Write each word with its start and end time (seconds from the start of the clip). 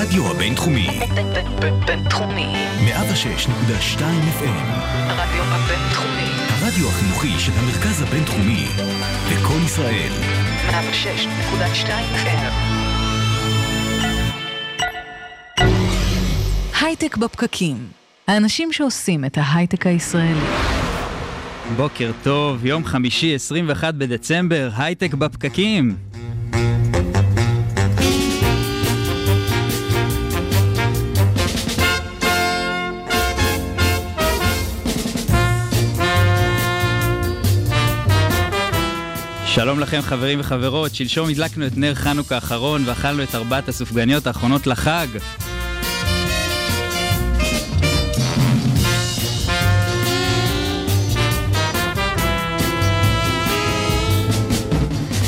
הרדיו 0.00 0.30
הבינתחומי. 0.30 0.88
בינתחומי. 1.86 2.54
106.2 2.86 4.00
FM. 4.00 4.66
הרדיו 4.94 5.42
הבינתחומי. 5.42 6.30
הרדיו 6.48 6.88
החינוכי 6.88 7.38
של 7.38 7.52
המרכז 7.52 8.02
הבינתחומי. 8.02 8.66
לקום 9.32 9.64
ישראל. 9.64 10.12
106.2 10.70 11.88
FM. 12.24 12.52
הייטק 16.80 17.16
בפקקים. 17.16 17.76
האנשים 18.28 18.72
שעושים 18.72 19.24
את 19.24 19.38
ההייטק 19.40 19.86
הישראלי. 19.86 20.46
בוקר 21.76 22.10
טוב, 22.22 22.66
יום 22.66 22.84
חמישי 22.84 23.34
21 23.34 23.94
בדצמבר, 23.94 24.70
הייטק 24.76 25.14
בפקקים. 25.14 25.96
שלום 39.54 39.80
לכם 39.80 40.00
חברים 40.02 40.40
וחברות, 40.40 40.94
שלשום 40.94 41.28
הדלקנו 41.28 41.66
את 41.66 41.76
נר 41.76 41.94
חנוכה 41.94 42.34
האחרון 42.34 42.82
ואכלנו 42.86 43.22
את 43.22 43.34
ארבעת 43.34 43.68
הסופגניות 43.68 44.26
האחרונות 44.26 44.66
לחג. 44.66 45.06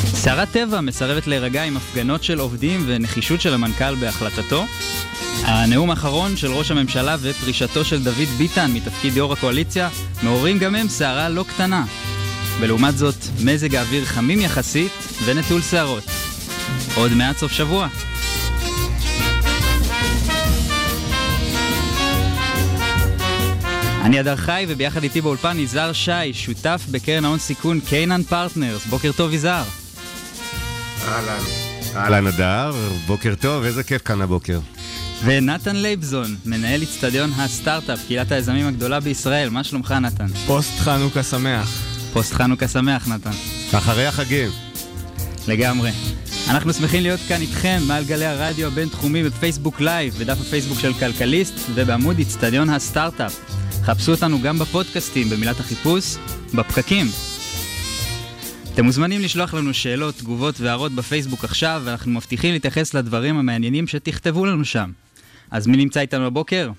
סערת 0.05 0.51
טבע 0.51 0.81
מסרבת 0.81 1.27
להירגע 1.27 1.63
עם 1.63 1.77
הפגנות 1.77 2.23
של 2.23 2.39
עובדים 2.39 2.83
ונחישות 2.85 3.41
של 3.41 3.53
המנכ"ל 3.53 3.95
בהחלטתו. 3.95 4.65
הנאום 5.41 5.89
האחרון 5.89 6.37
של 6.37 6.51
ראש 6.51 6.71
הממשלה 6.71 7.15
ופרישתו 7.21 7.85
של 7.85 8.03
דוד 8.03 8.27
ביטן 8.37 8.71
מתפקיד 8.73 9.17
יו"ר 9.17 9.33
הקואליציה 9.33 9.89
מעוררים 10.23 10.59
גם 10.59 10.75
הם 10.75 10.87
סערה 10.87 11.29
לא 11.29 11.45
קטנה. 11.47 11.85
ולעומת 12.59 12.97
זאת, 12.97 13.15
מזג 13.43 13.75
האוויר 13.75 14.05
חמים 14.05 14.41
יחסית 14.41 14.91
ונטול 15.25 15.61
סערות. 15.61 16.03
עוד 16.95 17.13
מעט 17.13 17.37
סוף 17.37 17.51
שבוע. 17.51 17.87
אני 24.01 24.19
אדר 24.19 24.35
חי 24.35 24.65
וביחד 24.67 25.03
איתי 25.03 25.21
באולפן 25.21 25.59
יזהר 25.59 25.93
שי, 25.93 26.33
שותף 26.33 26.85
בקרן 26.91 27.25
ההון 27.25 27.39
סיכון 27.39 27.79
Canaan 27.79 28.23
Partners. 28.23 28.85
בוקר 28.85 29.11
טוב 29.11 29.33
יזהר. 29.33 29.63
אהלן. 31.07 31.43
אהלן 31.95 32.27
אדר, 32.27 32.71
בוקר 33.07 33.33
טוב, 33.41 33.63
איזה 33.63 33.83
כיף 33.83 34.01
כאן 34.01 34.21
הבוקר. 34.21 34.59
ונתן 35.25 35.75
לייבזון, 35.75 36.35
מנהל 36.45 36.83
אצטדיון 36.83 37.31
הסטארט-אפ, 37.37 37.99
קהילת 38.07 38.31
היזמים 38.31 38.67
הגדולה 38.67 38.99
בישראל. 38.99 39.49
מה 39.49 39.63
שלומך 39.63 39.91
נתן? 39.91 40.27
פוסט 40.27 40.79
חנוכה 40.79 41.23
שמח. 41.23 41.92
פוסט 42.13 42.33
חנוכה 42.33 42.67
שמח 42.67 43.07
נתן. 43.07 43.29
אחרי 43.71 44.05
החגים. 44.05 44.49
לגמרי. 45.47 45.91
אנחנו 46.49 46.73
שמחים 46.73 47.01
להיות 47.01 47.19
כאן 47.27 47.41
איתכם 47.41 47.79
מעל 47.87 48.03
גלי 48.03 48.25
הרדיו 48.25 48.67
הבינתחומי 48.67 49.23
בפייסבוק 49.23 49.81
לייב, 49.81 50.13
בדף 50.13 50.41
הפייסבוק 50.41 50.79
של 50.79 50.93
כלכליסט 50.93 51.53
ובעמוד 51.73 52.19
אצטדיון 52.19 52.69
הסטארט-אפ. 52.69 53.39
חפשו 53.83 54.11
אותנו 54.11 54.41
גם 54.41 54.59
בפודקאסטים 54.59 55.29
במילת 55.29 55.59
החיפוש, 55.59 56.15
בפקקים. 56.55 57.07
אתם 58.73 58.85
מוזמנים 58.85 59.21
לשלוח 59.21 59.53
לנו 59.53 59.73
שאלות, 59.73 60.15
תגובות 60.15 60.59
והערות 60.59 60.91
בפייסבוק 60.91 61.43
עכשיו, 61.43 61.81
ואנחנו 61.85 62.11
מבטיחים 62.11 62.53
להתייחס 62.53 62.93
לדברים 62.93 63.37
המעניינים 63.37 63.87
שתכתבו 63.87 64.45
לנו 64.45 64.65
שם. 64.65 64.91
אז 65.51 65.67
מי 65.67 65.77
נמצא 65.77 65.99
איתנו 65.99 66.25
הבוקר? 66.25 66.71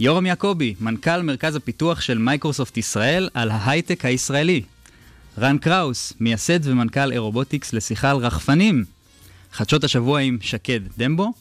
יורם 0.00 0.26
יעקבי, 0.26 0.74
מנכ"ל 0.80 1.22
מרכז 1.22 1.56
הפיתוח 1.56 2.00
של 2.00 2.18
מייקרוסופט 2.18 2.76
ישראל 2.76 3.28
על 3.34 3.50
ההייטק 3.50 4.04
הישראלי. 4.04 4.62
רן 5.38 5.58
קראוס, 5.58 6.12
מייסד 6.20 6.60
ומנכ"ל 6.62 7.12
Airobotics 7.12 7.72
לשיחה 7.72 8.10
על 8.10 8.16
רחפנים. 8.16 8.84
חדשות 9.52 9.84
השבוע 9.84 10.20
עם 10.20 10.38
שקד 10.40 10.80
דמבו. 10.98 11.32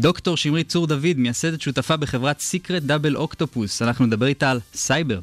דוקטור 0.00 0.36
שמרית 0.36 0.68
צור 0.68 0.86
דוד, 0.86 1.16
מייסדת 1.16 1.60
שותפה 1.60 1.96
בחברת 1.96 2.40
Secret 2.40 2.82
Double 2.82 3.16
Octopus. 3.16 3.82
אנחנו 3.82 4.06
נדבר 4.06 4.26
איתה 4.26 4.50
על 4.50 4.60
סייבר. 4.74 5.20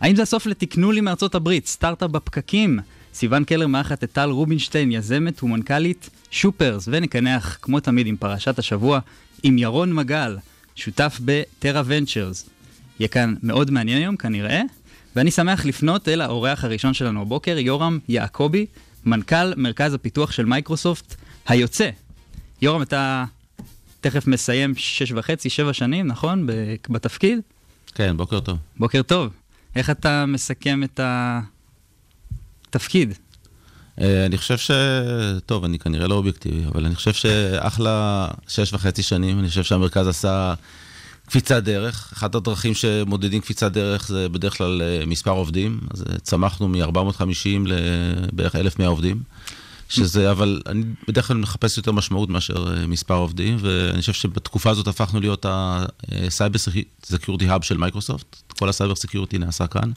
האם 0.00 0.16
זה 0.16 0.22
הסוף 0.22 0.46
לתקנו 0.46 0.92
לי 0.92 1.00
מארצות 1.00 1.34
הברית, 1.34 1.66
סטארט-אפ 1.66 2.10
בפקקים? 2.10 2.78
סיון 3.14 3.44
קלר 3.44 3.66
מארחת 3.66 4.04
את 4.04 4.12
טל 4.12 4.30
רובינשטיין, 4.30 4.92
יזמת 4.92 5.42
ומנכ"לית 5.42 6.10
שופרס, 6.30 6.88
ונקנח, 6.92 7.58
כמו 7.62 7.80
תמיד, 7.80 8.06
עם 8.06 8.16
פרשת 8.16 8.58
השבוע, 8.58 9.00
עם 9.42 9.58
ירון 9.58 9.92
מגל, 9.92 10.36
שותף 10.78 11.20
בטרה 11.24 11.82
ונצ'רס. 11.86 12.48
יהיה 13.00 13.08
כאן 13.08 13.34
מאוד 13.42 13.70
מעניין 13.70 13.98
היום, 14.02 14.16
כנראה, 14.16 14.62
ואני 15.16 15.30
שמח 15.30 15.64
לפנות 15.66 16.08
אל 16.08 16.20
האורח 16.20 16.64
הראשון 16.64 16.94
שלנו 16.94 17.22
הבוקר, 17.22 17.58
יורם 17.58 17.98
יעקבי, 18.08 18.66
מנכ"ל 19.04 19.54
מרכז 19.56 19.94
הפיתוח 19.94 20.32
של 20.32 20.44
מייקרוסופט 20.44 21.14
היוצא. 21.46 21.90
יורם, 22.62 22.82
אתה 22.82 23.24
תכף 24.00 24.26
מסיים 24.26 24.74
שש 24.76 25.12
וחצי, 25.12 25.50
שבע 25.50 25.72
שנים, 25.72 26.06
נכון? 26.06 26.46
בתפקיד? 26.88 27.40
כן, 27.94 28.16
בוקר 28.16 28.40
טוב. 28.40 28.58
בוקר 28.76 29.02
טוב. 29.02 29.32
איך 29.76 29.90
אתה 29.90 30.26
מסכם 30.26 30.82
את 30.84 31.00
התפקיד? 32.68 33.14
אה, 34.00 34.26
אני 34.26 34.38
חושב 34.38 34.58
ש... 34.58 34.70
טוב, 35.46 35.64
אני 35.64 35.78
כנראה 35.78 36.08
לא 36.08 36.14
אובייקטיבי, 36.14 36.64
אבל 36.72 36.86
אני 36.86 36.94
חושב 36.94 37.12
שאחלה 37.12 38.28
שש 38.48 38.72
וחצי 38.72 39.02
שנים, 39.02 39.38
אני 39.38 39.48
חושב 39.48 39.62
שהמרכז 39.62 40.08
עשה 40.08 40.54
קפיצת 41.26 41.62
דרך. 41.62 42.10
אחת 42.12 42.34
הדרכים 42.34 42.74
שמודדים 42.74 43.40
קפיצת 43.40 43.72
דרך 43.72 44.08
זה 44.08 44.28
בדרך 44.28 44.58
כלל 44.58 44.82
אה, 44.82 45.06
מספר 45.06 45.30
עובדים, 45.30 45.80
אז 45.90 46.02
אה, 46.02 46.18
צמחנו 46.18 46.68
מ-450 46.68 47.48
לבערך 47.64 48.56
1,100 48.56 48.88
עובדים. 48.88 49.22
שזה, 49.90 50.30
אבל 50.30 50.60
אני 50.66 50.84
בדרך 51.08 51.26
כלל 51.28 51.36
מחפש 51.36 51.76
יותר 51.76 51.92
משמעות 51.92 52.28
מאשר 52.28 52.86
מספר 52.88 53.14
עובדים, 53.14 53.56
ואני 53.60 54.00
חושב 54.00 54.12
שבתקופה 54.12 54.70
הזאת 54.70 54.88
הפכנו 54.88 55.20
להיות 55.20 55.46
ה 55.48 55.66
cyber 55.66 56.58
security 57.04 57.48
hub 57.48 57.62
של 57.62 57.76
מייקרוסופט. 57.76 58.36
כל 58.58 58.68
ה 58.68 58.72
cyber 58.72 58.94
security 58.94 59.38
נעשה 59.38 59.66
כאן. 59.66 59.92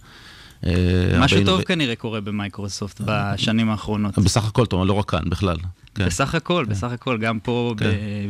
משהו 1.20 1.46
טוב 1.46 1.62
כנראה 1.62 1.96
קורה 1.96 2.22
במייקרוסופט 2.22 3.02
בשנים 3.06 3.70
האחרונות. 3.70 4.18
בסך 4.20 4.48
הכל, 4.48 4.66
טוב, 4.66 4.86
לא 4.86 4.94
רק 4.94 5.10
כאן, 5.10 5.30
בכלל. 5.30 5.58
כן. 5.96 6.06
בסך 6.06 6.36
הכל, 6.36 6.66
בסך 6.66 6.92
הכל, 6.92 7.18
גם 7.18 7.40
פה 7.40 7.76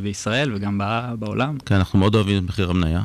בישראל 0.03 0.51
וגם 0.55 0.81
בעולם. 1.19 1.57
כן, 1.65 1.75
אנחנו 1.75 1.99
מאוד 1.99 2.15
אוהבים 2.15 2.43
את 2.43 2.49
מחיר 2.49 2.69
המניה. 2.69 3.01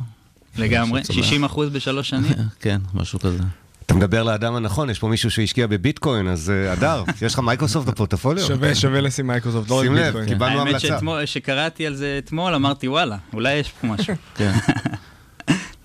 לגמרי, 0.59 1.01
60 1.13 1.45
אחוז 1.45 1.69
בשלוש 1.69 2.09
שנים. 2.09 2.33
כן, 2.61 2.81
משהו 2.95 3.19
כזה. 3.19 3.39
אתה 3.87 3.95
מדבר 3.95 4.23
לאדם 4.23 4.55
הנכון, 4.55 4.91
יש 4.91 4.99
פה 4.99 5.09
מישהו 5.09 5.31
שהשקיע 5.31 5.67
בביטקוין, 5.67 6.29
אז 6.29 6.53
אדר, 6.73 7.05
יש 7.23 7.35
לך 7.35 7.41
מייקרוסופט 7.41 7.89
בפורטפוליו? 7.89 8.47
שווה, 8.47 8.75
שווה 8.75 9.01
לשים 9.01 9.27
מייקרוסופט, 9.27 9.71
לא 9.71 9.75
רק 9.81 9.87
ביטקוין. 9.89 10.13
שים 10.13 10.21
לב, 10.21 10.29
קיבלנו 10.29 10.61
המלצה. 10.61 10.95
האמת 10.97 11.29
שקראתי 11.29 11.87
על 11.87 11.95
זה 11.95 12.21
אתמול, 12.25 12.55
אמרתי 12.55 12.89
וואלה, 12.89 13.17
אולי 13.33 13.55
יש 13.55 13.73
פה 13.81 13.87
משהו. 13.87 14.15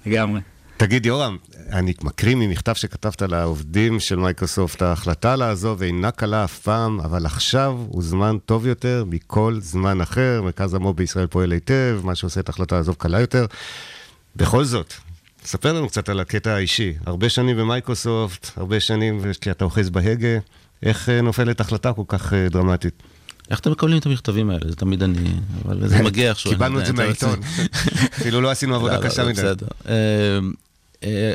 לגמרי. 0.06 0.40
תגיד, 0.82 1.06
יורם, 1.06 1.38
אני 1.72 1.94
מקריא 2.04 2.36
ממכתב 2.36 2.74
שכתבת 2.74 3.22
לעובדים 3.22 4.00
של 4.00 4.16
מייקרוסופט, 4.16 4.82
ההחלטה 4.82 5.36
לעזוב 5.36 5.82
אינה 5.82 6.12
קלה 6.12 6.44
אף 6.44 6.60
פעם, 6.60 7.00
אבל 7.00 7.26
עכשיו 7.26 7.78
הוא 7.88 8.04
זמן 8.04 8.38
טוב 8.46 8.68
יותר 8.68 9.04
מכל 9.08 9.58
זמן 9.62 10.02
אחר. 10.02 10.42
מרכז 10.44 10.74
המו"פ 10.74 10.96
בישראל 10.96 11.28
פועל 11.28 11.52
היטב, 11.52 12.02
מה 12.04 12.16
שעושה 12.16 12.40
את 12.40 12.50
ההחלטה 12.50 12.76
לעזוב 12.76 12.96
קלה 13.00 13.20
יותר. 13.20 13.46
בכל 14.36 14.64
זאת, 14.64 14.94
ספר 15.46 15.74
לנו 15.74 15.88
קצת 15.88 16.10
על 16.10 16.20
הקטע 16.20 16.52
האישי. 16.52 16.94
הרבה 17.06 17.30
שנים 17.30 17.58
במייקרוסופט, 17.58 18.52
הרבה 18.58 18.80
שנים 18.80 19.22
שאתה 19.42 19.66
אוחז 19.66 19.90
בהגה. 19.90 20.38
איך 20.84 21.10
נופלת 21.10 21.60
החלטה 21.60 21.94
כל 21.94 22.04
כך 22.08 22.34
דרמטית? 22.34 23.04
איך 23.52 23.60
אתם 23.60 23.72
מקבלים 23.72 23.98
את 23.98 24.06
המכתבים 24.06 24.50
האלה? 24.50 24.70
זה 24.70 24.76
תמיד 24.76 25.04
אני... 25.04 25.30
אבל 25.66 25.88
זה 25.88 26.04
מגיע 26.04 26.30
איכשהו. 26.30 26.52
קיבלנו 26.52 26.80
את 26.80 26.86
זה 26.86 26.94
מהעיתון. 26.94 27.40
אפילו 28.20 28.42
לא 28.42 28.52
עשינו 28.52 28.76
עבודה 28.76 29.02
קשה 29.02 29.26
מדי. 29.26 29.42
בסדר. 31.02 31.34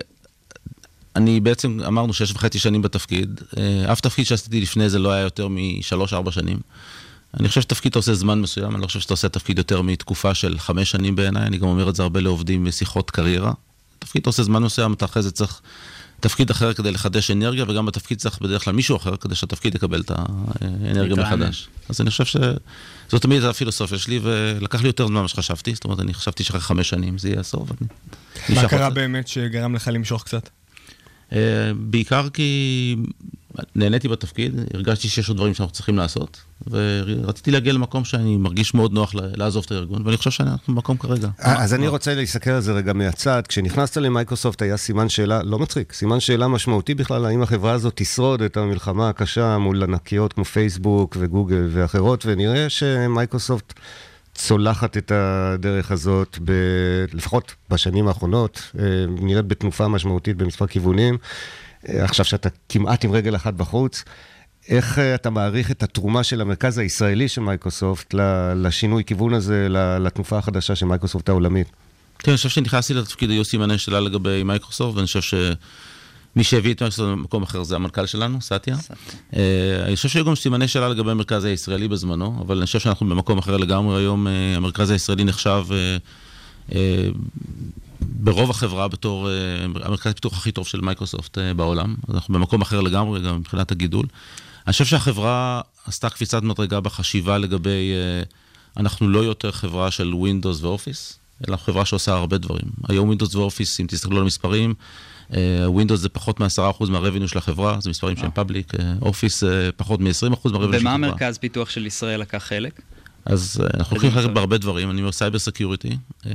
אני 1.17 1.41
בעצם, 1.41 1.81
אמרנו 1.87 2.13
שש 2.13 2.33
וחצי 2.33 2.59
שנים 2.59 2.83
בתפקיד. 2.83 3.41
אף 3.93 4.01
תפקיד 4.01 4.27
שעשיתי 4.27 4.61
לפני 4.61 4.89
זה 4.91 4.99
לא 4.99 5.13
היה 5.13 5.23
יותר 5.23 5.49
משלוש-ארבע 5.51 6.33
שנים. 6.33 6.59
אני 7.41 7.49
חושב 7.49 7.61
שתפקיד 7.61 7.91
אתה 7.91 7.99
עושה 7.99 8.15
זמן 8.15 8.41
מסוים, 8.41 8.75
אני 8.75 8.83
לא 8.83 8.87
חושב 8.87 9.01
שאתה 9.01 9.13
עושה 9.13 9.29
תפקיד 9.29 9.59
יותר 9.59 9.83
מתקופה 9.83 10.35
של 10.35 10.59
חמש 10.59 10.91
שנים 10.91 11.17
בעיניי, 11.17 11.43
אני 11.43 11.59
גם 11.59 11.67
אומר 11.67 11.89
את 11.89 11.97
זה 11.97 12.03
הרבה 12.03 12.21
לעובדים 12.21 12.65
בשיחות 12.65 13.11
קריירה. 13.11 13.53
תפקיד 13.99 14.21
אתה 14.21 14.31
עושה 14.31 14.43
זמן 14.43 14.63
מסוים, 14.63 14.93
אתה 14.93 15.05
אחרי 15.05 15.23
זה 15.23 15.31
צריך 15.31 15.61
תפקיד 16.21 16.51
אחר 16.51 16.73
כדי 16.73 16.91
לחדש 16.91 17.31
אנרגיה, 17.31 17.65
וגם 17.69 17.87
בתפקיד 17.87 18.19
צריך 18.19 18.39
בדרך 18.43 18.65
כלל 18.65 18.73
מישהו 18.73 18.97
אחר 18.97 19.17
כדי 19.17 19.35
שהתפקיד 19.35 19.75
יקבל 19.75 20.01
את 20.01 20.13
האנרגיה 20.15 21.17
מחדש. 21.17 21.69
אז 21.89 22.01
אני 22.01 22.11
חושב 22.11 22.25
שזאת 22.25 23.23
תמיד 23.23 23.43
הפילוסופיה 23.43 23.99
שלי, 23.99 24.21
ולקח 24.23 24.83
לי 24.83 24.87
יותר 24.87 25.07
זמן 25.07 25.21
ממה 25.21 25.29
שחשבתי, 25.29 25.75
זאת 25.75 25.85
אומרת, 25.85 26.01
אני 26.01 26.15
חשבתי 26.15 26.45
שאחרי 26.45 26.61
חמש 26.61 26.89
שנים 26.89 27.19
זה 27.19 27.29
יהיה 27.29 27.41
הסוף. 27.41 27.71
מה 28.49 28.69
קרה 28.69 28.91
באמת 28.91 29.29
שגרם 29.29 29.75
לך 29.75 29.91
למשוך 29.93 30.25
קצת? 30.25 30.51
בעיקר 31.77 32.29
כי 32.29 32.97
נהניתי 33.75 34.09
בתפקיד, 34.09 34.55
הרגשתי 34.75 35.09
שיש 35.09 35.29
עוד 35.29 35.37
דברים 35.37 35.55
שאנחנו 35.55 35.75
צריכים 35.75 35.97
לעשות, 35.97 36.41
ורציתי 36.71 37.51
להגיע 37.51 37.73
למקום 37.73 38.05
שאני 38.05 38.37
מרגיש 38.37 38.75
מאוד 38.75 38.93
נוח 38.93 39.15
לעזוב 39.15 39.65
את 39.67 39.73
הארגון, 39.73 40.03
ואני 40.05 40.17
חושב 40.17 40.31
שאנחנו 40.31 40.75
במקום 40.75 40.97
כרגע. 40.97 41.29
אז 41.39 41.75
אני 41.75 41.89
רוצה 41.89 42.15
להסתכל 42.15 42.51
על 42.51 42.61
זה 42.61 42.73
רגע 42.73 42.93
מהצד. 42.93 43.43
כשנכנסת 43.49 43.97
למייקרוסופט 43.97 44.63
היה 44.63 44.77
סימן 44.77 45.09
שאלה, 45.09 45.43
לא 45.43 45.59
מצחיק, 45.59 45.93
סימן 45.93 46.21
שאלה 46.21 46.49
משמעותי 46.49 46.95
בכלל, 46.95 47.25
האם 47.25 47.43
החברה 47.43 47.73
הזאת 47.73 47.93
תשרוד 47.97 48.43
את 48.43 48.57
המלחמה 48.57 49.09
הקשה 49.09 49.59
מול 49.59 49.83
ענקיות 49.83 50.33
כמו 50.33 50.45
פייסבוק 50.45 51.17
וגוגל 51.21 51.69
ואחרות, 51.71 52.27
ונראה 52.27 52.69
שמייקרוסופט 52.69 53.73
צולחת 54.37 54.97
את 54.97 55.13
הדרך 55.15 55.91
הזאת, 55.91 56.39
ב... 56.45 56.53
לפחות 57.13 57.55
בשנים 57.71 58.09
האחרונות, 58.09 58.63
אה, 58.79 58.85
נראית 59.09 59.47
בתנופה 59.47 59.89
משמעותית 59.89 60.37
במספר 60.37 60.67
כיוונים. 60.67 61.19
אה, 61.89 62.05
עכשיו 62.05 62.25
שאתה 62.25 62.49
כמעט 62.69 63.05
עם 63.05 63.13
רגל 63.13 63.37
אחת 63.37 63.55
בחוץ, 63.55 64.05
איך 64.69 64.99
אה, 64.99 65.15
אתה 65.15 65.31
מעריך 65.31 65.71
את 65.71 65.83
התרומה 65.83 66.25
של 66.25 66.41
המרכז 66.41 66.79
הישראלי 66.79 67.29
של 67.29 67.41
מייקרוסופט 67.41 68.15
ל- 68.15 68.53
לשינוי 68.67 69.05
כיוון 69.05 69.35
הזה, 69.35 69.67
ל- 69.69 69.99
לתנופה 69.99 70.39
החדשה 70.39 70.75
של 70.77 70.87
מייקרוסופט 70.87 71.29
העולמית? 71.29 71.69
כן, 72.19 72.31
אני 72.31 72.37
חושב 72.37 72.49
שנכנסתי 72.49 72.95
לתפקיד 72.95 73.31
היו 73.31 73.45
סימני 73.45 73.79
שאלה 73.79 74.01
לגבי 74.01 74.43
מייקרוסופט, 74.43 74.95
ואני 74.97 75.07
חושב 75.07 75.21
שמי 75.21 76.45
שהביא 76.45 76.75
את 76.75 76.83
מייקרוסופט 76.83 77.09
למקום 77.09 77.43
אחר 77.43 77.63
זה 77.63 77.77
המנכ"ל 77.77 78.07
שלנו, 78.07 78.41
סאטיה. 78.43 78.77
אה, 79.37 79.85
אני 79.87 79.97
חושב 79.97 80.09
שהיו 80.09 80.25
גם 80.25 80.35
סימני 80.35 80.69
שאלה 80.69 80.89
לגבי 80.89 81.11
המרכז 81.11 81.45
הישראלי 81.45 81.89
בזמנו, 81.89 82.39
אבל 82.41 82.57
אני 82.57 82.67
חושב 82.67 82.79
שאנחנו 82.79 83.09
במקום 83.09 83.39
אחר 83.39 83.57
לגמרי 83.57 84.01
היום. 84.03 84.27
המרכז 84.57 84.91
הישראלי 84.91 85.25
נחשב 85.25 85.65
ברוב 88.19 88.51
החברה 88.51 88.89
בתור 88.89 89.31
אה, 89.31 89.65
המרכז 89.65 90.13
הפיתוח 90.13 90.39
הכי 90.39 90.53
טוב 90.53 90.67
של 90.67 90.81
מייקרוסופט 90.81 91.39
אה, 91.39 91.55
בעולם. 91.55 91.95
אנחנו 92.15 92.35
במקום 92.35 92.61
אחר 92.61 92.81
לגמרי, 92.81 93.21
גם 93.21 93.37
מבחינת 93.37 93.71
הגידול. 93.71 94.07
אני 94.67 94.73
חושב 94.73 94.85
שהחברה 94.85 95.61
עשתה 95.87 96.11
קפיצת 96.11 96.43
מדרגה 96.43 96.81
בחשיבה 96.81 97.39
לגבי, 97.39 97.93
אה, 97.95 98.23
אנחנו 98.77 99.09
לא 99.09 99.19
יותר 99.19 99.53
חברה 99.53 99.91
של 99.91 100.13
Windows 100.13 100.63
ו 100.63 100.70
Office, 100.70 101.19
אלא 101.49 101.57
חברה 101.57 101.85
שעושה 101.85 102.13
הרבה 102.13 102.39
דברים. 102.39 102.71
היום 102.89 103.13
Windows 103.13 103.37
ו 103.37 103.42
Office, 103.42 103.81
אם 103.81 103.87
תסתכלו 103.89 104.17
על 104.17 104.23
המספרים, 104.23 104.75
Windows 105.77 105.95
זה 105.95 106.09
פחות 106.09 106.41
מ-10% 106.41 106.91
מה 106.91 106.99
revenue 106.99 107.29
של 107.29 107.39
החברה, 107.39 107.77
זה 107.81 107.91
מספרים 107.91 108.17
שהם 108.17 108.31
public, 108.31 108.73
Office 109.03 109.43
פחות 109.77 110.01
מ-20% 110.01 110.09
מה 110.29 110.32
revenue 110.32 110.41
של 110.45 110.55
החברה. 110.55 110.79
במה 110.79 110.93
המרכז 110.93 111.39
פיתוח 111.39 111.71
של 111.71 111.87
ישראל 111.87 112.21
לקח 112.21 112.39
חלק? 112.39 112.81
אז 113.27 113.61
אה, 113.61 113.67
אנחנו 113.75 113.97
הולכים 113.97 114.11
לחלק 114.11 114.31
בהרבה 114.31 114.59
דברים, 114.59 114.91
אני 114.91 115.01
אומר 115.01 115.13
cyber 115.13 115.39
security, 115.39 115.97
אה, 116.27 116.31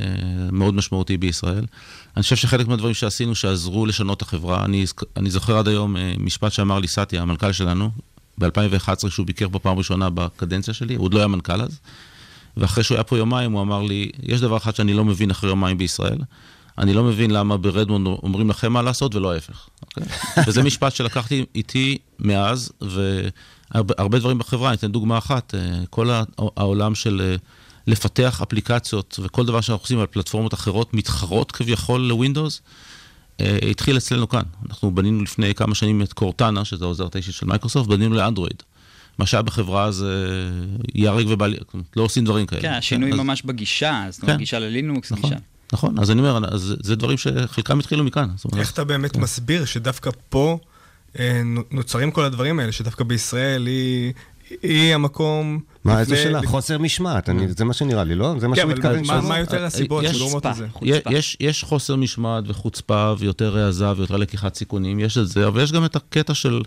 מאוד 0.52 0.74
משמעותי 0.74 1.18
בישראל. 1.18 1.66
אני 2.18 2.24
חושב 2.24 2.36
שחלק 2.36 2.68
מהדברים 2.68 2.94
שעשינו 2.94 3.36
שעזרו 3.36 3.86
לשנות 3.86 4.18
את 4.18 4.22
החברה, 4.22 4.66
אני, 4.66 4.86
אני 5.18 5.30
זוכר 5.30 5.58
עד 5.58 5.68
היום 5.68 5.98
אה, 5.98 6.14
משפט 6.18 6.52
שאמר 6.52 6.80
לי 6.80 6.88
סאטיה, 6.88 7.22
המנכ"ל 7.22 7.52
שלנו, 7.52 7.90
ב-2011, 8.38 9.08
כשהוא 9.08 9.26
ביקר 9.26 9.50
פה 9.50 9.60
פעם 9.60 9.78
ראשונה 9.78 10.10
בקדנציה 10.10 10.74
שלי, 10.74 10.96
הוא 10.96 11.06
עוד 11.06 11.14
לא 11.14 11.20
היה 11.20 11.28
מנכ"ל 11.28 11.62
אז, 11.62 11.80
ואחרי 12.58 12.84
שהוא 12.84 12.96
היה 12.96 13.04
פה 13.04 13.18
יומיים, 13.18 13.52
הוא 13.52 13.62
אמר 13.62 13.82
לי, 13.82 14.12
יש 14.24 14.42
דבר 14.42 14.58
אחד 14.58 14.76
שאני 14.76 14.94
לא 14.94 15.06
מבין 15.06 15.32
אחרי 15.32 15.50
יומיים 15.50 15.78
בישראל, 15.78 16.18
אני 16.78 16.94
לא 16.94 17.04
מבין 17.04 17.32
למה 17.32 17.58
ברדמונד 17.58 18.08
אומרים 18.08 18.50
לכם 18.50 18.74
מה 18.74 18.82
לעשות 18.82 19.16
ולא 19.16 19.34
ההפך. 19.34 19.68
אוקיי? 19.82 20.04
וזה 20.48 20.64
משפט 20.64 20.96
שלקחתי 20.96 21.46
איתי 21.56 21.98
מאז, 22.20 22.72
והרבה 23.76 24.20
דברים 24.20 24.38
בחברה, 24.38 24.70
אני 24.70 24.78
אתן 24.78 24.92
דוגמה 24.92 25.18
אחת, 25.18 25.56
אה, 25.56 25.60
כל 25.90 26.10
העולם 26.58 26.96
של 26.96 27.22
אה, 27.24 27.36
לפתח 27.88 28.42
אפליקציות 28.44 29.20
וכל 29.24 29.46
דבר 29.46 29.62
שאנחנו 29.62 29.84
עושים 29.84 30.00
על 30.00 30.06
פלטפורמות 30.06 30.54
אחרות, 30.54 30.94
מתחרות 30.94 31.52
כביכול 31.52 32.02
ל 32.02 32.08
Windows, 32.08 32.62
אה, 33.42 33.58
התחיל 33.72 33.98
אצלנו 33.98 34.30
כאן. 34.30 34.44
אנחנו 34.70 34.96
בנינו 34.96 35.24
לפני 35.24 35.56
כמה 35.56 35.76
שנים 35.76 36.02
את 36.02 36.14
קורטנה, 36.14 36.66
שזה 36.66 36.86
העוזרת 36.86 37.16
האישית 37.16 37.36
של 37.36 37.46
מייקרוסופט, 37.46 37.90
בנינו 37.90 38.16
לאנדרואיד. 38.16 38.64
מה 39.18 39.26
שהיה 39.26 39.42
בחברה 39.42 39.92
זה 39.92 40.26
ייהרג 40.96 41.26
ובל... 41.30 41.56
לא 41.96 42.04
עושים 42.04 42.26
דברים 42.26 42.46
כאלה. 42.46 42.62
כן, 42.62 42.72
השינוי 42.74 43.14
אז- 43.14 43.20
ממש 43.20 43.42
בגישה, 43.42 44.06
זאת 44.10 44.22
אומרת, 44.22 44.36
כן. 44.36 44.40
גישה 44.40 44.60
ללינוקס, 44.60 45.12
נכון, 45.12 45.30
גישה. 45.30 45.42
נכון. 45.74 46.00
אז 46.00 46.12
אני 46.12 46.20
אומר, 46.20 46.54
אז 46.54 46.76
זה 46.80 46.96
דברים 46.96 47.18
שחלקם 47.18 47.80
התחילו 47.80 48.04
מכאן. 48.04 48.30
אומרת, 48.46 48.60
איך 48.60 48.72
אתה 48.72 48.84
באמת 48.84 49.12
כן. 49.12 49.22
מסביר 49.22 49.66
שדווקא 49.66 50.10
פה 50.30 50.60
נוצרים 51.72 52.12
כל 52.12 52.24
הדברים 52.24 52.60
האלה, 52.60 52.72
שדווקא 52.72 53.04
בישראל 53.04 53.68
היא... 53.68 54.14
היא 54.64 54.96
המקום... 54.96 55.60
מה, 55.84 56.00
איזו 56.00 56.16
שאלה? 56.16 56.42
חוסר 56.46 56.78
משמעת, 56.78 57.30
אני- 57.30 57.48
זה 57.54 57.66
מה 57.66 57.74
שנראה 57.74 58.04
לי, 58.04 58.16
לא? 58.16 58.36
זה 58.40 58.48
מה 58.48 58.56
כן, 58.56 58.62
שהוא 58.62 58.72
אבל 58.72 59.00
מתכוון 59.00 59.26
מה- 59.28 59.40
יותר 59.40 59.66
הסיבות 59.66 60.04
יש 60.04 60.16
שגורמות. 60.16 60.46
לזה? 60.46 60.68
יש, 61.40 61.64
חוסר 61.64 61.96
משמעת 61.96 62.44
וחוצפה 62.48 63.14
ויותר 63.20 63.58
העזה 63.58 63.92
ויותר 63.98 64.18
לקיחת 64.18 64.56
סיכונים, 64.56 65.00
יש 65.00 65.18
את 65.18 65.28
זה, 65.28 65.48
אבל 65.48 65.62
יש 65.64 65.72
גם 65.72 65.86
את 65.86 65.96
הקטע 65.96 66.34
של 66.34 66.62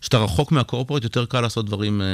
שאתה 0.00 0.18
רחוק 0.18 0.52
מהקורפורט, 0.52 1.04
יותר 1.04 1.24
קל 1.26 1.40
לעשות 1.40 1.66
דברים 1.66 2.00
אה, 2.02 2.06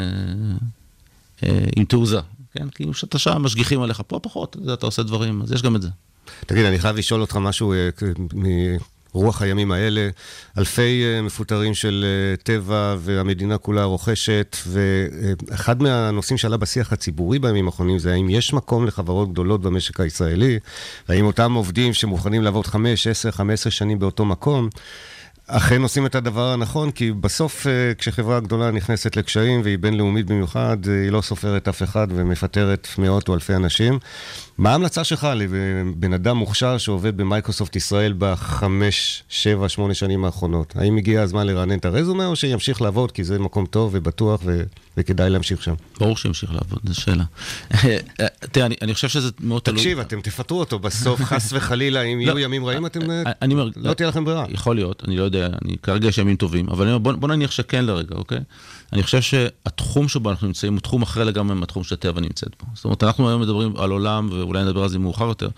אה, 1.44 1.58
עם 1.76 1.84
תעוזה, 1.84 2.20
כן? 2.54 2.68
כי 2.68 2.84
כשאתה 2.92 3.18
שם 3.18 3.42
משגיחים 3.42 3.82
עליך, 3.82 4.02
פה 4.06 4.18
פחות, 4.22 4.56
אתה 4.72 4.86
עושה 4.86 5.02
דברים, 5.02 5.42
אז 5.42 5.52
יש 5.52 5.62
גם 5.62 5.76
את 5.76 5.82
זה. 5.82 5.88
תגיד, 6.46 6.64
אני 6.64 6.78
חייב 6.78 6.96
לשאול 6.96 7.20
אותך 7.20 7.36
משהו 7.36 7.74
מרוח 9.14 9.42
הימים 9.42 9.72
האלה. 9.72 10.08
אלפי 10.58 11.04
אה, 11.04 11.22
מפוטרים 11.22 11.74
של 11.74 12.04
אה, 12.04 12.36
טבע 12.36 12.96
והמדינה 12.98 13.58
כולה 13.58 13.84
רוכשת, 13.84 14.56
ואחד 14.66 15.82
מהנושאים 15.82 16.38
שעלה 16.38 16.56
בשיח 16.56 16.92
הציבורי 16.92 17.38
בימים 17.38 17.66
האחרונים 17.66 17.98
זה 17.98 18.12
האם 18.12 18.30
יש 18.30 18.52
מקום 18.52 18.86
לחברות 18.86 19.32
גדולות 19.32 19.60
במשק 19.60 20.00
הישראלי, 20.00 20.58
והאם 21.08 21.26
אותם 21.26 21.52
עובדים 21.52 21.94
שמוכנים 21.94 22.42
לעבוד 22.42 22.66
5, 22.66 23.06
10, 23.06 23.30
15 23.30 23.70
שנים 23.70 23.98
באותו 23.98 24.24
מקום, 24.24 24.68
אכן 25.46 25.82
עושים 25.82 26.06
את 26.06 26.14
הדבר 26.14 26.52
הנכון, 26.52 26.90
כי 26.90 27.12
בסוף 27.12 27.66
אה, 27.66 27.72
כשחברה 27.98 28.40
גדולה 28.40 28.70
נכנסת 28.70 29.16
לקשיים, 29.16 29.60
והיא 29.64 29.78
בינלאומית 29.78 30.26
במיוחד, 30.26 30.76
אה, 30.88 31.02
היא 31.02 31.10
לא 31.10 31.20
סופרת 31.20 31.68
אף 31.68 31.82
אחד 31.82 32.08
ומפטרת 32.10 32.88
מאות 32.98 33.28
או 33.28 33.34
אלפי 33.34 33.54
אנשים. 33.54 33.98
מה 34.58 34.70
ההמלצה 34.70 35.04
שלך 35.04 35.28
לבן 35.34 36.12
אדם 36.12 36.36
מוכשר 36.36 36.78
שעובד 36.78 37.16
במייקרוסופט 37.16 37.76
ישראל 37.76 38.14
בחמש, 38.18 39.22
שבע, 39.28 39.68
שמונה 39.68 39.94
שנים 39.94 40.24
האחרונות? 40.24 40.72
האם 40.76 40.96
הגיע 40.96 41.22
הזמן 41.22 41.46
לרענן 41.46 41.78
את 41.78 41.84
הרזומה, 41.84 42.26
או 42.26 42.36
שימשיך 42.36 42.82
לעבוד 42.82 43.12
כי 43.12 43.24
זה 43.24 43.38
מקום 43.38 43.66
טוב 43.66 43.90
ובטוח 43.94 44.40
ו- 44.44 44.62
וכדאי 44.96 45.30
להמשיך 45.30 45.62
שם? 45.62 45.74
ברור 46.00 46.16
שימשיך 46.16 46.52
לעבוד, 46.52 46.78
זו 46.84 47.00
שאלה. 47.00 47.24
תראה, 48.52 48.66
אני, 48.66 48.74
אני 48.82 48.94
חושב 48.94 49.08
שזה 49.08 49.30
מאוד 49.40 49.62
תלוי... 49.62 49.78
תקשיב, 49.78 49.98
אתם 49.98 50.20
תפטרו 50.20 50.60
אותו 50.60 50.78
בסוף, 50.78 51.20
חס 51.20 51.52
וחלילה, 51.52 52.02
אם 52.02 52.20
יהיו 52.20 52.34
לא, 52.34 52.40
ימים 52.40 52.66
רעים, 52.66 52.86
אתם... 52.86 53.10
אה, 53.10 53.22
אני 53.42 53.54
אומר, 53.54 53.68
לא 53.76 53.94
תהיה 53.94 54.08
לכם 54.08 54.24
ברירה. 54.24 54.44
יכול 54.48 54.76
להיות, 54.76 55.02
אני 55.06 55.16
לא 55.16 55.22
יודע, 55.22 55.33
אני, 55.36 55.76
כרגע 55.82 56.08
יש 56.08 56.18
ימים 56.18 56.36
טובים, 56.36 56.68
אבל 56.68 56.98
בוא, 56.98 57.12
בוא 57.12 57.28
נניח 57.28 57.50
שכן 57.50 57.84
לרגע, 57.84 58.16
אוקיי? 58.16 58.40
אני 58.92 59.02
חושב 59.02 59.20
שהתחום 59.20 60.08
שבו 60.08 60.30
אנחנו 60.30 60.46
נמצאים 60.46 60.72
הוא 60.72 60.80
תחום 60.80 61.02
אחר 61.02 61.24
לגמרי 61.24 61.54
מהתחום 61.54 61.84
שטבע 61.84 62.20
נמצאת 62.20 62.52
בו. 62.60 62.66
זאת 62.74 62.84
אומרת, 62.84 63.02
אנחנו 63.02 63.28
היום 63.28 63.42
מדברים 63.42 63.76
על 63.76 63.90
עולם, 63.90 64.28
ואולי 64.32 64.64
נדבר 64.64 64.82
על 64.82 64.88
זה 64.88 64.98
מאוחר 64.98 65.24
יותר, 65.24 65.48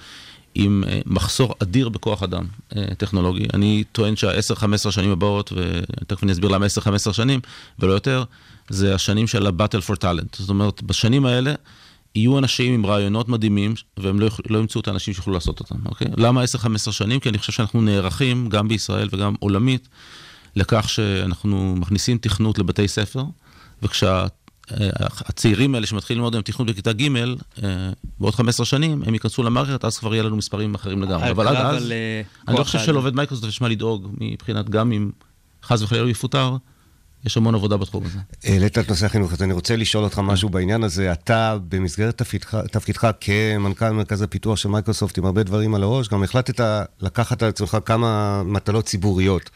עם 0.54 0.84
אה, 0.88 1.00
מחסור 1.06 1.54
אדיר 1.62 1.88
בכוח 1.88 2.22
אדם 2.22 2.44
אה, 2.76 2.84
טכנולוגי. 2.98 3.46
אני 3.54 3.84
טוען 3.92 4.16
שה-10-15 4.16 4.90
שנים 4.90 5.10
הבאות, 5.10 5.52
ותכף 5.56 6.22
אני 6.22 6.32
אסביר 6.32 6.50
למה 6.50 6.66
10-15 7.08 7.12
שנים, 7.12 7.40
ולא 7.78 7.92
יותר, 7.92 8.24
זה 8.68 8.94
השנים 8.94 9.26
של 9.26 9.46
ה-Battle 9.46 9.90
for 9.90 9.96
Talent. 10.02 10.36
זאת 10.38 10.48
אומרת, 10.48 10.82
בשנים 10.82 11.26
האלה... 11.26 11.54
יהיו 12.16 12.38
אנשים 12.38 12.74
עם 12.74 12.86
רעיונות 12.86 13.28
מדהימים, 13.28 13.74
והם 13.96 14.20
לא, 14.20 14.28
לא 14.50 14.58
ימצאו 14.58 14.80
את 14.80 14.88
האנשים 14.88 15.14
שיוכלו 15.14 15.32
לעשות 15.34 15.60
אותם, 15.60 15.76
אוקיי? 15.86 16.08
למה 16.16 16.44
10-15 16.44 16.92
שנים? 16.92 17.20
כי 17.20 17.28
אני 17.28 17.38
חושב 17.38 17.52
שאנחנו 17.52 17.80
נערכים, 17.80 18.48
גם 18.48 18.68
בישראל 18.68 19.08
וגם 19.12 19.34
עולמית, 19.40 19.88
לכך 20.56 20.88
שאנחנו 20.88 21.74
מכניסים 21.76 22.18
תכנות 22.18 22.58
לבתי 22.58 22.88
ספר, 22.88 23.24
וכשהצעירים 23.82 25.74
האלה 25.74 25.86
שמתחילים 25.86 26.20
ללמוד 26.20 26.36
עם 26.36 26.42
תכנות 26.42 26.68
בכיתה 26.68 26.92
ג', 26.92 27.16
אה, 27.62 27.90
בעוד 28.20 28.34
15 28.34 28.66
שנים, 28.66 29.02
הם 29.06 29.14
ייכנסו 29.14 29.42
למערכת, 29.42 29.84
אז 29.84 29.98
כבר 29.98 30.14
יהיה 30.14 30.22
לנו 30.22 30.36
מספרים 30.36 30.74
אחרים 30.74 31.02
לגמרי. 31.02 31.30
אבל 31.30 31.48
עד 31.48 31.56
אז, 31.56 31.90
אה, 31.90 32.22
אני 32.48 32.58
לא 32.58 32.64
חושב. 32.64 32.78
שלעובד 32.78 33.14
מייקרוסופט 33.14 33.48
יש 33.48 33.60
מה 33.60 33.68
לדאוג 33.68 34.08
מבחינת, 34.20 34.70
גם 34.70 34.92
אם 34.92 35.10
חס 35.64 35.82
וחלילה 35.82 36.02
הוא 36.02 36.10
יפוטר, 36.10 36.56
יש 37.26 37.36
המון 37.36 37.54
עבודה 37.54 37.76
בתחום 37.76 38.04
הזה. 38.04 38.18
העלית 38.44 38.78
את 38.78 38.88
נושא 38.88 39.06
החינוך, 39.06 39.32
אז 39.32 39.42
אני 39.42 39.52
רוצה 39.52 39.76
לשאול 39.76 40.04
אותך 40.04 40.18
משהו 40.18 40.48
בעניין 40.48 40.84
הזה. 40.84 41.12
אתה, 41.12 41.56
במסגרת 41.68 42.18
תפקידך, 42.18 42.54
תפקידך 42.70 43.10
כמנכ"ל 43.20 43.90
מרכז 43.90 44.22
הפיתוח 44.22 44.56
של 44.56 44.68
מייקרוסופט, 44.68 45.18
עם 45.18 45.24
הרבה 45.24 45.42
דברים 45.42 45.74
על 45.74 45.82
הראש, 45.82 46.08
גם 46.08 46.22
החלטת 46.22 46.64
לקחת 47.00 47.42
על 47.42 47.48
עצמך 47.48 47.78
כמה 47.84 48.42
מטלות 48.42 48.84
ציבוריות. 48.84 49.50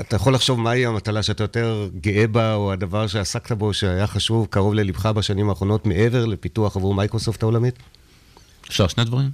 אתה 0.00 0.16
יכול 0.16 0.34
לחשוב 0.34 0.60
מהי 0.60 0.86
המטלה 0.86 1.22
שאתה 1.22 1.44
יותר 1.44 1.88
גאה 2.00 2.26
בה, 2.26 2.54
או 2.54 2.72
הדבר 2.72 3.06
שעסקת 3.06 3.52
בו, 3.52 3.74
שהיה 3.74 4.06
חשוב, 4.06 4.46
קרוב 4.50 4.74
ללבך 4.74 5.06
בשנים 5.06 5.48
האחרונות, 5.48 5.86
מעבר 5.86 6.26
לפיתוח 6.26 6.76
עבור 6.76 6.94
מייקרוסופט 6.94 7.42
העולמית? 7.42 7.74
אפשר 8.68 8.88
שני 8.88 9.04
דברים? 9.04 9.30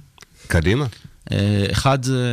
קדימה. 0.47 0.85
אה, 1.31 1.65
אחד 1.71 2.03
זה 2.03 2.23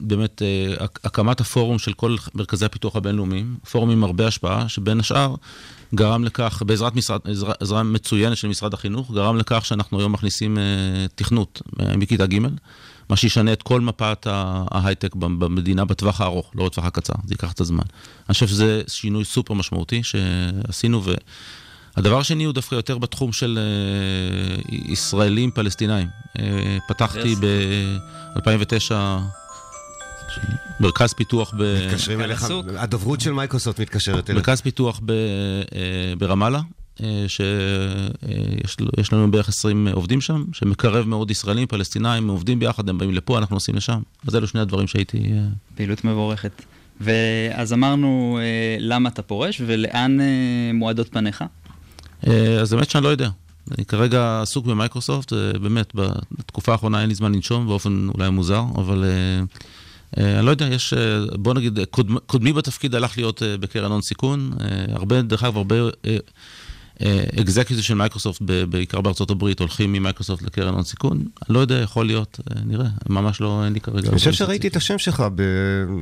באמת 0.00 0.42
אה, 0.42 0.84
הק- 0.84 1.00
הקמת 1.04 1.40
הפורום 1.40 1.78
של 1.78 1.92
כל 1.92 2.16
מרכזי 2.34 2.64
הפיתוח 2.64 2.96
הבינלאומיים, 2.96 3.56
פורום 3.70 3.90
עם 3.90 4.04
הרבה 4.04 4.26
השפעה, 4.26 4.68
שבין 4.68 5.00
השאר 5.00 5.34
גרם 5.94 6.24
לכך, 6.24 6.62
בעזרת 6.66 6.94
משרד, 6.96 7.20
עזרה, 7.24 7.54
עזרה 7.60 7.82
מצוינת 7.82 8.36
של 8.36 8.48
משרד 8.48 8.74
החינוך, 8.74 9.10
גרם 9.10 9.36
לכך 9.36 9.64
שאנחנו 9.66 9.98
היום 9.98 10.12
מכניסים 10.12 10.58
אה, 10.58 10.62
תכנות 11.14 11.62
מכיתה 11.96 12.26
ג', 12.26 12.38
מה 13.08 13.16
שישנה 13.16 13.52
את 13.52 13.62
כל 13.62 13.80
מפת 13.80 14.26
ההייטק 14.30 15.14
במדינה 15.14 15.84
בטווח 15.84 16.20
הארוך, 16.20 16.50
לא 16.54 16.66
בטווח 16.66 16.84
הקצר, 16.84 17.12
זה 17.26 17.34
ייקח 17.34 17.52
את 17.52 17.60
הזמן. 17.60 17.84
אני 18.28 18.32
חושב 18.34 18.46
שזה 18.46 18.82
שינוי 18.86 19.24
סופר 19.24 19.54
משמעותי 19.54 20.02
שעשינו, 20.02 21.02
והדבר 21.96 22.18
השני 22.18 22.44
הוא 22.44 22.52
דווקא 22.52 22.74
יותר 22.74 22.98
בתחום 22.98 23.32
של 23.32 23.58
אה, 23.58 24.56
ישראלים 24.72 25.50
פלסטינאים. 25.50 26.08
אה, 26.38 26.78
פתחתי 26.88 27.34
ב-2009 27.34 28.92
מרכז 30.80 31.12
פיתוח 31.12 31.54
ב... 31.58 31.86
מתקשרים 31.86 32.20
אליך. 32.20 32.46
הדוברות 32.76 33.20
של 33.20 33.32
מייקרוסופט 33.32 33.80
מתקשרת 33.80 34.30
אליך. 34.30 34.48
מרכז 34.48 34.60
פיתוח 34.60 35.00
ב, 35.04 35.10
אה, 35.10 36.14
ברמאללה, 36.18 36.60
אה, 37.02 37.24
שיש 37.28 39.12
לנו 39.12 39.30
בערך 39.30 39.48
20 39.48 39.88
עובדים 39.88 40.20
שם, 40.20 40.44
שמקרב 40.52 41.06
מאוד 41.06 41.30
ישראלים, 41.30 41.66
פלסטינאים, 41.66 42.28
עובדים 42.28 42.58
ביחד, 42.58 42.88
הם 42.88 42.98
באים 42.98 43.14
לפה, 43.14 43.38
אנחנו 43.38 43.56
נוסעים 43.56 43.76
לשם. 43.76 44.00
אז 44.28 44.36
אלו 44.36 44.46
שני 44.46 44.60
הדברים 44.60 44.86
שהייתי... 44.86 45.18
אה, 45.18 45.46
פעילות 45.74 46.04
מבורכת. 46.04 46.62
ואז 47.00 47.72
אמרנו 47.72 48.38
אה, 48.42 48.76
למה 48.80 49.08
אתה 49.08 49.22
פורש 49.22 49.62
ולאן 49.66 50.20
אה, 50.20 50.26
מועדות 50.74 51.08
פניך? 51.08 51.44
אה, 52.26 52.60
אז 52.60 52.72
האמת 52.72 52.90
שאני 52.90 53.04
לא 53.04 53.08
יודע. 53.08 53.28
אני 53.78 53.84
כרגע 53.84 54.42
עסוק 54.42 54.66
במייקרוסופט, 54.66 55.32
אה, 55.32 55.58
באמת, 55.58 55.92
בתקופה 56.32 56.72
האחרונה 56.72 57.00
אין 57.00 57.08
לי 57.08 57.14
זמן 57.14 57.32
לנשום 57.34 57.66
באופן 57.66 58.08
אולי 58.14 58.30
מוזר, 58.30 58.64
אבל 58.74 59.04
אה, 59.04 60.38
אני 60.38 60.46
לא 60.46 60.50
יודע, 60.50 60.66
יש, 60.66 60.94
בוא 61.32 61.54
נגיד, 61.54 61.78
קודמ, 61.90 62.18
קודמי 62.18 62.52
בתפקיד 62.52 62.94
הלך 62.94 63.18
להיות 63.18 63.42
בקרן 63.60 63.92
הון 63.92 64.02
סיכון, 64.02 64.50
הרבה, 64.88 65.22
דרך 65.22 65.42
אגב, 65.42 65.56
הרבה 65.56 65.76
executive 67.40 67.80
של 67.84 67.94
מייקרוסופט, 67.94 68.42
בעיקר 68.68 69.00
בארצות 69.00 69.30
הברית, 69.30 69.60
הולכים 69.60 69.92
ממייקרוסופט 69.92 70.42
לקרן 70.42 70.74
הון 70.74 70.82
סיכון, 70.82 71.24
לא 71.48 71.58
יודע, 71.58 71.74
יכול 71.74 72.06
להיות, 72.06 72.40
אה, 72.50 72.60
נראה, 72.64 72.86
ממש 73.08 73.40
לא, 73.40 73.64
אין 73.64 73.72
לי 73.72 73.80
כרגע... 73.80 74.08
אני 74.08 74.18
חושב 74.18 74.32
שראיתי 74.32 74.68
את 74.68 74.76
השם 74.76 74.98
שלך 74.98 75.24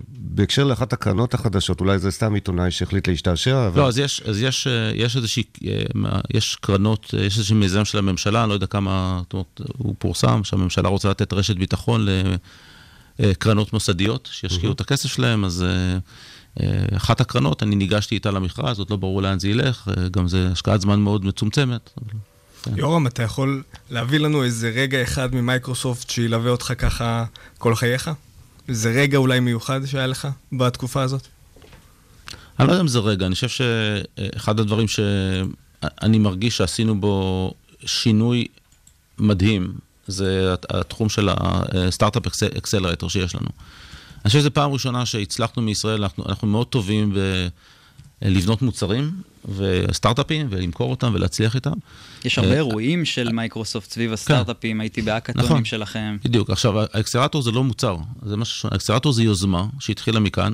בהקשר 0.09 0.65
לאחת 0.65 0.93
הקרנות 0.93 1.35
החדשות, 1.35 1.81
אולי 1.81 1.99
זה 1.99 2.11
סתם 2.11 2.35
עיתונאי 2.35 2.71
שהחליט 2.71 3.09
להשתעשע, 3.09 3.67
אבל... 3.67 3.81
לא, 3.81 3.89
אז 3.89 3.99
יש, 3.99 4.23
אז 4.23 4.43
יש, 4.43 4.67
אה, 4.67 4.93
יש 4.95 5.17
איזושהי, 5.17 5.43
אה, 5.67 6.21
יש 6.35 6.57
קרנות, 6.61 7.15
אה, 7.19 7.25
יש 7.25 7.39
איזשהו 7.39 7.57
מיזם 7.57 7.85
של 7.85 7.99
הממשלה, 7.99 8.43
אני 8.43 8.49
לא 8.49 8.55
יודע 8.55 8.67
כמה, 8.67 9.21
זאת 9.23 9.33
אומרת, 9.33 9.61
הוא 9.79 9.95
פורסם, 9.99 10.45
שהממשלה 10.45 10.89
רוצה 10.89 11.11
לתת 11.11 11.33
רשת 11.33 11.57
ביטחון 11.57 12.07
לקרנות 13.19 13.73
מוסדיות, 13.73 14.29
שישקיעו 14.33 14.73
את 14.73 14.81
הכסף 14.81 15.09
שלהם, 15.09 15.45
אז 15.45 15.63
אה, 15.63 15.69
אה, 15.69 15.99
אחת 16.97 17.21
הקרנות, 17.21 17.63
אני 17.63 17.77
ניגשתי 17.77 18.15
איתה 18.15 18.31
למכרז, 18.31 18.79
עוד 18.79 18.91
לא 18.91 18.97
ברור 18.97 19.23
לאן 19.23 19.39
זה 19.39 19.49
ילך, 19.49 19.89
אה, 19.89 20.09
גם 20.09 20.29
זה 20.29 20.49
השקעת 20.53 20.81
זמן 20.81 21.01
מאוד 21.01 21.25
מצומצמת. 21.25 21.91
כן. 22.63 22.79
יורם, 22.79 23.07
אתה 23.07 23.23
יכול 23.23 23.63
להביא 23.91 24.19
לנו 24.19 24.45
איזה 24.45 24.71
רגע 24.71 25.03
אחד 25.03 25.35
ממייקרוסופט 25.35 26.11
שילווה 26.11 26.51
אותך 26.51 26.73
ככה 26.79 27.25
כל 27.59 27.75
חייך? 27.75 28.11
איזה 28.69 28.91
רגע 28.91 29.19
אולי 29.19 29.41
מיוחד 29.41 29.87
שהיה 29.87 30.07
לך 30.07 30.29
בתקופה 30.53 31.03
הזאת? 31.03 31.27
אני 32.61 32.69
לא 32.69 32.73
יודע 32.73 32.83
אם 32.83 32.89
זה 32.89 32.99
רגע, 32.99 33.27
אני 33.27 33.35
חושב 33.35 33.49
שאחד 33.49 34.61
הדברים 34.61 34.89
שאני 34.89 36.19
מרגיש 36.19 36.57
שעשינו 36.57 37.01
בו 37.01 37.55
שינוי 37.85 38.47
מדהים, 39.19 39.73
זה 40.07 40.55
התחום 40.71 41.09
של 41.09 41.29
הסטארט-אפ 41.33 42.27
אקסלרטור 42.59 43.11
שיש 43.11 43.35
לנו. 43.35 43.49
אני 44.25 44.29
חושב 44.29 44.39
שזו 44.41 44.51
פעם 44.55 44.73
ראשונה 44.73 45.07
שהצלחנו 45.07 45.63
מישראל, 45.63 46.03
אנחנו, 46.03 46.25
אנחנו 46.29 46.49
מאוד 46.49 46.67
טובים 46.67 47.15
בלבנות 48.23 48.63
מוצרים 48.63 49.11
וסטארט-אפים 49.57 50.47
ולמכור 50.51 50.91
אותם 50.91 51.11
ולהצליח 51.15 51.55
איתם. 51.55 51.73
יש 52.25 52.39
הרבה 52.39 52.51
אה, 52.51 52.57
אירועים 52.57 53.05
של 53.05 53.33
מייקרוסופט 53.33 53.91
סביב 53.91 54.13
הסטארט-אפים, 54.13 54.81
הייתי 54.81 55.03
בהאקתונים 55.03 55.45
נכון. 55.45 55.65
שלכם. 55.65 56.17
בדיוק. 56.25 56.51
עכשיו, 56.51 56.81
האקסלרטור 56.81 57.43
זה 57.43 57.51
לא 57.51 57.65
מוצר, 57.65 57.97
זה 58.27 58.37
משהו 58.37 58.57
שונה. 58.57 58.75
האקסלרטור 58.75 59.13
זה 59.13 59.23
יוזמה 59.23 59.67
שהתחילה 59.81 60.21
מכאן, 60.21 60.53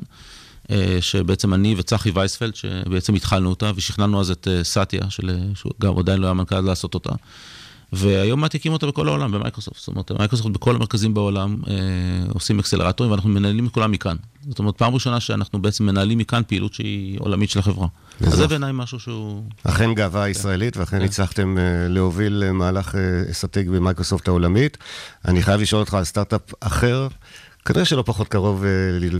אה, 0.71 0.99
שבעצם 1.01 1.55
אני 1.55 1.75
וצחי 1.79 2.11
וייספלד, 2.11 2.55
שבעצם 2.55 3.15
התחלנו 3.15 3.51
אותה, 3.51 3.73
ושכנענו 3.77 4.21
אז 4.21 4.31
את 4.31 4.49
אה, 4.51 4.65
סאטיה, 4.65 5.11
ש- 5.11 5.38
שהוא 5.55 5.73
גם 5.81 5.99
עדיין 5.99 6.21
לא 6.21 6.27
היה 6.27 6.35
מנכ"ל 6.35 6.61
לעשות 6.61 6.95
אותה. 6.95 7.13
והיום 7.92 8.40
מעתיקים 8.40 8.73
אותה 8.73 8.87
בכל 8.87 9.09
העולם, 9.09 9.33
במייקרוסופט. 9.33 9.78
זאת 9.78 9.88
אומרת, 9.88 10.12
מייקרוסופט 10.12 10.50
בכל 10.50 10.75
המרכזים 10.75 11.14
בעולם 11.14 11.57
אה, 11.68 11.75
עושים 12.35 12.59
אקסלרטורים, 12.59 13.11
ואנחנו 13.11 13.30
מנהלים 13.30 13.66
את 13.66 13.73
כולם 13.73 13.90
מכאן. 13.90 14.16
זאת 14.49 14.59
אומרת, 14.59 14.78
פעם 14.78 14.95
ראשונה 14.95 15.21
שאנחנו 15.21 15.62
בעצם 15.62 15.87
מנהלים 15.87 16.18
מכאן 16.18 16.42
פעילות 16.47 16.75
שהיא 16.75 17.18
עולמית 17.21 17.50
של 17.50 17.59
החברה. 17.59 17.87
אז 18.26 18.33
זה 18.33 18.47
בעיניי 18.47 18.71
משהו 18.75 19.00
שהוא... 19.00 19.42
אכן 19.64 19.95
גאווה 19.95 20.28
ישראלית, 20.28 20.76
ואכן 20.76 20.99
כן. 20.99 21.04
הצלחתם 21.04 21.59
אה, 21.59 21.88
להוביל 21.88 22.42
אה, 22.47 22.52
מהלך 22.52 22.95
אה, 22.95 23.30
אסטרטגי 23.30 23.71
במייקרוסופט 23.71 24.28
העולמית. 24.28 24.78
אני 25.25 25.42
חייב 25.42 25.61
לשאול 25.61 25.80
אותך 25.80 25.95
על 25.95 26.04
סטארט-אפ 26.04 26.54
אחר, 26.61 27.09
כנראה 27.69 27.85
שלא 27.85 28.03
פחות 28.07 28.29
קרוב 28.29 28.65
אה, 28.65 28.71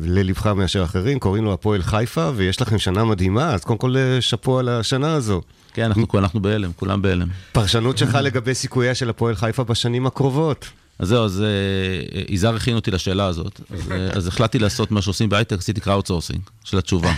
ללבך 0.02 0.47
מאשר 0.47 0.85
אחרים, 0.85 1.19
קוראים 1.19 1.45
לו 1.45 1.52
הפועל 1.52 1.83
חיפה, 1.83 2.31
ויש 2.37 2.61
לכם 2.61 2.78
שנה 2.78 3.05
מדהימה, 3.05 3.55
אז 3.55 3.64
קודם 3.64 3.78
כל 3.78 3.97
אה, 3.97 4.21
שאפו 4.21 4.59
על 4.59 4.69
השנה 4.69 5.12
הזו. 5.12 5.43
כן, 5.73 5.85
אנחנו, 5.85 6.07
אנחנו 6.14 6.43
בהלם, 6.43 6.71
כולם 6.76 7.02
בהלם. 7.02 7.28
פרשנות 7.52 7.99
שלך 7.99 8.14
לגבי 8.14 8.55
סיכוייה 8.55 8.95
של 8.95 9.11
הפועל 9.11 9.35
חיפה 9.35 9.64
בשנים 9.64 10.07
הקרובות. 10.07 10.69
אז 10.99 11.09
זהו, 11.09 11.25
אז 11.25 11.43
אה, 11.43 12.25
יזהר 12.28 12.57
הכין 12.57 12.75
אותי 12.75 12.90
לשאלה 12.90 13.26
הזאת, 13.26 13.61
אז, 13.71 13.93
אז 14.12 14.26
החלטתי 14.26 14.59
לעשות 14.59 14.90
מה 14.90 15.02
שעושים 15.02 15.28
בהייטק, 15.28 15.59
עשיתי 15.59 15.81
crowd 15.80 16.07
sourcing 16.07 16.40
של 16.64 16.78
התשובה. 16.78 17.12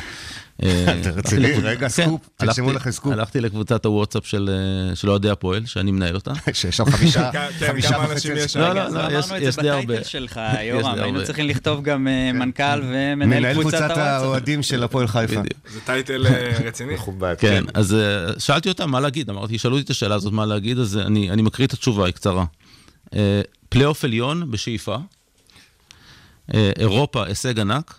אה, 0.63 1.01
אתה 1.01 1.11
רציני? 1.11 1.47
הלכתי- 1.47 1.63
רגע, 1.63 1.89
כן, 1.89 2.05
סקופ, 2.07 2.29
תרשמו 2.37 2.73
לכם 2.73 2.91
סקופ. 2.91 3.13
הלכתי 3.13 3.41
לקבוצת 3.41 3.85
הוואטסאפ 3.85 4.27
של 4.27 4.51
אה, 4.91 4.97
של 4.97 5.11
אוהדי 5.11 5.31
הפועל, 5.31 5.67
שאני 5.67 5.91
מנהל 5.91 6.15
אותה. 6.15 6.33
שיש 6.53 6.77
שם 6.77 6.85
חמישה, 6.91 7.31
כן, 7.33 7.47
כן, 7.59 7.67
חמישה 7.67 7.97
וחצי 7.99 8.13
אנשים 8.13 8.37
יש 8.37 8.43
אנשים. 8.43 8.49
שם? 8.49 8.61
לא, 8.61 8.73
לא, 8.73 8.89
לא, 8.89 9.01
אמרנו 9.01 9.19
יש- 9.19 9.25
את 9.25 9.31
זה 9.31 9.37
יש 9.49 9.57
די 9.57 9.71
הרבה. 9.71 9.83
ב 9.85 9.88
title 9.88 10.05
שלך, 10.05 10.41
יורם, 10.63 10.95
היינו 10.95 11.03
הרבה. 11.17 11.25
צריכים 11.27 11.47
לכתוב 11.49 11.83
גם 11.83 12.09
אה, 12.09 12.33
מנכ"ל 12.33 12.63
ומנהל 12.83 13.17
מנהל 13.41 13.55
קבוצת. 13.61 13.91
האוהדים 13.97 14.63
של 14.63 14.83
הפועל 14.83 15.07
חיפה. 15.09 15.41
זה 15.73 15.81
title 15.81 16.27
רציני. 16.67 16.95
מכובד. 16.95 17.35
כן, 17.39 17.65
אז 17.75 17.97
שאלתי 18.39 18.69
אותם 18.69 18.91
מה 18.91 19.01
להגיד, 19.01 19.31
אמרתי, 19.31 19.59
שאלו 19.59 19.75
אותי 19.77 19.85
את 19.85 19.91
השאלה 19.91 20.15
הזאת 20.15 20.33
מה 20.33 20.47
להגיד, 20.47 20.79
אז 20.79 20.97
אני 20.97 21.31
אני 21.31 21.43
מקריא 21.43 21.67
את 21.67 21.73
התשובה, 21.73 22.07
היא 22.07 22.15
קצרה. 22.15 22.45
פלייאוף 23.69 24.05
עליון 24.05 24.51
בשאיפה, 24.51 24.97
אירופה 26.55 27.27
הישג 27.27 27.61
ענק, 27.61 27.95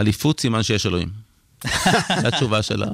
אליפות 0.00 0.40
סימן 0.40 0.62
שיש 0.62 0.86
אלוהים. 0.86 1.27
זו 2.22 2.28
התשובה 2.28 2.62
של 2.62 2.82
ה- 2.82 2.86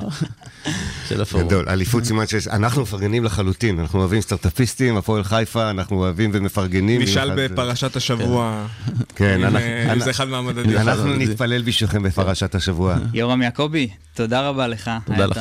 של 1.09 1.21
הפורום. 1.23 1.47
גדול, 1.47 1.68
אליפות 1.68 2.04
סימן 2.04 2.26
שיש, 2.26 2.49
אנחנו 2.49 2.83
מפרגנים 2.83 3.25
לחלוטין, 3.25 3.80
אנחנו 3.80 3.99
אוהבים 4.00 4.21
סטארט-אפיסטים, 4.21 4.97
הפועל 4.97 5.25
חיפה, 5.25 5.71
אנחנו 5.71 5.97
אוהבים 5.97 6.30
ומפרגנים. 6.35 7.02
נשאל 7.02 7.30
בפרשת 7.49 7.97
השבוע, 7.97 8.66
כן, 9.16 9.35
אם, 9.35 9.44
אנחנו- 9.44 9.59
אה, 9.59 9.83
אנחנו- 9.92 10.04
זה 10.04 10.11
אחד 10.11 10.28
מהמדדים. 10.28 10.76
אנחנו 10.78 11.16
נתפלל 11.16 11.62
בשבילכם 11.62 12.02
בפרשת 12.02 12.54
השבוע. 12.54 12.97
יורם 13.14 13.42
יעקבי, 13.42 13.88
תודה 14.14 14.49
רבה 14.49 14.66
לך, 14.66 14.90
תודה 15.06 15.18
היה 15.18 15.26
לכם. 15.26 15.40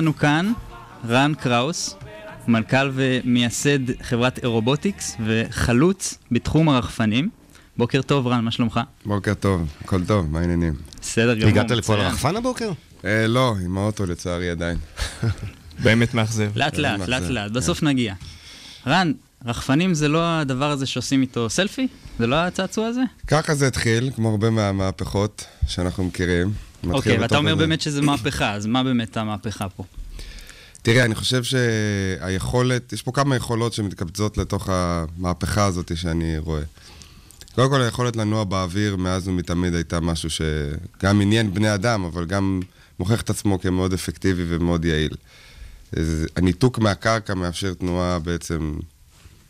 איתנו 0.00 0.16
כאן 0.16 0.52
רן 1.08 1.32
קראוס, 1.34 1.96
מנכ"ל 2.48 2.90
ומייסד 2.94 4.02
חברת 4.02 4.38
אירובוטיקס 4.38 5.16
וחלוץ 5.26 6.18
בתחום 6.30 6.68
הרחפנים. 6.68 7.28
בוקר 7.76 8.02
טוב, 8.02 8.26
רן, 8.26 8.44
מה 8.44 8.50
שלומך? 8.50 8.80
בוקר 9.06 9.34
טוב, 9.34 9.68
הכל 9.80 10.04
טוב, 10.04 10.30
מה 10.30 10.40
העניינים? 10.40 10.74
בסדר 11.00 11.34
גמור. 11.34 11.48
הגעת 11.48 11.70
לפה 11.70 11.94
על. 11.94 12.00
הרחפן 12.00 12.36
הבוקר? 12.36 12.70
אה, 13.04 13.26
לא, 13.26 13.54
עם 13.64 13.78
האוטו 13.78 14.06
לצערי 14.06 14.50
עדיין. 14.50 14.78
באמת 15.84 16.14
מאכזב. 16.14 16.50
לאט 16.56 16.78
לאט, 16.78 17.00
לאט 17.08 17.22
לאט, 17.22 17.48
כן. 17.48 17.54
בסוף 17.54 17.82
נגיע. 17.82 18.14
רן, 18.86 19.12
רחפנים 19.44 19.94
זה 19.94 20.08
לא 20.08 20.40
הדבר 20.40 20.70
הזה 20.70 20.86
שעושים 20.86 21.22
איתו 21.22 21.50
סלפי? 21.50 21.88
זה 22.18 22.26
לא 22.26 22.36
הצעצוע 22.36 22.86
הזה? 22.86 23.02
ככה 23.26 23.54
זה 23.54 23.66
התחיל, 23.66 24.10
כמו 24.16 24.30
הרבה 24.30 24.50
מהמהפכות 24.50 25.44
שאנחנו 25.66 26.04
מכירים. 26.04 26.69
אוקיי, 26.88 27.18
ואתה 27.18 27.36
אומר 27.36 27.50
איזה- 27.52 27.60
באמת 27.60 27.80
שזה 27.80 28.02
מהפכה, 28.02 28.52
אז 28.52 28.66
מה 28.66 28.82
באמת 28.82 29.16
המהפכה 29.16 29.68
פה? 29.68 29.84
תראה, 30.82 31.04
אני 31.04 31.14
חושב 31.14 31.42
שהיכולת, 31.44 32.92
יש 32.92 33.02
פה 33.02 33.12
כמה 33.12 33.36
יכולות 33.36 33.72
שמתקבצות 33.72 34.38
לתוך 34.38 34.68
המהפכה 34.72 35.64
הזאת 35.64 35.96
שאני 35.96 36.38
רואה. 36.38 36.62
קודם 37.54 37.70
כל, 37.70 37.82
היכולת 37.82 38.16
לנוע 38.16 38.44
באוויר 38.44 38.96
מאז 38.96 39.28
ומתמיד 39.28 39.74
הייתה 39.74 40.00
משהו 40.00 40.28
שגם 40.30 41.20
עניין 41.20 41.54
בני 41.54 41.74
אדם, 41.74 42.04
אבל 42.04 42.24
גם 42.24 42.60
מוכיח 42.98 43.20
את 43.20 43.30
עצמו 43.30 43.60
כמאוד 43.60 43.92
אפקטיבי 43.92 44.44
ומאוד 44.48 44.84
יעיל. 44.84 45.14
הניתוק 46.36 46.78
מהקרקע 46.78 47.34
מאפשר 47.34 47.74
תנועה 47.74 48.18
בעצם 48.18 48.74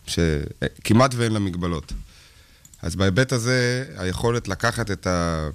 שכמעט 0.06 1.14
ואין 1.16 1.32
לה 1.32 1.38
מגבלות. 1.38 1.92
אז 2.82 2.96
בהיבט 2.96 3.32
הזה, 3.32 3.84
היכולת 3.96 4.48
לקחת 4.48 4.90
את, 4.90 5.06
ה... 5.06 5.48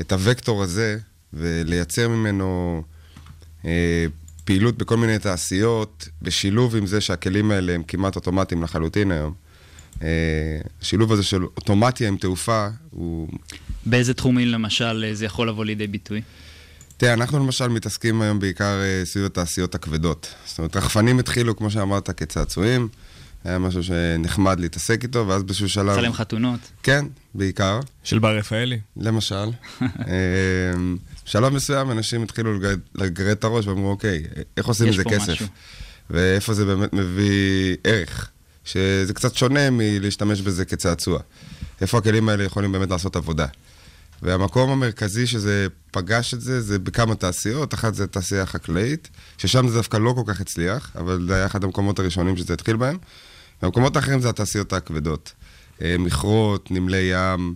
את 0.00 0.12
הוקטור 0.12 0.62
הזה 0.62 0.98
ולייצר 1.32 2.08
ממנו 2.08 2.82
אה, 3.64 4.06
פעילות 4.44 4.78
בכל 4.78 4.96
מיני 4.96 5.18
תעשיות, 5.18 6.08
בשילוב 6.22 6.76
עם 6.76 6.86
זה 6.86 7.00
שהכלים 7.00 7.50
האלה 7.50 7.72
הם 7.72 7.82
כמעט 7.82 8.16
אוטומטיים 8.16 8.62
לחלוטין 8.62 9.10
היום. 9.10 9.34
אה, 10.02 10.08
השילוב 10.82 11.12
הזה 11.12 11.22
של 11.22 11.42
אוטומציה 11.42 12.08
עם 12.08 12.16
תעופה 12.16 12.68
הוא... 12.90 13.28
באיזה 13.86 14.14
תחומים 14.14 14.48
למשל 14.48 15.10
זה 15.12 15.24
יכול 15.24 15.48
לבוא 15.48 15.64
לידי 15.64 15.86
ביטוי? 15.86 16.22
תראה, 16.96 17.12
אנחנו 17.12 17.38
למשל 17.38 17.68
מתעסקים 17.68 18.22
היום 18.22 18.38
בעיקר 18.38 18.80
אה, 18.82 19.04
סביב 19.04 19.24
התעשיות 19.24 19.74
הכבדות. 19.74 20.34
זאת 20.46 20.58
אומרת, 20.58 20.76
רחפנים 20.76 21.18
התחילו, 21.18 21.56
כמו 21.56 21.70
שאמרת, 21.70 22.10
כצעצועים. 22.10 22.88
היה 23.44 23.58
משהו 23.58 23.82
שנחמד 23.82 24.60
להתעסק 24.60 25.02
איתו, 25.02 25.28
ואז 25.28 25.42
באיזשהו 25.42 25.68
שלב... 25.68 25.94
צלם 25.96 26.12
חתונות. 26.12 26.60
כן, 26.82 27.04
בעיקר. 27.34 27.80
של 28.04 28.18
בר 28.18 28.38
רפאלי. 28.38 28.80
למשל. 28.96 29.44
אמ, 29.82 30.96
בשלב 31.26 31.52
מסוים 31.52 31.90
אנשים 31.90 32.22
התחילו 32.22 32.58
לגרד- 32.58 32.80
לגרד 32.94 33.30
את 33.30 33.44
הראש 33.44 33.66
ואמרו, 33.66 33.90
אוקיי, 33.90 34.22
איך 34.56 34.66
עושים 34.66 34.88
מזה 34.88 35.04
כסף? 35.04 35.28
משהו. 35.32 35.46
ואיפה 36.10 36.54
זה 36.54 36.64
באמת 36.64 36.92
מביא 36.92 37.76
ערך? 37.84 38.30
שזה 38.64 39.14
קצת 39.14 39.34
שונה 39.34 39.70
מלהשתמש 39.70 40.40
בזה 40.40 40.64
כצעצוע. 40.64 41.20
איפה 41.80 41.98
הכלים 41.98 42.28
האלה 42.28 42.44
יכולים 42.44 42.72
באמת 42.72 42.90
לעשות 42.90 43.16
עבודה? 43.16 43.46
והמקום 44.22 44.70
המרכזי 44.70 45.26
שזה 45.26 45.66
פגש 45.90 46.34
את 46.34 46.40
זה, 46.40 46.60
זה 46.60 46.78
בכמה 46.78 47.14
תעשיות. 47.14 47.74
אחת 47.74 47.94
זה 47.94 48.06
תעשייה 48.06 48.42
החקלאית, 48.42 49.08
ששם 49.38 49.68
זה 49.68 49.76
דווקא 49.76 49.96
לא 49.96 50.14
כל 50.16 50.32
כך 50.32 50.40
הצליח, 50.40 50.90
אבל 50.98 51.24
זה 51.28 51.34
היה 51.34 51.46
אחד 51.46 51.64
המקומות 51.64 51.98
הראשונים 51.98 52.36
שזה 52.36 52.54
התחיל 52.54 52.76
בהם. 52.76 52.98
והמקומות 53.62 53.96
האחרים 53.96 54.20
זה 54.20 54.28
התעשיות 54.28 54.72
הכבדות. 54.72 55.32
אה, 55.82 55.96
מכרות, 55.98 56.70
נמלי 56.70 57.10
ים, 57.12 57.54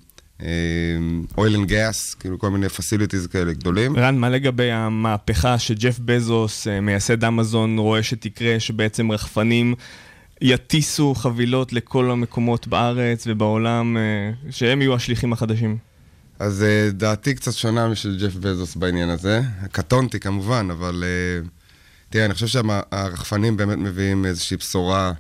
oil 1.37 1.55
and 1.57 1.71
gas, 1.71 2.17
כאילו 2.21 2.39
כל 2.39 2.51
מיני 2.51 2.67
facilities 2.67 3.29
כאלה 3.33 3.53
גדולים. 3.53 3.97
רן, 3.97 4.19
מה 4.19 4.31
לגבי 4.31 4.71
המהפכה 4.71 5.59
שג'ף 5.59 5.99
בזוס, 5.99 6.67
אה, 6.69 6.81
מייסד 6.81 7.25
אמזון, 7.25 7.79
רואה 7.79 8.03
שתקרה, 8.03 8.61
שבעצם 8.61 9.13
רחפנים 9.13 9.75
יטיסו 10.41 11.15
חבילות 11.15 11.73
לכל 11.73 12.11
המקומות 12.11 12.67
בארץ 12.67 13.25
ובעולם, 13.27 13.97
אה, 13.97 14.51
שהם 14.51 14.83
יהיו 14.83 14.95
השליחים 14.95 15.33
החדשים? 15.33 15.77
אז 16.39 16.65
דעתי 16.93 17.35
קצת 17.35 17.53
שונה 17.53 17.89
משל 17.89 18.19
ג'ף 18.21 18.35
בזוס 18.35 18.77
בעניין 18.77 19.09
הזה. 19.09 19.41
קטונתי 19.73 20.21
כמובן, 20.21 20.69
אבל 20.71 21.05
אה, 21.07 21.49
תראה, 22.11 22.25
אני 22.25 22.35
חושב 22.35 22.47
שהרחפנים 22.47 23.57
באמת 23.57 23.79
מביאים 23.79 24.27
איזושהי 24.27 24.57
בשורה 24.57 25.13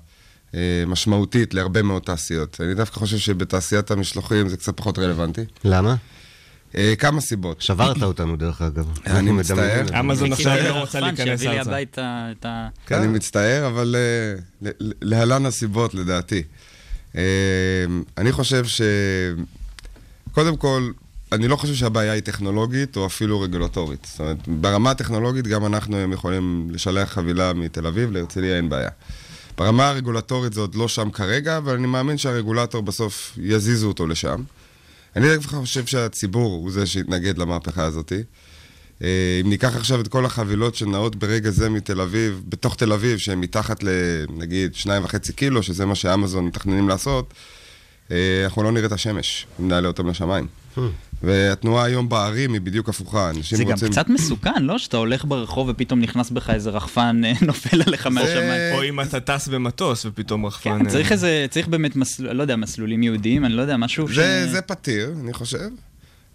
משמעותית 0.86 1.54
להרבה 1.54 1.82
מאוד 1.82 2.02
תעשיות. 2.02 2.60
אני 2.60 2.74
דווקא 2.74 2.96
חושב 2.96 3.18
שבתעשיית 3.18 3.90
המשלוחים 3.90 4.48
זה 4.48 4.56
קצת 4.56 4.76
פחות 4.76 4.98
רלוונטי. 4.98 5.44
למה? 5.64 5.96
אה, 6.76 6.94
כמה 6.98 7.20
סיבות. 7.20 7.60
שברת 7.62 8.02
אותנו, 8.02 8.36
דרך 8.36 8.62
אגב. 8.62 8.98
אני 9.06 9.30
מצטער. 9.30 10.00
אמזון 10.00 10.32
עכשיו 10.32 10.56
כאילו, 10.56 10.68
לא 10.74 10.80
רוצה 10.80 10.98
רחפן 10.98 11.14
להיכנס 11.14 11.40
שיביא 11.40 11.50
לי 11.50 11.58
ארצה. 11.58 11.70
הביתה 11.70 12.28
את 12.38 12.46
ה... 12.46 12.68
כן. 12.86 12.94
אני 12.94 13.06
מצטער, 13.06 13.66
אבל 13.66 13.96
אה, 13.98 14.70
להלן 15.02 15.46
הסיבות 15.46 15.94
לדעתי. 15.94 16.42
אה, 17.16 17.22
אני 18.18 18.32
חושב 18.32 18.64
ש... 18.64 18.80
קודם 20.32 20.56
כל, 20.56 20.90
אני 21.32 21.48
לא 21.48 21.56
חושב 21.56 21.74
שהבעיה 21.74 22.12
היא 22.12 22.22
טכנולוגית 22.22 22.96
או 22.96 23.06
אפילו 23.06 23.40
רגולטורית. 23.40 24.06
זאת 24.10 24.20
אומרת, 24.20 24.48
ברמה 24.48 24.90
הטכנולוגית 24.90 25.46
גם 25.46 25.66
אנחנו 25.66 25.96
היום 25.96 26.12
יכולים 26.12 26.68
לשלח 26.70 27.12
חבילה 27.12 27.52
מתל 27.52 27.86
אביב 27.86 28.10
להרצליה, 28.10 28.56
אין 28.56 28.68
בעיה. 28.68 28.90
ברמה 29.58 29.88
הרגולטורית 29.88 30.52
זה 30.52 30.60
עוד 30.60 30.74
לא 30.74 30.88
שם 30.88 31.10
כרגע, 31.10 31.56
אבל 31.56 31.74
אני 31.74 31.86
מאמין 31.86 32.18
שהרגולטור 32.18 32.82
בסוף 32.82 33.38
יזיזו 33.42 33.88
אותו 33.88 34.06
לשם. 34.06 34.42
אני 35.16 35.36
דווקא 35.36 35.56
חושב 35.56 35.86
שהציבור 35.86 36.52
הוא 36.52 36.70
זה 36.70 36.86
שיתנגד 36.86 37.38
למהפכה 37.38 37.84
הזאת. 37.84 38.12
אה, 39.02 39.40
אם 39.40 39.50
ניקח 39.50 39.76
עכשיו 39.76 40.00
את 40.00 40.08
כל 40.08 40.24
החבילות 40.24 40.74
שנעות 40.74 41.16
ברגע 41.16 41.50
זה 41.50 41.68
מתל 41.68 42.00
אביב, 42.00 42.42
בתוך 42.48 42.76
תל 42.76 42.92
אביב, 42.92 43.18
שהן 43.18 43.38
מתחת 43.38 43.82
לנגיד 43.82 44.74
שניים 44.74 45.04
וחצי 45.04 45.32
קילו, 45.32 45.62
שזה 45.62 45.86
מה 45.86 45.94
שאמזון 45.94 46.46
מתכננים 46.46 46.88
לעשות, 46.88 47.34
אה, 48.10 48.44
אנחנו 48.44 48.62
לא 48.62 48.72
נראה 48.72 48.86
את 48.86 48.92
השמש, 48.92 49.46
אם 49.60 49.68
נעלה 49.68 49.88
אותם 49.88 50.08
לשמיים. 50.08 50.46
והתנועה 51.22 51.84
היום 51.84 52.08
בערים 52.08 52.52
היא 52.52 52.60
בדיוק 52.60 52.88
הפוכה. 52.88 53.30
אנשים 53.30 53.58
זה 53.58 53.64
גם 53.64 53.70
רוצים... 53.70 53.88
קצת 53.88 54.08
מסוכן, 54.08 54.62
לא? 54.62 54.78
שאתה 54.78 54.96
הולך 54.96 55.24
ברחוב 55.24 55.68
ופתאום 55.68 56.00
נכנס 56.00 56.30
בך 56.30 56.50
איזה 56.50 56.70
רחפן 56.70 57.20
אה, 57.24 57.32
נופל 57.46 57.82
עליך 57.82 58.06
מהשמיים. 58.06 58.74
או 58.74 58.84
אם 58.84 59.00
אתה 59.00 59.20
טס 59.20 59.48
במטוס 59.48 60.06
ופתאום 60.06 60.46
רחפן... 60.46 60.78
כן, 60.78 60.86
אה, 60.86 60.90
צריך 60.90 61.12
איזה, 61.12 61.46
צריך 61.50 61.68
באמת, 61.68 61.96
מסל- 61.96 62.32
לא 62.32 62.42
יודע, 62.42 62.56
מסלולים 62.56 63.02
יהודיים, 63.02 63.44
אני 63.44 63.52
לא 63.52 63.62
יודע, 63.62 63.76
משהו 63.76 64.08
ש... 64.08 64.14
זה, 64.14 64.48
זה 64.50 64.60
פתיר, 64.60 65.14
אני 65.20 65.32
חושב. 65.32 65.68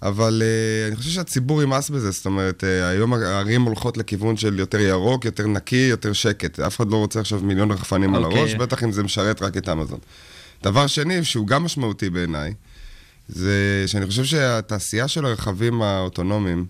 אבל 0.03 0.41
uh, 0.41 0.87
אני 0.87 0.95
חושב 0.95 1.09
שהציבור 1.09 1.63
ימאס 1.63 1.89
בזה, 1.89 2.11
זאת 2.11 2.25
אומרת, 2.25 2.63
uh, 2.63 2.85
היום 2.85 3.13
הערים 3.13 3.61
הולכות 3.61 3.97
לכיוון 3.97 4.37
של 4.37 4.59
יותר 4.59 4.79
ירוק, 4.79 5.25
יותר 5.25 5.47
נקי, 5.47 5.75
יותר 5.75 6.13
שקט. 6.13 6.59
אף 6.59 6.75
אחד 6.75 6.91
לא 6.91 6.95
רוצה 6.95 7.19
עכשיו 7.19 7.39
מיליון 7.43 7.71
רחפנים 7.71 8.15
על 8.15 8.23
אוקיי. 8.23 8.39
הראש, 8.39 8.53
בטח 8.53 8.83
אם 8.83 8.91
זה 8.91 9.03
משרת 9.03 9.41
רק 9.41 9.57
את 9.57 9.69
אמזון. 9.69 9.99
דבר 10.63 10.87
שני, 10.87 11.23
שהוא 11.23 11.47
גם 11.47 11.63
משמעותי 11.63 12.09
בעיניי, 12.09 12.53
זה 13.35 13.83
שאני 13.87 14.05
חושב 14.05 14.23
שהתעשייה 14.23 15.07
של 15.07 15.25
הרכבים 15.25 15.81
האוטונומיים, 15.81 16.65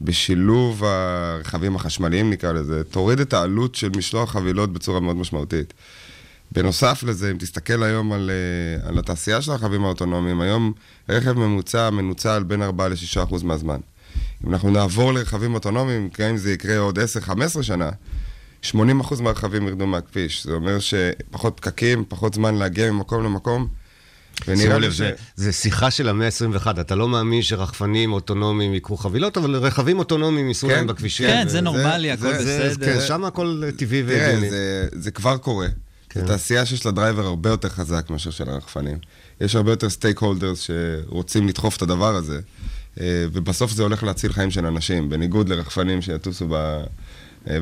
בשילוב 0.00 0.84
הרכבים 0.84 1.76
החשמליים 1.76 2.30
נקרא 2.30 2.52
לזה, 2.52 2.84
תוריד 2.84 3.20
את 3.20 3.32
העלות 3.32 3.74
של 3.74 3.88
משלוח 3.96 4.30
חבילות 4.30 4.72
בצורה 4.72 5.00
מאוד 5.00 5.16
משמעותית. 5.16 5.74
בנוסף 6.52 7.02
לזה, 7.02 7.30
אם 7.30 7.36
תסתכל 7.38 7.82
היום 7.82 8.12
על, 8.12 8.30
אה, 8.30 8.88
על 8.88 8.98
התעשייה 8.98 9.42
של 9.42 9.52
הרכבים 9.52 9.84
האוטונומיים, 9.84 10.40
היום 10.40 10.72
רכב 11.08 11.32
ממוצע 11.32 11.90
מנוצל 11.90 12.42
בין 12.42 12.62
4 12.62 12.88
ל-6% 12.88 13.44
מהזמן. 13.44 13.80
אם 14.44 14.52
אנחנו 14.52 14.70
נעבור 14.70 15.12
לרכבים 15.12 15.54
אוטונומיים, 15.54 16.08
גם 16.18 16.28
אם 16.28 16.36
זה 16.36 16.52
יקרה 16.52 16.78
עוד 16.78 16.98
10-15 16.98 17.62
שנה, 17.62 17.90
80% 18.62 18.74
מהרכבים 19.20 19.68
ירדו 19.68 19.86
מהכביש. 19.86 20.44
זה 20.44 20.52
אומר 20.52 20.78
שפחות 20.78 21.56
פקקים, 21.56 22.04
פחות 22.08 22.34
זמן 22.34 22.54
להגיע 22.54 22.92
ממקום 22.92 23.24
למקום. 23.24 23.68
ונראה 24.48 24.62
שימו 24.66 24.78
לי 24.78 24.86
לב. 24.86 24.92
זה- 24.92 25.12
זה 25.36 25.52
שיחה 25.52 25.90
של 25.90 26.08
המאה 26.08 26.26
ה-21. 26.26 26.80
אתה 26.80 26.94
לא 26.94 27.08
מאמין 27.08 27.42
שרחפנים 27.42 28.12
אוטונומיים 28.12 28.74
יקחו 28.74 28.96
חבילות, 28.96 29.36
אבל 29.36 29.56
רכבים 29.56 29.98
אוטונומיים 29.98 30.48
ייסעו 30.48 30.68
כן, 30.68 30.74
להם 30.76 30.86
בכבישים. 30.86 31.26
כן, 31.26 31.44
ו- 31.46 31.50
זה 31.50 31.60
נורמלי, 31.60 32.10
הכל 32.10 32.22
זה- 32.32 32.44
זה- 32.44 32.68
בסדר. 32.70 32.86
כן, 33.00 33.06
שם 33.06 33.24
הכל 33.24 33.62
טבעי 33.76 34.02
תראה, 34.02 34.18
והגיוני. 34.18 34.50
זה, 34.50 34.88
זה 34.92 35.10
כבר 35.10 35.36
קורה. 35.36 35.66
כן. 36.10 36.20
זו 36.20 36.26
תעשייה 36.26 36.66
שיש 36.66 36.86
לה 36.86 36.92
driver 36.92 37.26
הרבה 37.26 37.50
יותר 37.50 37.68
חזק 37.68 38.10
מאשר 38.10 38.30
של 38.30 38.48
הרחפנים. 38.50 38.98
יש 39.40 39.54
הרבה 39.56 39.72
יותר 39.72 39.90
stakeholders 39.90 40.60
שרוצים 40.60 41.48
לדחוף 41.48 41.76
את 41.76 41.82
הדבר 41.82 42.14
הזה, 42.14 42.40
אה, 43.00 43.06
ובסוף 43.32 43.70
זה 43.72 43.82
הולך 43.82 44.02
להציל 44.02 44.32
חיים 44.32 44.50
של 44.50 44.66
אנשים, 44.66 45.10
בניגוד 45.10 45.48
לרחפנים 45.48 46.02
שיטוסו 46.02 46.46
ב... 46.50 46.54
אה, 46.54 46.82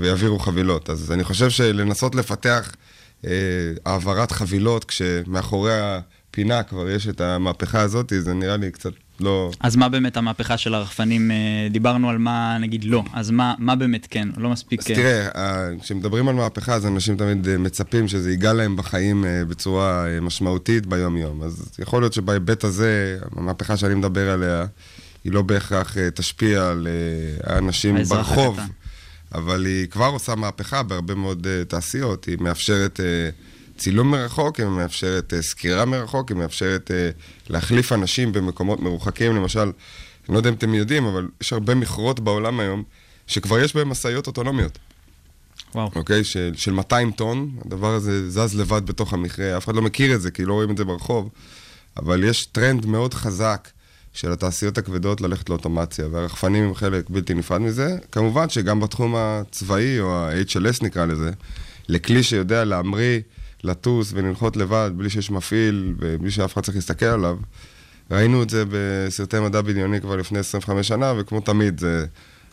ויעבירו 0.01 0.39
חבילות. 0.39 0.91
אז 0.91 1.13
אני 1.13 1.25
חושב 1.25 1.51
שלנסות 1.51 2.15
לפתח 2.15 2.73
אה, 3.27 3.31
העברת 3.87 4.33
חבילות, 4.33 4.85
כשמאחורי 4.85 5.73
הפינה 6.33 6.63
כבר 6.63 6.91
יש 6.91 7.09
את 7.09 7.21
המהפכה 7.21 7.81
הזאת, 7.81 8.13
זה 8.19 8.35
נראה 8.35 8.57
לי 8.57 8.71
קצת 8.71 8.91
לא... 9.21 9.51
אז 9.61 9.77
מה 9.77 9.89
באמת 9.89 10.17
המהפכה 10.17 10.57
של 10.57 10.75
הרחפנים? 10.75 11.31
אה, 11.31 11.69
דיברנו 11.71 12.11
על 12.11 12.19
מה, 12.19 12.59
נגיד, 12.61 12.85
לא. 12.85 13.05
אז 13.13 13.31
מה, 13.31 13.55
מה 13.59 13.77
באמת 13.77 14.07
כן? 14.11 14.29
לא 14.37 14.51
מספיק... 14.51 14.81
אז 14.81 14.91
אה, 14.91 14.95
תראה, 14.95 15.29
אה, 15.37 15.69
כשמדברים 15.81 16.29
על 16.29 16.35
מהפכה, 16.35 16.75
אז 16.75 16.87
אנשים 16.87 17.17
תמיד 17.17 17.57
מצפים 17.57 18.09
שזה 18.09 18.31
ייגע 18.31 18.53
להם 18.53 18.77
בחיים 18.77 19.25
בצורה 19.49 20.07
משמעותית 20.23 20.87
ביום-יום. 20.87 21.43
אז 21.43 21.71
יכול 21.79 22.03
להיות 22.03 22.13
שבהיבט 22.13 22.65
הזה, 22.65 23.19
המהפכה 23.37 23.77
שאני 23.77 23.95
מדבר 23.95 24.31
עליה, 24.31 24.67
היא 25.25 25.33
לא 25.33 25.43
בהכרח 25.43 25.97
תשפיע 26.15 26.69
על 26.69 26.89
האנשים 27.45 27.97
ברחוב. 28.09 28.59
הקטן. 28.59 28.73
אבל 29.35 29.67
היא 29.67 29.87
כבר 29.87 30.07
עושה 30.07 30.35
מהפכה 30.35 30.83
בהרבה 30.83 31.15
מאוד 31.15 31.47
תעשיות. 31.69 32.25
היא 32.25 32.37
מאפשרת 32.41 33.01
uh, 33.01 33.03
צילום 33.83 34.11
מרחוק, 34.11 34.61
היא 34.61 34.67
מאפשרת 34.67 35.33
uh, 35.33 35.43
סקירה 35.43 35.85
מרחוק, 35.85 36.29
היא 36.29 36.37
מאפשרת 36.37 36.91
uh, 36.91 37.51
להחליף 37.51 37.93
אנשים 37.93 38.33
במקומות 38.33 38.81
מרוחקים. 38.81 39.37
למשל, 39.37 39.61
אני 39.61 39.73
לא 40.29 40.37
יודע 40.37 40.49
אם 40.49 40.55
אתם 40.55 40.75
יודעים, 40.75 41.05
אבל 41.05 41.29
יש 41.41 41.53
הרבה 41.53 41.75
מכרות 41.75 42.21
בעולם 42.21 42.61
היום, 42.61 42.83
שכבר 43.27 43.59
יש 43.59 43.77
בהם 43.77 43.89
משאיות 43.89 44.27
אוטונומיות. 44.27 44.79
וואו. 45.75 45.91
אוקיי? 45.95 46.25
של, 46.25 46.53
של 46.57 46.73
200 46.73 47.11
טון, 47.11 47.51
הדבר 47.65 47.95
הזה 47.95 48.31
זז 48.31 48.55
לבד 48.55 48.87
בתוך 48.87 49.13
המכרה, 49.13 49.57
אף 49.57 49.65
אחד 49.65 49.75
לא 49.75 49.83
מכיר 49.83 50.15
את 50.15 50.21
זה, 50.21 50.31
כי 50.31 50.45
לא 50.45 50.53
רואים 50.53 50.71
את 50.71 50.77
זה 50.77 50.85
ברחוב, 50.85 51.29
אבל 51.97 52.25
יש 52.25 52.47
טרנד 52.47 52.87
מאוד 52.87 53.15
חזק 53.15 53.69
של 54.13 54.33
התעשיות 54.33 54.79
הכבדות 54.79 55.21
ללכת 55.21 55.49
לאוטומציה, 55.49 56.07
והרחפנים 56.11 56.65
הם 56.65 56.75
חלק 56.75 57.11
בלתי 57.11 57.35
נפרד 57.35 57.61
מזה. 57.61 57.97
כמובן 58.13 58.49
שגם 58.49 58.81
בתחום 58.81 59.15
הצבאי, 59.17 60.01
או 60.01 60.15
ה-HLS 60.15 60.85
נקרא 60.85 61.05
לזה, 61.05 61.31
לכלי 61.89 62.23
שיודע 62.23 62.65
להמריא, 62.65 63.21
לטוס 63.65 64.13
ולנחות 64.15 64.57
לבד, 64.57 64.91
בלי 64.97 65.11
שיש 65.11 65.31
מפעיל 65.31 65.95
ובלי 65.99 66.31
שאף 66.31 66.53
אחד 66.53 66.63
צריך 66.63 66.77
להסתכל 66.77 67.07
עליו. 67.07 67.37
ראינו 68.11 68.43
את 68.43 68.51
זה 68.51 68.65
בסרטי 68.71 69.41
מדע 69.41 69.61
בדיוני 69.61 70.01
כבר 70.01 70.17
לפני 70.17 70.39
25 70.39 70.89
שנה, 70.89 71.13
וכמו 71.19 71.41
תמיד, 71.41 71.81
זה... 71.81 72.07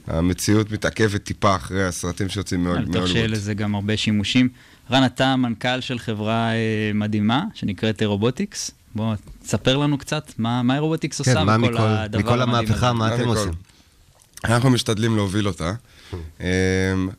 המציאות 0.08 0.72
מתעכבת 0.72 1.24
טיפה 1.24 1.56
אחרי 1.56 1.86
הסרטים 1.86 2.30
שיוצאים 2.30 2.68
אני 2.68 2.74
מאוד 2.74 2.90
בטוח 2.90 3.06
שיהיה 3.08 3.22
מאוד. 3.22 3.32
לזה 3.32 3.54
גם 3.54 3.76
הרבה 3.76 3.98
שימושים. 3.98 4.50
רן, 4.92 5.06
אתה 5.06 5.36
מנכ"ל 5.36 5.82
של 5.82 6.00
חברה 6.00 6.52
אה, 6.52 6.92
מדהימה, 6.94 7.44
שנקראת 7.54 8.04
רובוטיקס. 8.04 8.72
בוא, 8.96 9.16
תספר 9.44 9.78
לנו 9.78 9.98
קצת 9.98 10.34
מה 10.38 10.64
מה 10.64 10.80
רובוטיקס 10.80 11.20
עושה 11.20 11.34
כן, 11.34 11.46
מה 11.46 11.58
מכל 11.58 11.74
מכל, 11.74 11.82
הדבר 11.82 12.20
מכל 12.20 12.42
המדהים 12.42 12.66
המהפכה, 12.66 12.88
הזה. 12.88 12.94
מה 12.94 13.10
מה 13.10 13.16
אתם 13.16 13.24
מכל? 13.24 13.38
עושים? 13.38 13.54
אנחנו 14.46 14.70
משתדלים 14.70 15.16
להוביל 15.16 15.48
אותה. 15.48 15.74
אמ, 16.40 16.46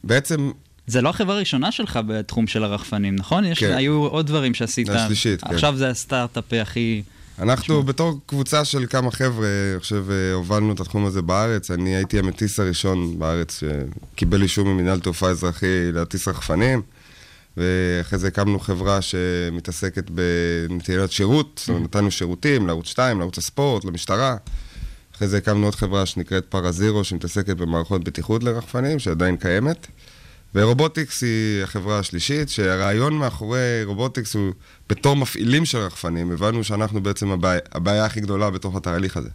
בעצם, 0.05 0.50
זה 0.90 1.00
לא 1.00 1.09
החברה 1.09 1.35
הראשונה 1.37 1.72
שלך 1.72 1.98
בתחום 2.07 2.46
של 2.46 2.64
הרחפנים, 2.64 3.16
נכון? 3.16 3.44
יש, 3.44 3.59
כן. 3.59 3.72
היו 3.76 3.92
עוד 3.92 4.26
דברים 4.26 4.55
שעשית. 4.55 4.88
השלישית, 4.88 5.44
כן. 5.44 5.55
עכשיו 5.55 5.76
זה 5.76 5.90
הסטארט-אפ 5.90 6.53
הכי... 6.53 7.03
אנחנו 7.38 7.83
בתור 7.83 8.20
קבוצה 8.26 8.64
של 8.64 8.87
כמה 8.90 9.11
חבר'ה, 9.11 9.46
אני 9.72 9.81
חושב, 9.81 10.05
אה, 10.11 10.33
הובלנו 10.33 10.72
את 10.72 10.81
התחום 10.81 11.07
הזה 11.07 11.22
בארץ. 11.22 11.70
אני 11.70 11.96
הייתי 11.96 12.18
המטיס 12.18 12.61
הראשון 12.61 13.18
בארץ 13.18 13.61
שקיבל 13.61 14.42
אישור 14.42 14.66
ממינהל 14.66 15.00
תעופה 15.00 15.29
אזרחי 15.29 15.92
להטיס 15.92 16.29
רחפנים, 16.29 16.83
ואחרי 17.57 18.18
זה 18.18 18.29
הקמנו 18.29 18.59
חברה 18.59 19.03
שמתעסקת 19.03 20.11
בנתינת 20.11 21.12
שירות, 21.12 21.61
זאת 21.61 21.68
אומרת, 21.68 21.83
נתנו 21.83 22.11
שירותים 22.11 22.66
לערוץ 22.66 22.87
2, 22.87 23.18
לערוץ 23.18 23.38
הספורט, 23.38 23.85
למשטרה. 23.85 24.37
אחרי 25.16 25.29
זה 25.29 25.38
הקמנו 25.38 25.66
עוד 25.66 25.74
חברה 25.74 26.07
שנקראת 26.07 26.44
פרזירו, 26.44 27.05
שמתעסקת 27.05 27.57
במערכות 27.57 28.05
בטיחות 28.05 28.44
לרחפנים, 28.44 28.98
שעדיין 28.98 29.37
קיימת. 29.37 29.87
ורובוטיקס 30.55 31.23
היא 31.23 31.63
החברה 31.63 31.99
השלישית, 31.99 32.49
שהרעיון 32.49 33.15
מאחורי 33.15 33.85
רובוטיקס 33.85 34.35
הוא, 34.35 34.53
בתור 34.89 35.17
מפעילים 35.17 35.65
של 35.65 35.79
רחפנים, 35.79 36.33
הבנו 36.33 36.65
שאנחנו 36.65 37.03
בעצם 37.03 37.31
הבעיה, 37.31 37.61
הבעיה 37.73 38.05
הכי 38.05 38.21
גדולה 38.21 38.51
בתוך 38.51 38.77
התהליך 38.77 39.17
הזה. 39.17 39.29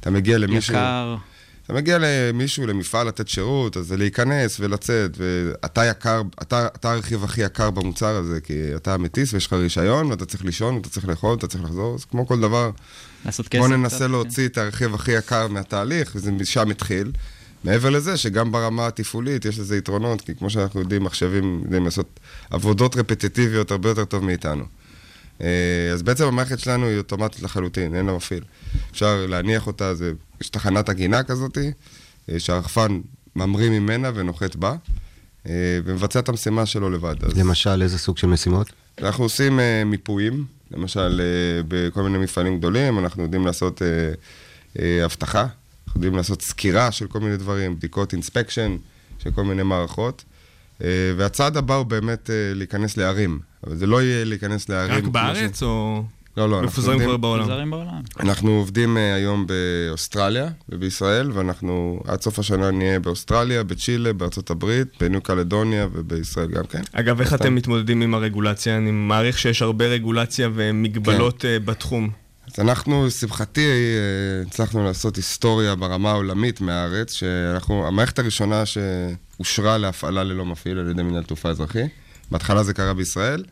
אתה 0.00 0.10
מגיע 0.10 0.38
למישהו... 0.38 0.74
יקר. 0.74 1.16
אתה 1.64 1.72
מגיע 1.72 1.98
למישהו, 2.00 2.66
למפעל 2.66 3.08
לתת 3.08 3.28
שירות, 3.28 3.76
אז 3.76 3.86
זה 3.86 3.96
להיכנס 3.96 4.60
ולצאת, 4.60 5.10
ואתה 5.16 5.84
יקר, 5.84 6.22
אתה, 6.42 6.66
אתה 6.66 6.92
הרכיב 6.92 7.24
הכי 7.24 7.40
יקר 7.40 7.70
במוצר 7.70 8.16
הזה, 8.16 8.40
כי 8.40 8.76
אתה 8.76 8.98
מטיס 8.98 9.34
ויש 9.34 9.46
לך 9.46 9.52
רישיון, 9.52 10.06
ואתה 10.06 10.24
צריך 10.24 10.44
לישון, 10.44 10.74
ואתה 10.74 10.88
צריך 10.88 11.08
לאכול, 11.08 11.30
ואתה 11.30 11.46
צריך 11.46 11.64
לחזור, 11.64 11.94
אז 11.94 12.04
כמו 12.04 12.26
כל 12.26 12.40
דבר, 12.40 12.70
לעשות 13.24 13.48
כסף. 13.48 13.58
בוא 13.60 13.68
קצת, 13.68 13.76
ננסה 13.76 13.98
כן. 13.98 14.10
להוציא 14.10 14.48
את 14.48 14.58
הרכיב 14.58 14.94
הכי 14.94 15.12
יקר 15.12 15.48
מהתהליך, 15.48 16.12
וזה 16.14 16.32
משם 16.32 16.70
התחיל. 16.70 17.12
מעבר 17.64 17.90
לזה, 17.90 18.16
שגם 18.16 18.52
ברמה 18.52 18.86
התפעולית 18.86 19.44
יש 19.44 19.58
לזה 19.58 19.76
יתרונות, 19.76 20.20
כי 20.20 20.34
כמו 20.34 20.50
שאנחנו 20.50 20.80
יודעים, 20.80 21.04
מחשבים 21.04 21.60
יודעים 21.64 21.84
לעשות 21.84 22.20
עבודות 22.50 22.96
רפטיטיביות 22.96 23.70
הרבה 23.70 23.88
יותר 23.88 24.04
טוב 24.04 24.24
מאיתנו. 24.24 24.64
אה, 25.40 25.90
אז 25.92 26.02
בעצם 26.02 26.24
המערכת 26.24 26.58
שלנו 26.58 26.86
היא 26.86 26.98
אוטומטית 26.98 27.42
לחלוטין, 27.42 27.94
אין 27.94 28.06
לה 28.06 28.12
מפעיל. 28.12 28.44
אפשר 28.90 29.26
להניח 29.28 29.66
אותה, 29.66 29.94
זה, 29.94 30.12
יש 30.40 30.48
תחנת 30.48 30.88
עגינה 30.88 31.22
כזאת, 31.22 31.58
אה, 31.58 32.40
שהרחפן 32.40 33.00
ממריא 33.36 33.70
ממנה 33.70 34.10
ונוחת 34.14 34.56
בה, 34.56 34.74
אה, 35.46 35.52
ומבצע 35.84 36.18
את 36.18 36.28
המשימה 36.28 36.66
שלו 36.66 36.90
לבד. 36.90 37.24
אז 37.24 37.38
למשל, 37.38 37.82
איזה 37.82 37.98
סוג 37.98 38.18
של 38.18 38.26
משימות? 38.26 38.72
אנחנו 39.02 39.24
עושים 39.24 39.58
uh, 39.58 39.62
מיפויים, 39.86 40.44
למשל 40.70 41.20
uh, 41.20 41.64
בכל 41.68 42.02
מיני 42.02 42.18
מפעלים 42.18 42.58
גדולים, 42.58 42.98
אנחנו 42.98 43.22
יודעים 43.22 43.46
לעשות 43.46 43.82
uh, 43.82 44.76
uh, 44.76 44.80
אבטחה, 45.04 45.46
אנחנו 45.92 46.00
יודעים 46.00 46.16
לעשות 46.16 46.42
סקירה 46.42 46.92
של 46.92 47.06
כל 47.06 47.20
מיני 47.20 47.36
דברים, 47.36 47.76
בדיקות 47.76 48.12
אינספקשן 48.12 48.76
של 49.18 49.30
כל 49.30 49.44
מיני 49.44 49.62
מערכות. 49.62 50.24
Uh, 50.78 50.84
והצעד 51.16 51.56
הבא 51.56 51.74
הוא 51.74 51.86
באמת 51.86 52.26
uh, 52.26 52.32
להיכנס 52.56 52.96
לערים, 52.96 53.38
אבל 53.66 53.76
זה 53.76 53.86
לא 53.86 54.02
יהיה 54.02 54.24
להיכנס 54.24 54.68
לערים. 54.68 54.94
רק 54.94 55.04
בארץ 55.04 55.60
ש- 55.60 55.62
או 55.62 56.02
לא, 56.36 56.48
לא, 56.50 56.54
אנחנו 56.56 56.66
מפוזרים 56.66 56.92
עובדים- 56.94 57.08
כבר 57.08 57.16
בעולם? 57.16 57.42
מפוזרים 57.42 57.70
בעולם. 57.70 58.00
אנחנו 58.20 58.50
עובדים 58.50 58.96
uh, 58.96 59.00
היום 59.00 59.46
באוסטרליה 59.46 60.48
ובישראל, 60.68 61.30
ואנחנו 61.34 62.00
עד 62.06 62.22
סוף 62.22 62.38
השנה 62.38 62.70
נהיה 62.70 63.00
באוסטרליה, 63.00 63.62
בצ'ילה, 63.64 64.12
בארצות 64.12 64.50
הברית, 64.50 64.88
בניו 65.00 65.20
קלדוניה 65.20 65.86
ובישראל 65.92 66.48
גם 66.50 66.64
כן. 66.64 66.82
אגב, 66.92 67.20
איך. 67.20 67.34
אתם 67.34 67.54
מתמודדים 67.54 68.02
עם 68.02 68.14
הרגולציה? 68.14 68.76
אני 68.76 68.90
מעריך 68.90 69.38
שיש 69.38 69.62
הרבה 69.62 69.86
רגולציה 69.86 70.48
ומגבלות 70.54 71.40
כן. 71.42 71.48
אה, 71.48 71.58
בתחום. 71.58 72.10
אז 72.46 72.60
אנחנו, 72.60 73.06
לשמחתי, 73.06 73.66
אה, 73.66 74.46
הצלחנו 74.46 74.84
לעשות 74.84 75.16
היסטוריה 75.16 75.74
ברמה 75.74 76.10
העולמית 76.10 76.60
מהארץ, 76.60 77.12
שאנחנו, 77.12 77.86
המערכת 77.86 78.18
הראשונה 78.18 78.62
שאושרה 78.66 79.78
להפעלה 79.78 80.24
ללא 80.24 80.44
מפעיל 80.44 80.78
על 80.78 80.90
ידי 80.90 81.02
מנהל 81.02 81.22
תעופה 81.22 81.48
אזרחי. 81.48 81.82
בהתחלה 82.30 82.62
זה 82.62 82.74
קרה 82.74 82.94
בישראל, 82.94 83.44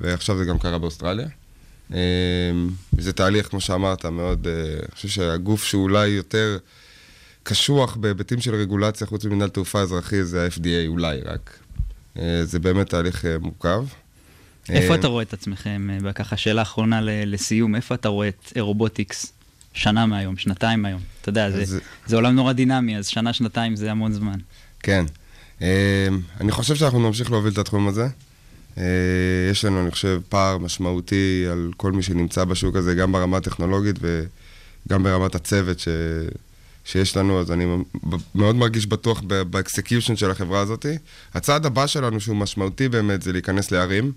ועכשיו 0.00 0.38
זה 0.38 0.44
גם 0.44 0.58
קרה 0.58 0.78
באוסטרליה. 0.78 1.28
אה, 1.94 1.98
וזה 2.92 3.12
תהליך, 3.12 3.48
כמו 3.48 3.60
שאמרת, 3.60 4.04
מאוד, 4.04 4.46
אה, 4.46 4.52
אני 4.52 4.94
חושב 4.94 5.08
שהגוף 5.08 5.64
שאולי 5.64 6.08
יותר 6.08 6.58
קשוח 7.42 7.96
בהיבטים 7.96 8.40
של 8.40 8.54
רגולציה 8.54 9.06
חוץ 9.06 9.24
ממנהל 9.24 9.48
תעופה 9.48 9.80
אזרחי 9.80 10.24
זה 10.24 10.44
ה-FDA, 10.44 10.86
אולי 10.86 11.20
רק. 11.20 11.58
זה 12.44 12.58
באמת 12.58 12.90
תהליך 12.90 13.24
מורכב. 13.40 13.84
איפה 14.68 14.92
אה, 14.94 14.98
אתה 14.98 15.06
רואה 15.06 15.22
את 15.22 15.32
עצמכם, 15.32 15.88
אה, 16.06 16.12
ככה 16.12 16.36
שאלה 16.36 16.62
אחרונה 16.62 17.00
לסיום, 17.02 17.74
איפה 17.76 17.94
אתה 17.94 18.08
רואה 18.08 18.28
את 18.28 18.52
רובוטיקס 18.60 19.32
שנה 19.74 20.06
מהיום, 20.06 20.36
שנתיים 20.36 20.82
מהיום? 20.82 21.00
אתה 21.20 21.28
יודע, 21.28 21.50
זה- 21.50 21.62
אז- 21.62 21.78
זה 22.06 22.16
עולם 22.16 22.34
נורא 22.34 22.52
דינמי, 22.52 22.96
אז 22.96 23.06
שנה, 23.06 23.32
שנתיים 23.32 23.76
זה 23.76 23.90
המון 23.90 24.12
זמן. 24.12 24.38
כן. 24.80 25.04
אה, 25.62 26.08
אני 26.40 26.52
חושב 26.52 26.74
שאנחנו 26.74 27.06
נמשיך 27.06 27.30
להוביל 27.30 27.52
את 27.52 27.58
התחום 27.58 27.88
הזה. 27.88 28.06
אה, 28.78 28.82
יש 29.50 29.64
לנו, 29.64 29.82
אני 29.82 29.90
חושב, 29.90 30.20
פער 30.28 30.58
משמעותי 30.58 31.44
על 31.52 31.70
כל 31.76 31.92
מי 31.92 32.02
שנמצא 32.02 32.44
בשוק 32.44 32.76
הזה, 32.76 32.94
גם 32.94 33.12
ברמה 33.12 33.36
הטכנולוגית 33.36 33.96
וגם 34.00 35.02
ברמת 35.02 35.34
הצוות 35.34 35.78
ש... 35.78 35.88
שיש 36.84 37.16
לנו, 37.16 37.40
אז 37.40 37.52
אני 37.52 37.64
מאוד 38.34 38.56
מרגיש 38.56 38.86
בטוח 38.86 39.20
ב 39.50 39.57
execution 39.57 40.16
של 40.16 40.30
החברה 40.30 40.60
הזאת. 40.60 40.86
הצעד 41.34 41.66
הבא 41.66 41.86
שלנו, 41.86 42.20
שהוא 42.20 42.36
משמעותי 42.36 42.88
באמת, 42.88 43.22
זה 43.22 43.32
להיכנס 43.32 43.70
לערים, 43.70 44.12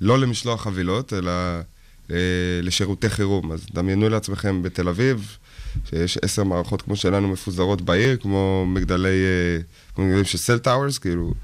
לא 0.00 0.18
למשלוח 0.18 0.62
חבילות, 0.62 1.12
אלא 1.12 1.30
אה, 2.10 2.16
לשירותי 2.62 3.10
חירום. 3.10 3.52
אז 3.52 3.66
דמיינו 3.74 4.08
לעצמכם 4.08 4.62
בתל 4.62 4.88
אביב, 4.88 5.36
שיש 5.90 6.18
עשר 6.22 6.44
מערכות 6.44 6.82
כמו 6.82 6.96
שלנו 6.96 7.28
מפוזרות 7.28 7.82
בעיר, 7.82 8.16
כמו 8.16 8.66
מגדלי, 8.68 9.08
אה, 9.08 9.62
כמו 9.94 10.04
מגדלים 10.04 10.24
של 10.24 10.38
cell 10.38 10.58
towers, 10.58 10.98
כאילו. 10.98 11.34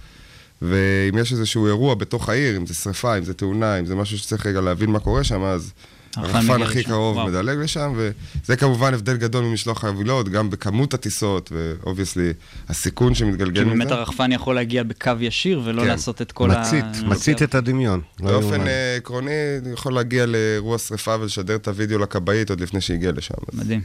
ואם 0.62 1.18
יש 1.18 1.32
איזשהו 1.32 1.66
אירוע 1.66 1.94
בתוך 1.94 2.28
העיר, 2.28 2.56
אם 2.56 2.66
זה 2.66 2.74
שריפה, 2.74 3.18
אם 3.18 3.24
זה 3.24 3.34
תאונה, 3.34 3.78
אם 3.78 3.86
זה 3.86 3.94
משהו 3.94 4.18
שצריך 4.18 4.46
רגע 4.46 4.60
להבין 4.60 4.90
מה 4.90 5.00
קורה 5.00 5.24
שם, 5.24 5.42
אז 5.42 5.72
הרחפן 6.16 6.62
הכי 6.62 6.84
קרוב 6.84 7.16
וואו. 7.16 7.26
מדלג 7.26 7.58
לשם, 7.58 7.92
וזה 7.96 8.56
כמובן 8.56 8.94
הבדל 8.94 9.16
גדול 9.16 9.44
ממשלוח 9.44 9.80
חבילות, 9.80 10.28
גם 10.28 10.50
בכמות 10.50 10.94
הטיסות, 10.94 11.52
ו 11.52 11.60
obviously 11.60 12.32
הסיכון 12.68 13.14
שמתגלגל 13.14 13.60
כי 13.60 13.64
מזה. 13.64 13.78
באמת 13.78 13.90
הרחפן 13.90 14.32
יכול 14.32 14.54
להגיע 14.54 14.82
בקו 14.82 15.12
ישיר 15.20 15.60
ולא 15.64 15.82
כן. 15.82 15.88
לעשות 15.88 16.22
את 16.22 16.32
כל 16.32 16.50
ה... 16.50 16.60
מצית, 16.60 16.84
מצית 17.06 17.42
את 17.42 17.54
הדמיון. 17.54 18.00
לא 18.20 18.30
באופן. 18.30 18.66
אה, 18.66 18.96
עקרוני, 18.96 19.30
יכול 19.72 19.94
להגיע 19.94 20.26
לאירוע 20.26 20.78
שריפה 20.78 21.16
ולשדר 21.20 21.56
את 21.56 21.68
הוידאו 21.68 21.98
לכבאית 21.98 22.50
עוד 22.50 22.60
לפני 22.60 22.80
שהגיע 22.80 23.12
לשם. 23.12 23.34
אז 23.52 23.58
מדהים. 23.58 23.80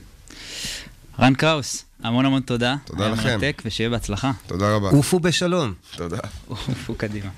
רן 1.19 1.33
קראוס, 1.33 1.85
המון 2.03 2.25
המון 2.25 2.41
תודה. 2.41 2.75
תודה 2.85 3.03
היה 3.03 3.13
לכם. 3.13 3.29
מרתק, 3.29 3.61
ושיהיה 3.65 3.89
בהצלחה. 3.89 4.31
תודה 4.47 4.75
רבה. 4.75 4.89
עופו 4.89 5.19
בשלום. 5.19 5.73
תודה. 5.95 6.17
עופו 6.47 6.95
קדימה. 6.95 7.29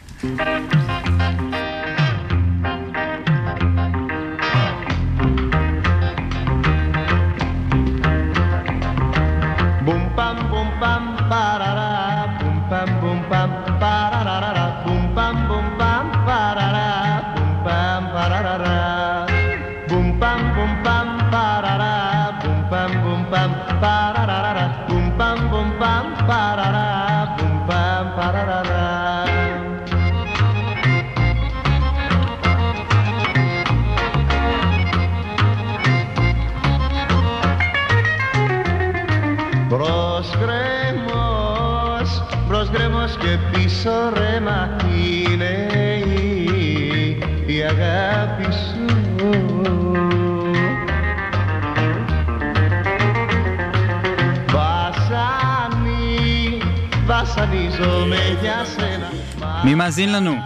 מי 59.64 59.74
מאזין 59.74 60.12
לנו? 60.12 60.36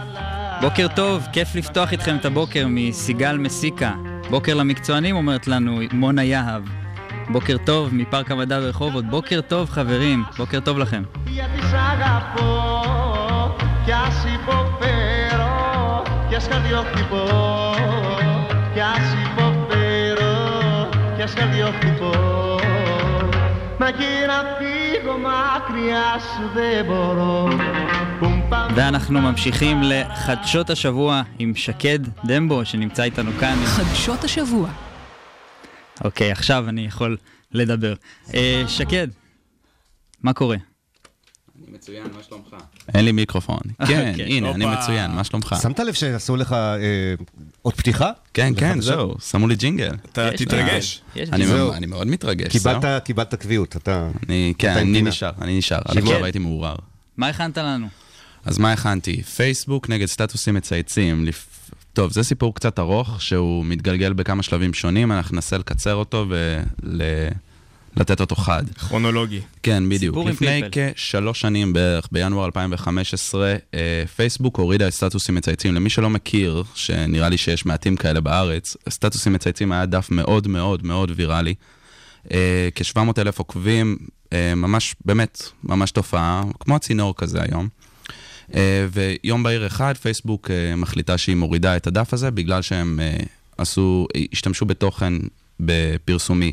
בוקר 0.61 0.87
טוב, 0.97 1.27
כיף 1.33 1.55
לפתוח 1.55 1.93
איתכם 1.93 2.17
את 2.17 2.25
הבוקר 2.25 2.67
מסיגל 2.69 3.37
מסיקה. 3.37 3.93
בוקר 4.31 4.55
למקצוענים, 4.55 5.17
אומרת 5.17 5.47
לנו 5.47 5.81
מונה 5.93 6.25
יהב. 6.25 6.63
בוקר 7.29 7.57
טוב 7.65 7.95
מפארק 7.95 8.31
המדע 8.31 8.61
ברחובות. 8.61 9.05
בוקר 9.05 9.41
טוב, 9.41 9.71
חברים. 9.71 10.25
בוקר 10.39 10.61
טוב 10.61 10.79
לכם. 10.79 11.03
Γιατί 11.27 11.61
σ' 11.63 11.75
αγαπώ 11.75 12.73
κι 13.85 13.93
ας 13.93 14.25
υποφέρω 14.35 16.03
κι 16.29 16.35
ας 16.35 16.49
καρδιοχτυπώ 16.49 17.25
κι 18.75 18.81
ας 18.81 19.15
υποφέρω 19.25 20.89
κι 21.17 21.23
ας 21.23 21.35
καρδιοχτυπώ 21.35 22.11
Μα 23.79 23.91
και 23.91 24.27
να 24.27 24.39
φύγω 24.59 25.19
μακριά 25.19 26.19
σου 26.19 26.51
δεν 26.55 26.85
μπορώ 26.85 27.49
Πουμ, 27.49 27.59
παμ, 27.59 27.86
ואנחנו 28.78 29.22
ממשיכים 29.22 29.82
לחדשות 29.84 30.70
השבוע 30.70 31.22
עם 31.40 31.56
שקד 31.56 32.00
דמבו, 32.26 32.66
שנמצא 32.66 33.04
איתנו 33.04 33.32
כאן. 33.40 33.58
חדשות 33.66 34.24
השבוע. 34.24 34.70
אוקיי, 36.04 36.32
עכשיו 36.32 36.70
אני 36.70 36.86
יכול 36.86 37.18
לדבר. 37.52 37.94
אה, 38.34 38.64
שקד, 38.68 39.08
מה 40.24 40.34
קורה? 40.34 40.58
מצוין, 41.68 42.04
מה 42.04 42.24
שלומך? 42.30 42.56
אין 42.96 43.06
לי 43.06 43.12
מיקרופון. 43.12 43.58
כן, 43.88 44.10
אוקיי. 44.12 44.26
הנה, 44.26 44.52
אני. 44.52 44.66
מצוין, 44.66 45.12
מה 45.12 45.24
שלומך? 45.24 45.56
שמת 45.62 45.80
לב 45.80 45.94
שעשו 45.94 46.36
לך 46.36 46.54
אה, 46.54 47.14
עוד 47.62 47.74
פתיחה? 47.74 48.12
כן, 48.34 48.54
כן? 48.58 48.82
זהו, 48.82 49.16
שמו 49.20 49.48
לי 49.48 49.56
ג'ינגל. 49.56 49.92
אתה 50.12 50.30
יש 50.34 50.42
תתרגש. 50.42 51.02
יש 51.16 51.30
אני 51.30 51.38
ג'ינגל. 51.38 51.58
זהו. 51.58 51.74
אני 51.74 51.86
מאוד 51.86 52.08
מתרגש, 52.08 52.58
קיבלת, 53.04 53.34
קביעות, 53.36 53.76
אתה... 53.76 54.10
אני, 54.28 54.54
כן, 54.58 54.72
אתה 54.72 54.82
אני. 54.82 55.02
נשאר, 55.02 55.32
אני 55.42 55.58
נשאר. 55.58 55.80
עד. 55.86 55.98
עכשיו 55.98 56.24
הייתי 56.24 56.40
מעורער. 56.40 56.76
מה 57.18 57.28
הכנת 57.28 57.58
לנו? 57.58 57.88
אז 58.48 58.58
מה 58.58 58.72
הכנתי? 58.72 59.24
פייסבוק 59.24 59.90
נגד 59.90 60.06
סטטוסים 60.06 60.56
מצייצים. 60.56 61.26
לפ... 61.26 61.48
טוב, 61.94 62.12
זה 62.12 62.24
סיפור 62.24 62.56
קצת 62.56 62.80
ארוך, 62.80 63.22
שהוא 63.22 63.66
מתגלגל 63.66 64.14
בכמה 64.14 64.44
שלבים 64.44 64.74
שונים, 64.74 65.12
אנחנו 65.12 65.36
ננסה 65.36 65.58
לקצר 65.58 65.94
אותו 65.94 66.26
ולתת 67.96 68.20
אותו 68.20 68.36
חד. 68.36 68.64
כרונולוגי. 68.70 69.42
כן, 69.64 69.84
בדיוק. 69.90 70.14
סיפור 70.16 70.28
עם 70.28 70.34
לפני 70.34 70.62
פלפל. 70.62 70.92
כשלוש 70.96 71.42
שנים 71.42 71.74
בערך, 71.74 72.08
בינואר 72.12 72.46
2015, 72.46 73.56
אה, 73.74 74.04
פייסבוק 74.16 74.60
הורידה 74.60 74.88
את 74.88 74.94
סטטוסים 74.94 75.36
מצייצים. 75.36 75.76
למי 75.76 75.90
שלא 75.90 76.10
מכיר, 76.10 76.64
שנראה 76.76 77.30
לי 77.30 77.38
שיש 77.38 77.66
מעטים 77.66 77.96
כאלה 77.96 78.22
בארץ, 78.22 78.78
סטטוסים 78.90 79.34
מצייצים 79.34 79.72
היה 79.72 79.86
דף 79.86 80.08
מאוד 80.12 80.48
מאוד 80.48 80.86
מאוד 80.86 81.12
ויראלי. 81.16 81.54
אה, 82.32 82.70
כ-700 82.76 83.22
אלף 83.22 83.40
עוקבים, 83.40 83.98
אה, 84.34 84.56
ממש, 84.56 84.96
באמת, 85.06 85.42
ממש 85.64 85.92
תופעה, 85.92 86.44
כמו 86.60 86.76
הצינור 86.76 87.14
כזה 87.18 87.42
היום. 87.42 87.70
אה, 88.56 88.88
ויום 88.92 89.44
בהיר 89.44 89.68
אחד, 89.68 89.98
פייסבוק 89.98 90.52
אה, 90.52 90.76
מחליטה 90.76 91.18
שהיא 91.18 91.36
מורידה 91.36 91.78
את 91.78 91.88
הדף 91.88 92.14
הזה, 92.14 92.32
בגלל 92.32 92.62
שהם 92.62 93.00
אה, 93.00 93.18
עשו, 93.58 94.08
השתמשו 94.34 94.66
בתוכן 94.66 95.14
בפרסומי. 95.60 96.52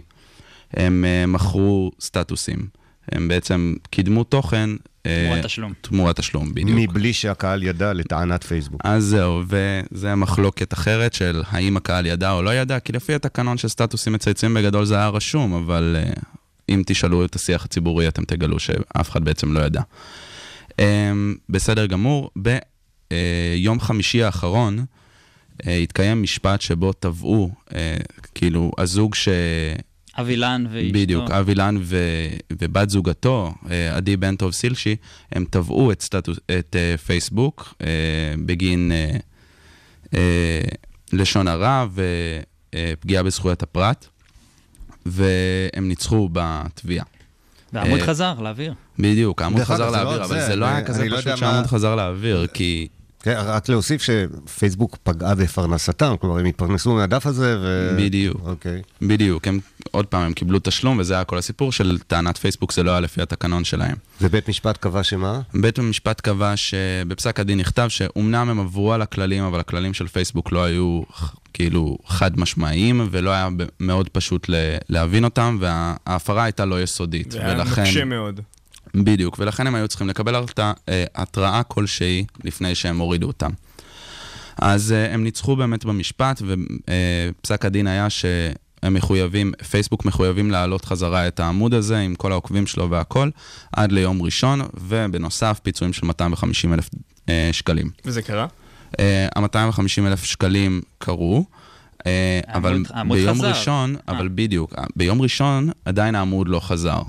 הם 0.72 1.04
מכרו 1.28 1.92
סטטוסים. 2.00 2.66
הם 3.12 3.28
בעצם 3.28 3.74
קידמו 3.90 4.24
תוכן... 4.24 4.70
תמורת 5.02 5.44
תשלום. 5.44 5.72
תמורת 5.80 6.16
תשלום, 6.16 6.54
בדיוק. 6.54 6.70
מבלי 6.72 7.12
שהקהל 7.12 7.62
ידע 7.62 7.92
לטענת 7.92 8.44
פייסבוק. 8.44 8.80
אז 8.84 9.04
זהו, 9.04 9.42
וזה 9.46 10.14
מחלוקת 10.14 10.72
אחרת 10.72 11.14
של 11.14 11.42
האם 11.50 11.76
הקהל 11.76 12.06
ידע 12.06 12.32
או 12.32 12.42
לא 12.42 12.54
ידע, 12.54 12.80
כי 12.80 12.92
לפי 12.92 13.14
התקנון 13.14 13.58
של 13.58 13.68
סטטוסים 13.68 14.12
מצייצים 14.12 14.54
בגדול 14.54 14.84
זה 14.84 14.94
היה 14.94 15.08
רשום, 15.08 15.54
אבל 15.54 15.96
uh, 16.16 16.20
אם 16.68 16.82
תשאלו 16.86 17.24
את 17.24 17.34
השיח 17.34 17.64
הציבורי 17.64 18.08
אתם 18.08 18.24
תגלו 18.24 18.58
שאף 18.58 19.10
אחד 19.10 19.24
בעצם 19.24 19.52
לא 19.52 19.60
ידע. 19.60 19.80
Um, 20.80 20.80
בסדר 21.48 21.86
גמור, 21.86 22.30
ביום 22.36 23.80
חמישי 23.80 24.22
האחרון 24.22 24.78
uh, 25.62 25.68
התקיים 25.68 26.22
משפט 26.22 26.60
שבו 26.60 26.92
תבעו, 26.92 27.50
uh, 27.68 27.72
כאילו, 28.34 28.72
הזוג 28.78 29.14
ש... 29.14 29.28
אבילן 30.20 30.64
ואשתו. 30.70 30.92
בדיוק, 30.98 31.30
אבי 31.30 31.54
לן 31.54 31.76
ו... 31.82 31.96
ובת 32.52 32.90
זוגתו, 32.90 33.54
אה, 33.70 33.96
עדי 33.96 34.16
בן 34.16 34.36
טוב 34.36 34.52
סילשי, 34.52 34.96
הם 35.32 35.44
תבעו 35.50 35.92
את, 35.92 36.02
סטטוס... 36.02 36.38
את 36.58 36.76
פייסבוק 37.06 37.74
בגין 38.46 38.92
לשון 41.12 41.48
הרע 41.48 41.86
ופגיעה 42.74 43.22
בזכויות 43.22 43.62
הפרט, 43.62 44.06
והם 45.06 45.88
ניצחו 45.88 46.28
בתביעה. 46.32 47.04
והעמוד 47.74 48.00
אה, 48.00 48.06
חזר 48.06 48.34
לאוויר. 48.40 48.74
בדיוק, 48.98 49.42
העמוד 49.42 49.60
אגב, 49.60 49.68
חזר 49.68 49.90
זה 49.90 49.96
לא 49.96 50.02
לאוויר, 50.02 50.22
רק 50.22 50.30
אבל 50.30 50.40
זה, 50.40 50.56
לא 50.56 50.66
היה 50.66 50.84
כזה 50.84 51.08
לא 51.08 51.16
פשוט 51.16 51.36
שהעמוד 51.36 51.66
חזר 51.66 51.94
לאוויר, 51.94 52.46
כי... 52.46 52.88
כן, 53.22 53.36
רק 53.44 53.68
להוסיף 53.68 54.02
שפייסבוק 54.02 54.96
פגעה 55.02 55.34
בפרנסתם, 55.34 56.14
כלומר 56.20 56.38
הם 56.38 56.46
התפרנסו 56.46 56.94
מהדף 56.94 57.26
הזה 57.26 57.56
ו... 57.62 57.96
בדיוק. 57.98 58.40
אוקיי. 58.44 58.82
בדיוק, 59.02 59.48
הם, 59.48 59.58
עוד 59.90 60.06
פעם, 60.06 60.22
הם 60.22 60.32
קיבלו 60.32 60.58
תשלום, 60.62 60.98
וזה 60.98 61.14
היה 61.14 61.24
כל 61.24 61.38
הסיפור 61.38 61.72
של 61.72 61.98
טענת 62.06 62.36
פייסבוק, 62.36 62.72
זה 62.72 62.82
לא 62.82 62.90
היה 62.90 63.00
לפי 63.00 63.22
התקנון 63.22 63.64
שלהם. 63.64 63.96
ובית 64.20 64.48
משפט 64.48 64.76
קבע 64.76 65.02
שמה? 65.02 65.40
בית 65.54 65.78
המשפט 65.78 66.20
קבע 66.20 66.56
שבפסק 66.56 67.40
הדין 67.40 67.60
נכתב 67.60 67.86
שאומנם 67.88 68.48
הם 68.50 68.60
עברו 68.60 68.92
על 68.92 69.02
הכללים, 69.02 69.44
אבל 69.44 69.60
הכללים 69.60 69.94
של 69.94 70.06
פייסבוק 70.06 70.52
לא 70.52 70.64
היו 70.64 71.02
כאילו 71.54 71.98
חד 72.06 72.40
משמעיים, 72.40 73.08
ולא 73.10 73.30
היה 73.30 73.48
מאוד 73.80 74.08
פשוט 74.08 74.46
להבין 74.88 75.24
אותם, 75.24 75.58
וההפרה 75.60 76.44
הייתה 76.44 76.64
לא 76.64 76.82
יסודית. 76.82 77.30
זה 77.30 77.40
היה 77.40 77.54
ולכן, 77.54 77.82
נוקשה 77.82 78.04
מאוד. 78.04 78.40
בדיוק, 78.94 79.36
ולכן 79.38 79.66
הם 79.66 79.74
היו 79.74 79.88
צריכים 79.88 80.08
לקבל 80.08 80.34
אה, 80.88 81.04
התראה 81.14 81.62
כלשהי 81.62 82.24
לפני 82.44 82.74
שהם 82.74 82.98
הורידו 82.98 83.26
אותם. 83.26 83.50
אז 84.58 84.92
אה, 84.92 85.14
הם 85.14 85.24
ניצחו 85.24 85.56
באמת 85.56 85.84
במשפט, 85.84 86.42
ופסק 86.42 87.64
הדין 87.64 87.86
היה 87.86 88.10
שהם 88.10 88.94
מחויבים, 88.94 89.52
פייסבוק 89.70 90.04
מחויבים 90.04 90.50
להעלות 90.50 90.84
חזרה 90.84 91.28
את 91.28 91.40
העמוד 91.40 91.74
הזה 91.74 91.98
עם 91.98 92.14
כל 92.14 92.32
העוקבים 92.32 92.66
שלו 92.66 92.90
והכל, 92.90 93.30
עד 93.72 93.92
ליום 93.92 94.22
ראשון, 94.22 94.60
ובנוסף 94.74 95.60
פיצויים 95.62 95.92
של 95.92 96.06
250 96.06 96.74
אלף 96.74 96.90
אה, 97.28 97.48
שקלים. 97.52 97.90
וזה 98.04 98.22
קרה? 98.22 98.46
ה-250 99.36 100.06
אלף 100.06 100.24
שקלים 100.24 100.80
קרו. 100.98 101.44
אה, 102.06 102.40
אבל 102.48 102.82
ביום 103.08 103.38
חזר. 103.38 103.48
ראשון, 103.48 103.96
אה. 103.96 104.14
אבל 104.14 104.28
בדיוק, 104.34 104.74
ביום 104.96 105.22
ראשון 105.22 105.70
עדיין 105.84 106.14
העמוד 106.14 106.48
לא 106.48 106.60
חזר. 106.60 107.02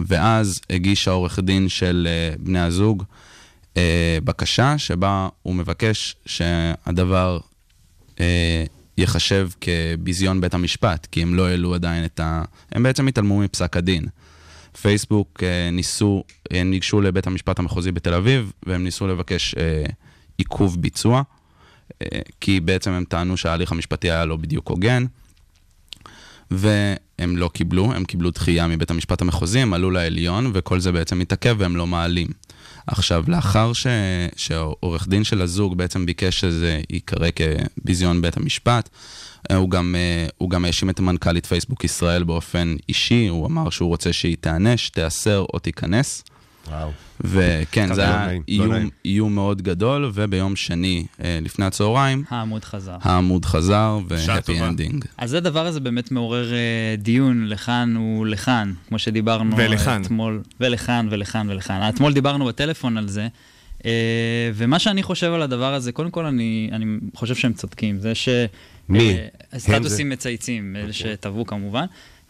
ואז 0.00 0.60
הגיש 0.70 1.08
העורך 1.08 1.38
דין 1.38 1.68
של 1.68 2.08
אה, 2.10 2.36
בני 2.38 2.60
הזוג 2.60 3.04
אה, 3.76 4.18
בקשה 4.24 4.78
שבה 4.78 5.28
הוא 5.42 5.54
מבקש 5.54 6.16
שהדבר 6.26 7.38
אה, 8.20 8.64
ייחשב 8.98 9.48
כביזיון 9.60 10.40
בית 10.40 10.54
המשפט, 10.54 11.06
כי 11.12 11.22
הם 11.22 11.34
לא 11.34 11.48
העלו 11.48 11.74
עדיין 11.74 12.04
את 12.04 12.20
ה... 12.20 12.42
הם 12.72 12.82
בעצם 12.82 13.06
התעלמו 13.06 13.38
מפסק 13.38 13.76
הדין. 13.76 14.06
פייסבוק 14.82 15.42
אה, 15.42 15.70
ניסו, 15.70 16.24
הם 16.50 16.70
ניגשו 16.70 17.00
לבית 17.00 17.26
המשפט 17.26 17.58
המחוזי 17.58 17.92
בתל 17.92 18.14
אביב, 18.14 18.52
והם 18.66 18.84
ניסו 18.84 19.06
לבקש 19.06 19.54
אה, 19.54 19.84
עיכוב 20.40 20.82
ביצוע, 20.82 21.22
אה, 22.02 22.20
כי 22.40 22.60
בעצם 22.60 22.90
הם 22.90 23.04
טענו 23.04 23.36
שההליך 23.36 23.72
המשפטי 23.72 24.10
היה 24.10 24.24
לא 24.24 24.36
בדיוק 24.36 24.68
הוגן, 24.68 25.04
והם 26.50 27.36
לא 27.36 27.50
קיבלו, 27.52 27.92
הם 27.92 28.04
קיבלו 28.04 28.30
דחייה 28.30 28.66
מבית 28.66 28.90
המשפט 28.90 29.22
המחוזי, 29.22 29.58
הם 29.58 29.74
עלו 29.74 29.90
לעליון, 29.90 30.50
וכל 30.54 30.80
זה 30.80 30.92
בעצם 30.92 31.18
מתעכב 31.18 31.56
והם 31.58 31.76
לא 31.76 31.86
מעלים. 31.86 32.26
עכשיו, 32.86 33.24
לאחר 33.28 33.72
ש... 33.72 33.86
שעורך 34.36 35.08
דין 35.08 35.24
של 35.24 35.42
הזוג 35.42 35.76
בעצם 35.76 36.06
ביקש 36.06 36.40
שזה 36.40 36.80
ייקרא 36.90 37.28
כביזיון 37.36 38.22
בית 38.22 38.36
המשפט, 38.36 38.88
אה, 39.50 39.56
הוא 39.56 39.70
גם, 39.70 39.94
אה, 39.98 40.26
הוא 40.38 40.50
גם 40.50 40.64
האשים 40.64 40.90
את 40.90 41.00
מנכ"לית 41.00 41.46
פייסבוק 41.46 41.84
ישראל 41.84 42.24
באופן 42.24 42.76
אישי, 42.88 43.26
הוא 43.26 43.46
אמר 43.46 43.70
שהוא 43.70 43.88
רוצה 43.88 44.12
שהיא 44.12 44.36
תיענש, 44.40 44.90
תיאסר 44.90 45.44
או 45.52 45.58
תיכנס. 45.58 46.24
וואו. 46.70 46.90
וכן, 47.20 47.94
זה 47.94 48.02
לא 48.02 48.06
היה 48.06 48.26
לא 48.26 48.40
איום, 48.48 48.72
נעים. 48.72 48.90
איום 49.04 49.34
מאוד 49.34 49.62
גדול, 49.62 50.10
וביום 50.14 50.56
שני, 50.56 51.06
אה, 51.24 51.38
לפני 51.42 51.64
הצהריים, 51.64 52.24
העמוד 52.28 52.64
חזר. 52.64 52.96
העמוד 53.02 53.44
חזר, 53.44 53.98
ו 54.08 54.15
happy. 54.15 54.60
ending. 54.60 55.04
אז 55.18 55.34
הדבר 55.34 55.66
הזה 55.66 55.80
באמת 55.80 56.10
מעורר 56.10 56.52
אה, 56.52 56.94
דיון 56.98 57.46
לכאן 57.46 57.96
ולכאן, 57.96 58.72
כמו 58.88 58.98
שדיברנו 58.98 59.56
ולכאן. 59.56 60.02
אתמול. 60.02 60.42
ולכאן 60.60 61.08
ולכאן 61.10 61.50
ולכאן. 61.50 61.88
אתמול 61.88 62.12
דיברנו 62.12 62.44
בטלפון 62.44 62.96
על 62.96 63.08
זה, 63.08 63.28
אה, 63.84 64.50
ומה 64.54 64.78
שאני 64.78 65.02
חושב 65.02 65.32
על 65.32 65.42
הדבר 65.42 65.74
הזה, 65.74 65.92
קודם 65.92 66.10
כל 66.10 66.26
אני, 66.26 66.70
אני 66.72 66.84
חושב 67.14 67.34
שהם 67.34 67.52
צודקים. 67.52 67.98
זה 67.98 68.14
ש... 68.14 68.28
מי? 68.88 69.12
אה, 69.12 69.26
הם 69.52 69.58
סטטוסים 69.58 70.08
זה? 70.08 70.12
מצייצים, 70.12 70.76
אלה 70.76 70.92
שטבעו 70.92 71.46
כמובן. 71.46 71.84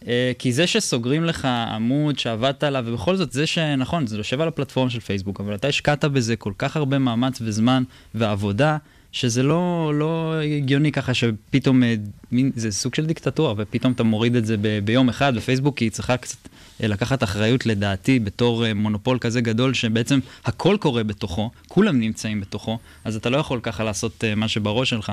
אה, 0.07 0.31
כי 0.39 0.51
זה 0.51 0.67
שסוגרים 0.67 1.25
לך 1.25 1.45
עמוד 1.45 2.19
שעבדת 2.19 2.63
עליו, 2.63 2.83
ובכל 2.87 3.15
זאת, 3.15 3.31
זה 3.31 3.47
שנכון, 3.47 4.07
זה 4.07 4.17
יושב 4.17 4.41
על 4.41 4.47
הפלטפורמה 4.47 4.89
של 4.89 4.99
פייסבוק, 4.99 5.39
אבל 5.39 5.55
אתה 5.55 5.67
השקעת 5.67 6.05
בזה 6.05 6.35
כל 6.35 6.53
כך 6.57 6.77
הרבה 6.77 6.99
מאמץ 6.99 7.37
וזמן 7.41 7.83
ועבודה, 8.15 8.77
שזה 9.11 9.43
לא, 9.43 9.91
לא 9.95 10.35
הגיוני 10.57 10.91
ככה 10.91 11.13
שפתאום, 11.13 11.83
אה, 11.83 11.95
מין, 12.31 12.51
זה 12.55 12.71
סוג 12.71 12.95
של 12.95 13.05
דיקטטורה, 13.05 13.53
ופתאום 13.57 13.93
אתה 13.93 14.03
מוריד 14.03 14.35
את 14.35 14.45
זה 14.45 14.55
ב, 14.61 14.79
ביום 14.83 15.09
אחד, 15.09 15.33
ופייסבוק 15.35 15.77
היא 15.77 15.91
צריכה 15.91 16.17
קצת 16.17 16.37
אה, 16.83 16.87
לקחת 16.87 17.23
אחריות 17.23 17.65
לדעתי 17.65 18.19
בתור 18.19 18.73
מונופול 18.73 19.17
כזה 19.19 19.41
גדול, 19.41 19.73
שבעצם 19.73 20.19
הכל 20.45 20.77
קורה 20.79 21.03
בתוכו, 21.03 21.51
כולם 21.67 21.99
נמצאים 21.99 22.41
בתוכו, 22.41 22.79
אז 23.03 23.15
אתה 23.15 23.29
לא 23.29 23.37
יכול 23.37 23.59
ככה 23.63 23.83
לעשות 23.83 24.23
מה 24.35 24.47
שבראש 24.47 24.89
שלך, 24.89 25.11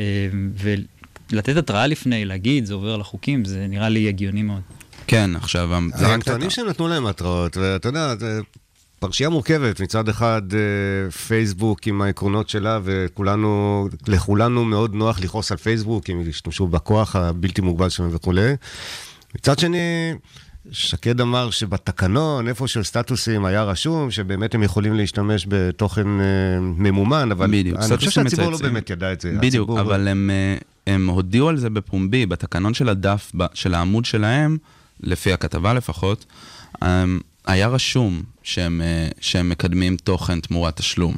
אה, 0.00 0.28
ולתת 1.32 1.56
התראה 1.56 1.86
לפני, 1.86 2.24
להגיד, 2.24 2.64
זה 2.64 2.74
עובר 2.74 2.94
על 2.94 3.00
החוקים, 3.00 3.44
זה 3.44 3.66
נראה 3.68 3.88
לי 3.88 4.08
הגיוני 4.08 4.42
מאוד. 4.42 4.60
כן, 5.06 5.30
עכשיו, 5.36 5.68
זה 5.96 6.06
הם 6.06 6.20
רק... 6.20 6.24
טוענים 6.24 6.50
שהם 6.50 6.68
נתנו 6.68 6.88
להם 6.88 7.06
התראות, 7.06 7.56
ואתה 7.56 7.88
יודע, 7.88 8.14
זה 8.16 8.40
פרשייה 8.98 9.28
מורכבת. 9.28 9.80
מצד 9.80 10.08
אחד, 10.08 10.42
אה, 10.54 11.10
פייסבוק 11.10 11.86
עם 11.86 12.02
העקרונות 12.02 12.48
שלה, 12.48 12.80
וכולנו, 12.84 13.88
לכולנו 14.08 14.64
מאוד 14.64 14.94
נוח 14.94 15.20
לכעוס 15.20 15.50
על 15.52 15.56
פייסבוק, 15.58 16.10
אם 16.10 16.20
ישתמשו 16.28 16.66
בכוח 16.66 17.16
הבלתי 17.16 17.60
מוגבל 17.60 17.88
שלהם 17.88 18.08
וכולי. 18.12 18.52
מצד 19.34 19.58
שני, 19.58 20.14
שקד 20.70 21.20
אמר 21.20 21.50
שבתקנון, 21.50 22.48
איפה 22.48 22.68
של 22.68 22.82
סטטוסים 22.84 23.44
היה 23.44 23.62
רשום, 23.62 24.10
שבאמת 24.10 24.54
הם 24.54 24.62
יכולים 24.62 24.94
להשתמש 24.94 25.46
בתוכן 25.48 26.20
אה, 26.20 26.24
ממומן, 26.60 27.32
אבל 27.32 27.46
בדיוק, 27.50 27.78
אני 27.78 27.96
חושב 27.96 28.10
שהציבור 28.10 28.50
לא. 28.50 28.58
באמת 28.58 28.90
ידע 28.90 29.12
את 29.12 29.20
זה. 29.20 29.32
בדיוק, 29.40 29.68
הציבור- 29.68 29.80
אבל 29.80 30.08
הם, 30.08 30.30
אה, 30.30 30.56
הם 30.86 31.06
הודיעו 31.06 31.48
על 31.48 31.56
זה 31.56 31.70
בפומבי, 31.70 32.26
בתקנון 32.26 32.74
של 32.74 32.88
הדף, 32.88 33.32
של 33.54 33.74
העמוד 33.74 34.04
שלהם, 34.04 34.58
לפי 35.00 35.32
הכתבה 35.32 35.74
לפחות, 35.74 36.26
אמ, 36.82 37.20
היה 37.46 37.68
רשום 37.68 38.22
שהם, 38.42 38.80
אה, 38.80 39.08
שהם 39.20 39.48
מקדמים 39.48 39.96
תוכן 39.96 40.40
תמורת 40.40 40.76
תשלום. 40.76 41.14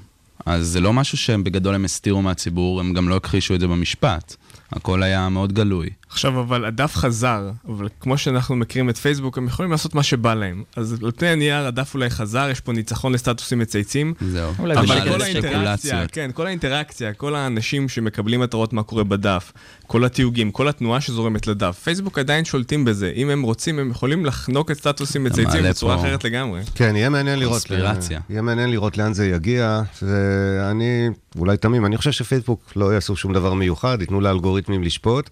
אז 0.47 0.67
זה 0.67 0.81
לא 0.81 0.93
משהו 0.93 1.19
שהם 1.19 1.45
בגדול 1.45 1.75
הם 1.75 1.85
הסתירו 1.85 2.23
מהציבור, 2.23 2.81
הם 2.81 2.93
גם 2.93 3.09
לא 3.09 3.17
הכחישו 3.17 3.55
את 3.55 3.61
זה 3.61 3.67
במשפט. 3.67 4.37
הכל 4.73 5.03
היה 5.03 5.29
מאוד 5.29 5.53
גלוי. 5.53 5.91
עכשיו, 6.11 6.41
אבל 6.41 6.65
הדף 6.65 6.97
חזר, 6.97 7.51
אבל 7.69 7.89
כמו 8.01 8.19
שאנחנו 8.19 8.57
מכירים 8.57 8.91
את 8.91 8.97
פייסבוק, 8.97 9.39
הם 9.39 9.47
יכולים 9.47 9.71
לעשות 9.73 9.95
מה 9.95 10.03
שבא 10.03 10.35
להם. 10.35 10.63
אז 10.77 10.97
על 11.05 11.11
פני 11.17 11.29
הנייר 11.29 11.67
הדף 11.67 11.95
אולי 11.95 12.11
חזר, 12.11 12.49
יש 12.51 12.61
פה 12.61 12.73
ניצחון 12.73 13.13
לסטטוסים 13.13 13.59
מצייצים. 13.59 14.15
זהו. 14.21 14.53
אבל 14.59 14.77
כל 15.11 15.23
האינטראקציה. 15.23 16.07
כן, 16.13 16.31
כל 16.35 16.47
האינטראקציה, 16.47 17.13
כל 17.13 17.35
האנשים 17.35 17.89
שמקבלים 17.89 18.43
התראות 18.43 18.73
מה 18.73 18.83
קורה 18.83 19.05
בדף, 19.05 19.53
כל 19.87 20.05
התיוגים, 20.05 20.51
כל 20.51 20.69
התנועה 20.69 21.01
שזורמת 21.01 21.47
לדף, 21.47 21.79
פייסבוק 21.85 22.19
עדיין 22.19 22.45
שולטים 22.45 22.85
בזה. 22.85 23.13
אם 23.17 23.31
הם 23.31 23.43
רוצים, 23.43 23.79
הם 23.79 23.91
יכולים 23.91 24.25
לחנוק 24.27 24.71
את 24.71 24.77
סטטוסים 24.77 25.25
מצייצים 25.25 25.63
בצורה 25.65 25.97
פה- 25.97 26.03
אחרת 26.03 26.25
לגמרי. 26.25 26.61
כן, 26.75 26.97
יהיה 26.97 27.09
מעניין 27.09 27.39
לראות. 27.39 27.53
קונספירציה. 27.53 28.21
יהיה 28.31 28.43
מעניין 28.43 28.71
לראות 28.71 28.99
לאן 28.99 29.13
זה 29.13 29.27
יגיע. 29.27 29.83
ואני 30.03 31.09
אולי 31.37 31.57
תמים, 31.57 31.87
אני 31.87 31.97
חושב 31.97 32.13
שפייסבוק 32.13 32.73
לא 32.77 32.95
יעשו 32.95 33.17
שום 33.17 33.33
דבר 33.33 33.55
מיוחד, 33.55 33.97
ייתנו 34.01 34.21
לאלגוריתמים 34.21 34.83
לשפוט. 34.83 35.31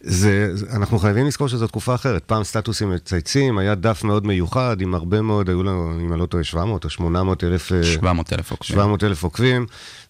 זה, 0.00 0.52
אנחנו 0.72 0.98
חייבים 0.98 1.26
לזכור 1.26 1.48
שזו 1.48 1.66
תקופה 1.66 1.94
אחרת. 1.94 2.24
פעם 2.24 2.44
סטטוסים 2.44 2.90
מצייצים, 2.90 3.58
היה 3.58 3.74
דף 3.74 4.04
מאוד 4.04 4.26
מיוחד, 4.26 4.80
עם 4.80 4.94
הרבה 4.94 5.22
מאוד, 5.22 5.48
היו 5.48 5.62
לנו, 5.62 6.00
אם 6.00 6.12
אני 6.12 6.20
לא 6.20 6.26
טועה, 6.26 6.44
700 6.44 6.84
או 6.84 6.90
800 6.90 7.44
אלף... 7.44 7.72
אה, 7.72 7.82
700 7.82 8.32
אלף 8.32 8.50
עוקבים. 8.50 8.76
700 8.76 9.04
אלף 9.04 9.22
עוקבים, 9.22 9.66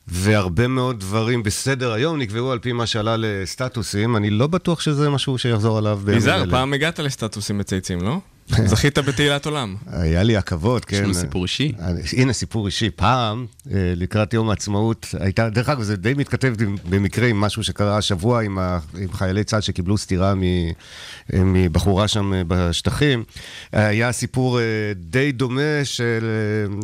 והרבה 0.08 0.68
מאוד 0.68 1.00
דברים 1.00 1.42
בסדר 1.42 1.92
היום 1.92 2.18
נקבעו 2.18 2.52
על 2.52 2.58
פי 2.58 2.72
מה 2.72 2.86
שעלה 2.86 3.16
לסטטוסים. 3.18 4.16
אני 4.16 4.30
לא 4.30 4.46
בטוח 4.46 4.80
שזה 4.80 5.10
משהו 5.10 5.38
שיחזור 5.38 5.78
עליו. 5.78 6.00
בימים 6.04 6.18
יזהר. 6.18 6.50
פעם 6.50 6.72
הגעת 6.72 6.98
לסטטוסים 6.98 7.58
מצייצים, 7.58 8.00
לא? 8.02 8.20
זכית 8.66 8.98
בתהילת 8.98 9.46
עולם. 9.46 9.76
היה 9.86 10.22
לי 10.22 10.36
הכבוד, 10.36 10.84
כן. 10.84 10.96
יש 10.96 11.02
לנו 11.02 11.14
סיפור 11.14 11.42
אישי. 11.42 11.72
אני- 11.78 12.00
הנה 12.16 12.32
סיפור 12.32 12.66
אישי. 12.66 12.90
פעם, 12.90 13.46
אה, 13.70 13.92
לקראת 13.96 14.34
יום 14.34 14.50
העצמאות, 14.50 15.06
הייתה, 15.20 15.48
דרך 15.48 15.68
אגב, 15.68 15.82
זה 15.82 15.96
די 15.96 16.14
מתכתב 16.14 16.54
במקרה 16.88 17.26
עם 17.28 17.40
משהו 17.40 17.64
שקרה 17.64 17.96
השבוע 17.98 18.42
עם, 18.42 18.58
ה, 18.58 18.78
עם 18.98 19.12
חיילי 19.12 19.44
צה"ל 19.44 19.60
שקיבלו 19.60 19.98
סטירה 19.98 20.34
מ, 20.34 20.42
אה, 20.42 20.70
מבחורה 21.44 22.08
שם 22.08 22.32
אה, 22.34 22.42
בשטחים. 22.48 23.24
היה 23.72 24.12
סיפור 24.12 24.58
אה, 24.60 24.64
די 24.96 25.32
דומה 25.32 25.60
של 25.84 26.24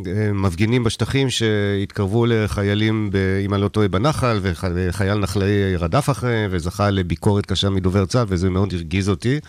אה, 0.07 0.12
אה, 0.27 0.33
מפגינים 0.33 0.85
בשטחים 0.85 1.31
שהתקרבו 1.31 2.27
לחיילים, 2.27 3.11
ב, 3.12 3.16
אם 3.44 3.55
אני 3.55 3.62
לא 3.62 3.68
טועה, 3.68 3.88
בנחל, 3.88 4.38
וח- 4.42 4.64
וחייל 4.75 5.14
נחלאי 5.18 5.77
רדף 5.77 6.11
אחריהם 6.11 6.51
וזכה 6.53 6.90
לביקורת 6.90 7.46
קשה 7.46 7.70
מדובר 7.70 8.07
צה"ל, 8.07 8.27
וזה 8.29 8.51
מאוד 8.51 8.72
הרגיז 8.75 9.09
אותי. 9.09 9.40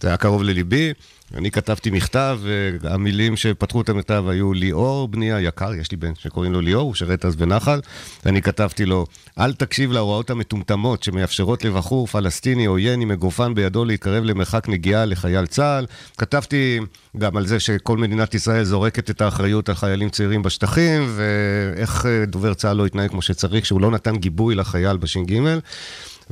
זה 0.00 0.08
היה 0.08 0.16
קרוב 0.16 0.42
לליבי. 0.42 0.92
אני 1.34 1.50
כתבתי 1.50 1.90
מכתב, 1.90 2.38
והמילים 2.80 3.36
שפתחו 3.36 3.80
את 3.80 3.88
המכתב 3.88 4.24
היו 4.28 4.52
ליאור 4.52 5.08
בנייה 5.08 5.40
יקר, 5.40 5.74
יש 5.74 5.90
לי 5.90 5.96
בן 5.96 6.14
שקוראים 6.14 6.52
לו 6.52 6.60
ליאור, 6.60 6.82
הוא 6.82 6.94
שרת 6.94 7.24
אז 7.24 7.36
בנחל, 7.36 7.80
ואני 8.24 8.42
כתבתי 8.42 8.84
לו, 8.86 9.06
אל 9.38 9.52
תקשיב 9.52 9.92
להוראות 9.92 10.30
המטומטמות 10.30 11.02
שמאפשרות 11.02 11.64
לבחור 11.64 12.06
פלסטיני 12.06 12.64
עוין 12.64 13.00
עם 13.00 13.10
אגרופן 13.10 13.54
בידו 13.54 13.84
להתקרב 13.84 14.24
למרחק 14.24 14.68
נגיעה 14.68 15.04
לחייל 15.04 15.46
צה"ל. 15.46 15.86
כתבתי 16.18 16.80
גם 17.18 17.36
על 17.36 17.46
זה 17.46 17.60
שכל 17.60 17.98
מדינת 17.98 18.34
ישראל 18.34 18.64
זורקת 18.64 19.10
את 19.10 19.20
האחריות 19.20 19.68
על 19.68 19.74
חיילים 19.74 20.10
צעירים 20.10 20.42
בשטחים, 20.42 21.12
ואיך 21.16 22.06
אה, 22.06 22.24
דובר 22.26 22.54
צה"ל 22.54 22.76
לא 22.76 22.86
התנהג 22.86 23.10
כמו 23.10 23.22
שצריך, 23.22 23.66
שהוא 23.66 23.80
לא 23.80 23.90
נתן 23.90 24.16
גיבוי 24.16 24.54
לחייל 24.54 24.96
בש"ג. 24.96 25.32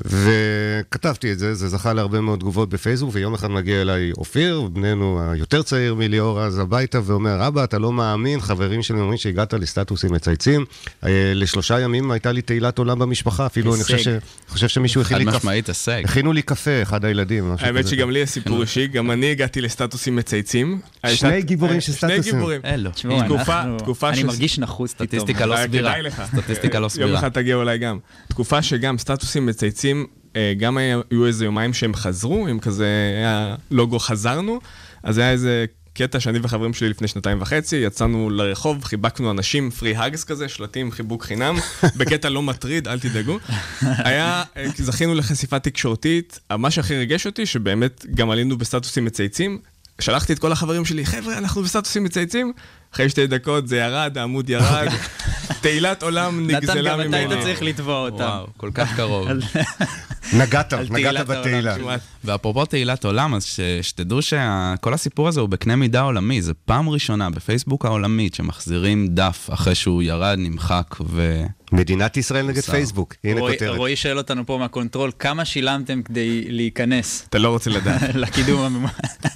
וכתבתי 0.04 1.32
את 1.32 1.38
זה, 1.38 1.54
זה 1.54 1.68
זכה 1.68 1.92
להרבה 1.92 2.20
מאוד 2.20 2.38
תגובות 2.38 2.68
בפייסבוק, 2.68 3.10
ויום 3.14 3.34
אחד 3.34 3.50
מגיע 3.50 3.82
אליי 3.82 4.12
אופיר, 4.12 4.60
בננו 4.72 5.20
היותר 5.32 5.62
צעיר 5.62 5.94
מליאור 5.94 6.40
אז 6.42 6.58
הביתה, 6.58 7.00
ואומר, 7.04 7.46
אבא, 7.46 7.64
אתה 7.64 7.78
לא 7.78 7.92
מאמין, 7.92 8.40
חברים 8.40 8.82
שלי 8.82 9.00
אומרים 9.00 9.18
שהגעת 9.18 9.54
לסטטוסים 9.54 10.12
מצייצים. 10.12 10.64
אה, 11.04 11.32
לשלושה 11.34 11.80
ימים 11.80 12.10
הייתה 12.10 12.32
לי 12.32 12.42
תהילת 12.42 12.78
עולם 12.78 12.98
במשפחה, 12.98 13.46
אפילו 13.46 13.74
אני 13.74 13.82
חושב, 13.82 13.98
ש... 13.98 14.06
הישג. 14.06 14.18
חושב 14.48 14.68
שמישהו 14.68 15.00
הכין 15.02 15.16
חד 15.18 15.24
לי 15.24 15.26
קפה. 15.26 15.36
משמעית 15.38 15.68
הישג. 15.68 16.02
הכינו 16.04 16.32
לי 16.32 16.42
קפה, 16.42 16.82
אחד 16.82 17.04
הילדים. 17.04 17.54
האמת. 17.58 17.88
שגם 17.88 18.10
לי 18.10 18.18
יש 18.18 18.30
סיפור 18.30 18.62
אישי, 18.62 18.86
גם 18.86 19.10
אני 19.10 19.30
הגעתי 19.30 19.60
לסטטוסים 19.60 20.16
מצייצים. 20.16 20.80
שני 21.06 21.42
גיבורים 21.42 21.80
של 21.80 21.92
שני 21.92 22.10
סטטוסים. 22.10 22.32
גיבורים. 22.34 22.60
אלו. 22.64 22.90
תשמעו, 22.90 23.20
תקופה- 23.78 24.08
אני 24.10 24.22
מרגיש 24.22 24.58
נחוץ. 24.58 24.90
סטטיסטיקה 24.90 25.46
לא 25.46 25.54
אה, 25.54 25.64
סבירה. 25.66 25.90
כדאי 25.90 26.02
לך. 26.02 26.22
סטטיסטיקה 26.36 26.78
לא 26.78 26.82
יום 26.84 26.88
סבירה. 26.90 27.18
אחד 27.18 27.28
תגיע 27.28 27.56
אולי 27.56 27.78
גם. 27.78 27.98
תקופה 28.28 28.62
שגם 28.62 28.98
סטטוסים 28.98 29.46
מצייצים, 29.46 29.89
אה, 30.36 30.52
גם 30.58 30.76
היו 30.76 31.26
איזה 31.26 31.44
יומיים 31.44 31.74
שהם 31.74 31.94
חזרו, 31.94 32.46
עם 32.46 32.58
כזה 32.58 32.86
היה 33.16 33.54
לוגו 33.70 33.98
חזרנו, 33.98 34.60
אז 35.02 35.18
היה 35.18 35.30
איזה 35.30 35.64
קטע 35.94 36.20
שאני 36.20 36.38
וחברים 36.42 36.74
שלי 36.74 36.88
לפני 36.88 37.08
שנתיים 37.08 37.40
וחצי, 37.40 37.76
יצאנו 37.76 38.30
לרחוב, 38.30 38.84
חיבקנו 38.84 39.30
אנשים, 39.30 39.70
פרי 39.70 39.96
האגס 39.96 40.24
כזה, 40.24 40.48
שלטים 40.48 40.90
חיבוק 40.90 41.24
חינם, 41.24 41.56
בקטע 41.98 42.28
לא 42.28 42.42
מטריד, 42.42 42.88
אל 42.88 43.00
תדאגו. 43.00 43.38
היה, 43.80 44.42
אה, 44.56 44.66
זכינו 44.76 45.14
לחשיפה 45.14 45.58
תקשורתית, 45.58 46.38
מה 46.58 46.70
שהכי 46.70 46.96
ריגש 46.96 47.26
אותי, 47.26 47.46
שבאמת 47.46 48.06
גם 48.14 48.30
עלינו 48.30 48.58
בסטטוסים 48.58 49.04
מצייצים, 49.04 49.58
שלחתי 50.00 50.32
את 50.32 50.38
כל 50.38 50.52
החברים 50.52 50.84
שלי, 50.84 51.06
חבר'ה, 51.06 51.38
אנחנו 51.38 51.62
בסטטוסים 51.62 52.04
מצייצים, 52.04 52.52
אחרי 52.94 53.08
שתי 53.08 53.26
דקות 53.26 53.68
זה 53.68 53.76
ירד, 53.76 54.18
העמוד 54.18 54.50
ירד, 54.50 54.88
תהילת 55.60 56.02
עולם 56.02 56.46
נתן, 56.46 56.56
נגזלה 56.56 56.90
גם 56.90 57.00
אתה 57.00 57.08
ממני. 57.08 57.16
היית 57.16 57.42
צריך 57.42 57.62
לתבוע 57.62 57.98
אותם. 57.98 58.24
וואו, 58.24 58.46
כל 58.56 58.70
כך 58.74 58.96
קרוב. 58.96 59.28
נגעת, 60.32 60.74
נגעת. 60.74 61.26
בתהילה. 61.26 61.76
ואפרופו 62.24 62.66
תהילת 62.66 63.04
עולם, 63.04 63.34
אז 63.34 63.44
ש, 63.44 63.60
שתדעו 63.82 64.22
שכל 64.22 64.94
הסיפור 64.94 65.28
הזה 65.28 65.40
הוא 65.40 65.48
בקנה 65.48 65.76
מידה 65.76 66.00
עולמי. 66.00 66.42
זו 66.42 66.52
פעם 66.64 66.88
ראשונה 66.88 67.30
בפייסבוק 67.30 67.84
העולמית 67.84 68.34
שמחזירים 68.34 69.08
דף 69.08 69.48
אחרי 69.52 69.74
שהוא 69.74 70.02
ירד, 70.02 70.36
נמחק 70.38 70.96
ו... 71.06 71.44
מדינת 71.72 72.16
ישראל 72.16 72.46
נגד. 72.46 72.60
פייסבוק, 72.60 73.14
הנה 73.24 73.40
כותרת. 73.40 73.76
רועי 73.76 73.96
שואל 73.96 74.18
אותנו 74.18 74.46
פה 74.46 74.58
מה 74.58 74.69
control, 74.69 75.10
כמה 75.18 75.44
שילמתם 75.44 76.02
כדי 76.02 76.44
להיכנס 76.48 77.26
אתה 77.28 77.38
לא 77.38 77.48
רוצה 77.48 77.70
לדעת. 77.70 78.02
לקידום 78.14 78.60
הממומן? 78.60 78.88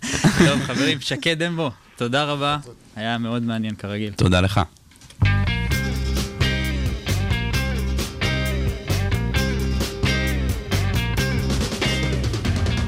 טוב, 0.47 0.63
חברים, 0.63 1.01
שקד 1.01 1.43
דמבו, 1.43 1.71
תודה 1.97 2.25
רבה, 2.25 2.59
היה 2.97 3.19
מאוד 3.19 3.43
מעניין 3.43 3.75
כרגיל. 3.75 4.13
תודה 4.13 4.41
לך. 4.41 4.61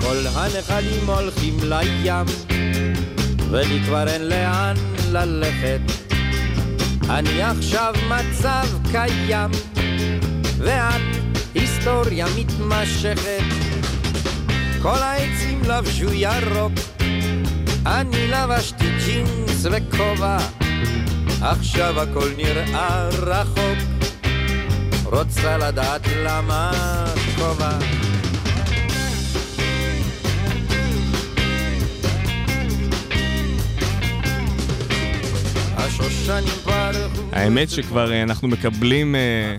כל 0.00 0.26
הנחלים 0.34 1.10
הולכים 1.10 1.56
לים, 1.62 2.26
ולי 3.50 3.80
כבר 3.86 4.08
אין 4.08 4.22
לאן 4.22 4.76
ללכת. 5.12 6.05
אני 7.10 7.42
עכשיו 7.42 7.94
מצב 8.08 8.66
קיים, 8.92 9.50
ואת 10.58 11.00
היסטוריה 11.54 12.26
מתמשכת. 12.38 13.42
כל 14.82 14.98
העצים 14.98 15.62
לבשו 15.64 16.12
ירוק, 16.12 16.72
אני 17.86 18.28
לבשתי 18.28 18.90
ג'ינס 19.04 19.66
וכובע, 19.70 20.38
עכשיו 21.40 22.00
הכל 22.00 22.28
נראה 22.36 23.08
רחוק. 23.08 23.78
רוצה 25.04 25.56
לדעת 25.56 26.02
למה 26.24 26.72
כובע. 27.36 27.78
האמת 37.32 37.70
שכבר 37.70 38.12
אה, 38.12 38.22
אנחנו 38.22 38.48
מקבלים 38.48 39.14
אה, 39.14 39.56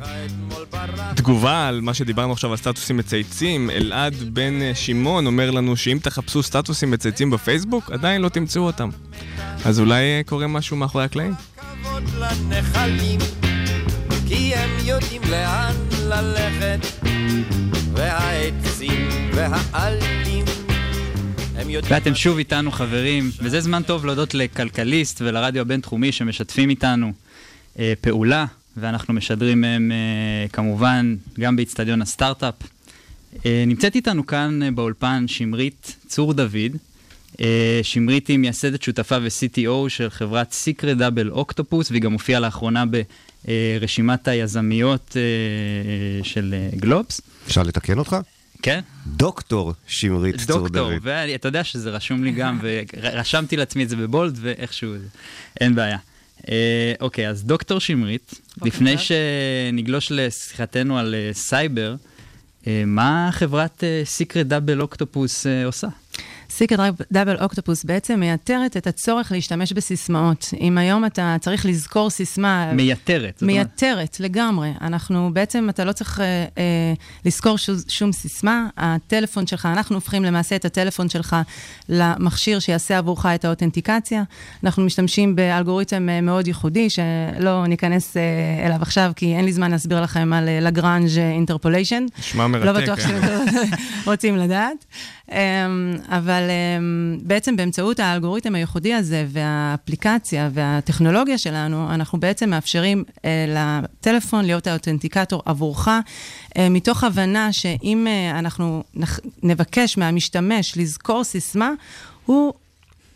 תגובה 1.16 1.68
על 1.68 1.82
מה 1.82 1.94
שדיברנו 1.94 2.34
עכשיו 2.34 2.52
על 2.52 2.58
סטטוסים 2.58 2.98
מצייצים. 2.98 3.70
אלעד 3.70 4.14
בן 4.34 4.62
אה, 4.62 4.76
שמעון 4.76 5.26
אומר 5.26 5.52
לנו 5.52 5.76
שאם 5.76 5.98
תחפשו 6.02 6.44
סטטוסים 6.44 6.92
מצייצים 6.92 7.30
בפייסבוק, 7.30 7.92
עדיין 7.92 8.22
לא 8.22 8.30
תמצאו 8.30 8.62
אותם. 8.62 8.90
אז 9.66 9.80
אולי 9.80 10.04
קורה 10.26 10.48
משהו 10.48 10.78
מאחורי 10.78 11.04
הקלעים? 11.04 11.34
והעצים 17.94 19.10
והעלים. 19.34 20.57
ואתם 21.66 22.16
שוב 22.16 22.38
איתנו 22.38 22.72
חברים, 22.72 23.32
וזה 23.40 23.62
זמן 23.62 23.84
טוב 23.84 24.06
להודות 24.06 24.34
לכלכליסט 24.34 25.22
ולרדיו 25.22 25.62
הבינתחומי 25.62 26.12
שמשתפים 26.12 26.70
איתנו 26.70 27.14
אה, 27.80 27.94
פעולה, 28.02 28.46
ואנחנו 28.78 29.14
משדרים 29.14 29.62
מהם 29.62 29.92
אה, 29.92 30.48
כמובן 30.48 31.16
גם 31.40 31.56
באיצטדיון 31.56 32.02
הסטארט-אפ. 32.02 32.54
אה, 33.46 33.64
נמצאת 33.68 33.96
איתנו 33.96 34.26
כאן 34.26 34.64
אה, 34.64 34.72
באולפן 34.72 35.28
שמרית 35.28 35.96
צור 36.08 36.34
דוד. 36.34 36.78
אה, 37.42 37.80
שמרית 37.84 38.28
היא 38.28 38.38
מייסדת 38.38 38.82
שותפה 38.82 39.18
ו-CTO 39.22 39.90
של 39.90 40.10
חברת 40.10 40.52
סיקרט 40.52 40.98
דאבל 40.98 41.30
אוקטופוס, 41.30 41.92
והיא 41.92 42.02
גם 42.02 42.14
הופיעה 42.14 42.40
לאחרונה 42.40 42.84
ברשימת 43.46 44.28
היזמיות 44.28 45.18
אה, 45.18 45.22
אה, 45.22 46.24
של 46.24 46.56
אה, 46.58 46.78
גלובס. 46.78 47.22
אפשר 47.48 47.64
לתקן 47.64 48.00
אותך? 48.00 48.16
כן. 48.62 48.80
דוקטור 49.08 49.74
שמרית 49.88 50.36
צור 50.36 50.58
דוד. 50.58 50.74
דוקטור, 50.74 50.92
ואתה 51.02 51.48
יודע 51.48 51.64
שזה 51.64 51.90
רשום 51.90 52.24
לי 52.24 52.32
גם, 52.32 52.60
ורשמתי 52.62 53.58
לעצמי 53.58 53.84
את 53.84 53.90
זה 53.90 53.96
בבולד, 53.96 54.38
ואיכשהו, 54.42 54.94
אין 55.62 55.76
בעיה. 55.76 55.98
אה, 56.50 56.94
אוקיי, 57.02 57.30
אז 57.30 57.44
דוקטור 57.44 57.80
שמרית, 57.80 58.34
לפני 58.66 58.96
טוב. 58.96 59.04
שנגלוש 59.04 60.12
לשיחתנו 60.12 61.00
על 61.00 61.16
אה, 61.16 61.34
סייבר, 61.34 61.96
אה, 62.68 62.84
מה 62.86 63.30
חברת 63.32 63.84
סיקרט 64.04 64.46
דאבל 64.46 64.82
אוקטופוס 64.82 65.46
עושה? 65.66 65.88
סיקרט 66.58 66.94
דאבל 67.12 67.38
אוקטופוס 67.44 67.84
בעצם 67.84 68.20
מייתרת 68.20 68.78
את 68.78 68.88
הצורך 68.88 69.32
להשתמש 69.32 69.74
בסיסמאות. 69.74 70.50
אם 70.62 70.78
היום 70.78 71.06
אתה 71.06 71.36
צריך 71.42 71.66
לזכור 71.66 72.10
סיסמה... 72.10 72.72
מייתרת. 72.74 73.34
זאת 73.34 73.42
אומרת- 73.42 73.56
מייתרת, 73.56 74.20
לגמרי. 74.20 74.72
אנחנו 74.82 75.30
בעצם, 75.34 75.70
אתה 75.70 75.86
לא 75.86 75.92
צריך 75.92 76.20
אה, 76.20 76.26
אה, 76.58 76.94
לזכור 77.26 77.58
שום, 77.58 77.76
שום 77.88 78.12
סיסמה. 78.12 78.68
הטלפון 78.78 79.48
שלך, 79.48 79.66
אנחנו 79.66 79.96
הופכים 79.96 80.24
למעשה 80.24 80.56
את 80.56 80.66
הטלפון 80.66 81.10
שלך 81.10 81.36
למכשיר 81.90 82.60
שיעשה 82.60 82.98
עבורך 82.98 83.26
את 83.26 83.46
ה 83.46 83.51
authentication. 83.51 84.24
אנחנו 84.64 84.84
משתמשים 84.84 85.36
באלגוריתם 85.36 86.10
אה, 86.10 86.22
מאוד 86.22 86.48
ייחודי, 86.48 86.90
שלא 86.90 87.68
ניכנס 87.68 88.18
אה, 88.18 88.22
אליו 88.66 88.82
עכשיו, 88.82 89.12
כי 89.16 89.36
אין 89.36 89.46
לי 89.46 89.54
זמן 89.54 89.72
להסביר 89.72 90.02
לכם 90.02 90.34
על 90.34 90.48
אה, 90.50 90.60
Lagrange 90.60 91.18
interpolation. 91.18 92.06
נשמע 92.20 92.48
מרתק, 92.48 92.66
לא 92.66 92.72
בטוח 92.72 93.00
אה? 93.00 93.04
שאתם 93.04 93.62
רוצים 94.06 94.38
לדעת. 94.38 94.86
אמ, 95.32 95.36
אבל 96.10 96.47
בעצם 97.22 97.56
באמצעות 97.56 98.00
האלגוריתם 98.00 98.56
הייחודי 98.56 98.94
הזה 98.94 99.26
והאפליקציה 99.30 100.50
והטכנולוגיה 100.54 101.38
שלנו, 101.38 101.94
אנחנו 101.94 102.20
בעצם 102.20 102.50
מאפשרים 102.50 103.04
אה, 103.26 103.46
לטלפון 103.48 104.46
להיות 104.46 104.68
ה 104.68 104.73
authenticator 104.73 105.42
עבורך, 105.46 105.88
אה, 106.58 106.70
מתוך 106.70 107.04
הבנה 107.04 107.54
שאם 107.54 108.08
אה, 108.10 108.40
אנחנו 108.40 108.84
נח- 108.94 109.20
נבקש 109.44 109.98
מהמשתמש 109.98 110.78
לזכור 110.78 111.24
סיסמה, 111.24 111.72
הוא, 112.26 112.54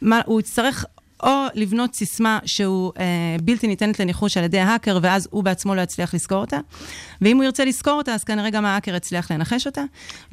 מה, 0.02 0.22
הוא 0.26 0.40
יצטרך... 0.40 0.86
או 1.24 1.46
לבנות 1.56 1.96
סיסמה 1.96 2.40
שהוא 2.46 2.92
אה, 3.00 3.06
בלתי 3.44 3.68
ניתנת 3.68 4.00
לניחוש 4.00 4.38
על 4.38 4.44
ידי 4.44 4.60
ההאקר, 4.60 5.00
ואז 5.02 5.28
הוא 5.32 5.44
בעצמו 5.44 5.76
לא 5.76 5.82
יצליח 5.82 6.14
לזכור 6.14 6.38
אותה. 6.38 6.58
ואם 7.22 7.38
הוא 7.38 7.44
ירצה 7.44 7.66
לזכור 7.66 7.94
אותה, 7.94 8.14
אז 8.14 8.24
כנראה 8.24 8.50
גם 8.50 8.66
ההאקר 8.66 8.96
יצליח 8.96 9.32
לנחש 9.32 9.68
אותה. 9.68 9.84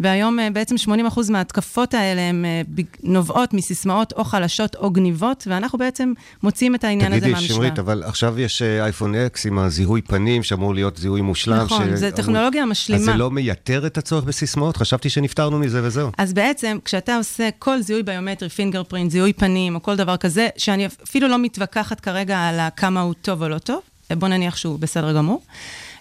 והיום 0.00 0.38
אה, 0.40 0.50
בעצם 0.50 0.74
80% 0.74 0.90
מההתקפות 1.30 1.94
האלה 1.94 2.20
הן 2.20 2.44
אה, 2.44 2.62
נובעות 3.02 3.54
מסיסמאות 3.54 4.12
או 4.12 4.24
חלשות 4.24 4.74
או 4.76 4.90
גניבות, 4.90 5.44
ואנחנו 5.50 5.78
בעצם 5.78 6.12
מוציאים 6.42 6.74
את 6.74 6.84
העניין 6.84 7.12
הזה 7.12 7.20
תגידי, 7.20 7.32
מהמשוואה. 7.32 7.56
שמרית, 7.58 7.78
אבל 7.78 8.02
עכשיו 8.06 8.40
יש 8.40 8.62
אה, 8.62 8.84
אייפון 8.84 9.14
אקס 9.14 9.46
עם 9.46 9.58
הזיהוי 9.58 10.02
פנים, 10.02 10.42
שאמור 10.42 10.74
להיות 10.74 10.96
זיהוי 10.96 11.20
מושלם. 11.20 11.56
נכון, 11.56 11.86
ש- 11.96 11.98
זה 11.98 12.10
טכנולוגיה 12.10 12.62
אז 12.62 12.68
משלימה. 12.68 13.02
זה 13.02 13.14
לא 13.14 13.30
מייתר 13.30 13.86
את 13.86 13.98
הצורך 13.98 14.24
בסיסמאות? 14.24 14.76
חשבתי 14.76 15.10
שנפטרנו 15.10 15.58
מזה 15.58 15.80
וזהו. 15.84 16.10
אז 16.18 16.32
בעצם, 16.32 16.78
כשאתה 16.84 17.16
עושה 17.16 17.48
כל 17.58 17.80
זיהוי 17.80 18.02
ביומטרי, 18.02 18.48
פינגר 18.48 18.82
פרינט, 18.82 19.10
זיהוי 19.10 19.32
פנים, 19.32 19.74
או 19.74 19.82
כל 19.82 19.96
דבר 19.96 20.16
כזה, 20.16 20.48
שאני 20.78 20.86
אפילו 21.04 21.28
לא 21.28 21.38
מתווכחת 21.38 22.00
כרגע 22.00 22.38
על 22.48 22.60
כמה 22.76 23.00
הוא 23.00 23.14
טוב 23.22 23.42
או 23.42 23.48
לא 23.48 23.58
טוב, 23.58 23.80
בוא 24.12 24.28
נניח 24.28 24.56
שהוא 24.56 24.78
בסדר 24.78 25.12
גמור, 25.12 25.42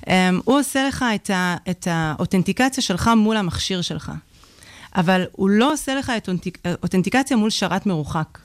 um, 0.01 0.09
הוא 0.43 0.59
עושה 0.59 0.87
לך 0.87 1.05
את, 1.15 1.29
ה, 1.29 1.55
את 1.69 1.87
האותנטיקציה 1.91 2.83
שלך 2.83 3.11
מול 3.17 3.37
המכשיר 3.37 3.81
שלך. 3.81 4.11
אבל 4.95 5.25
הוא 5.31 5.49
לא 5.49 5.73
עושה 5.73 5.95
לך 5.95 6.11
את 6.17 6.29
אותנטיק- 6.29 6.57
אותנטיקציה 6.83 7.37
מול 7.37 7.49
שרת 7.49 7.85
מרוחק. 7.85 8.37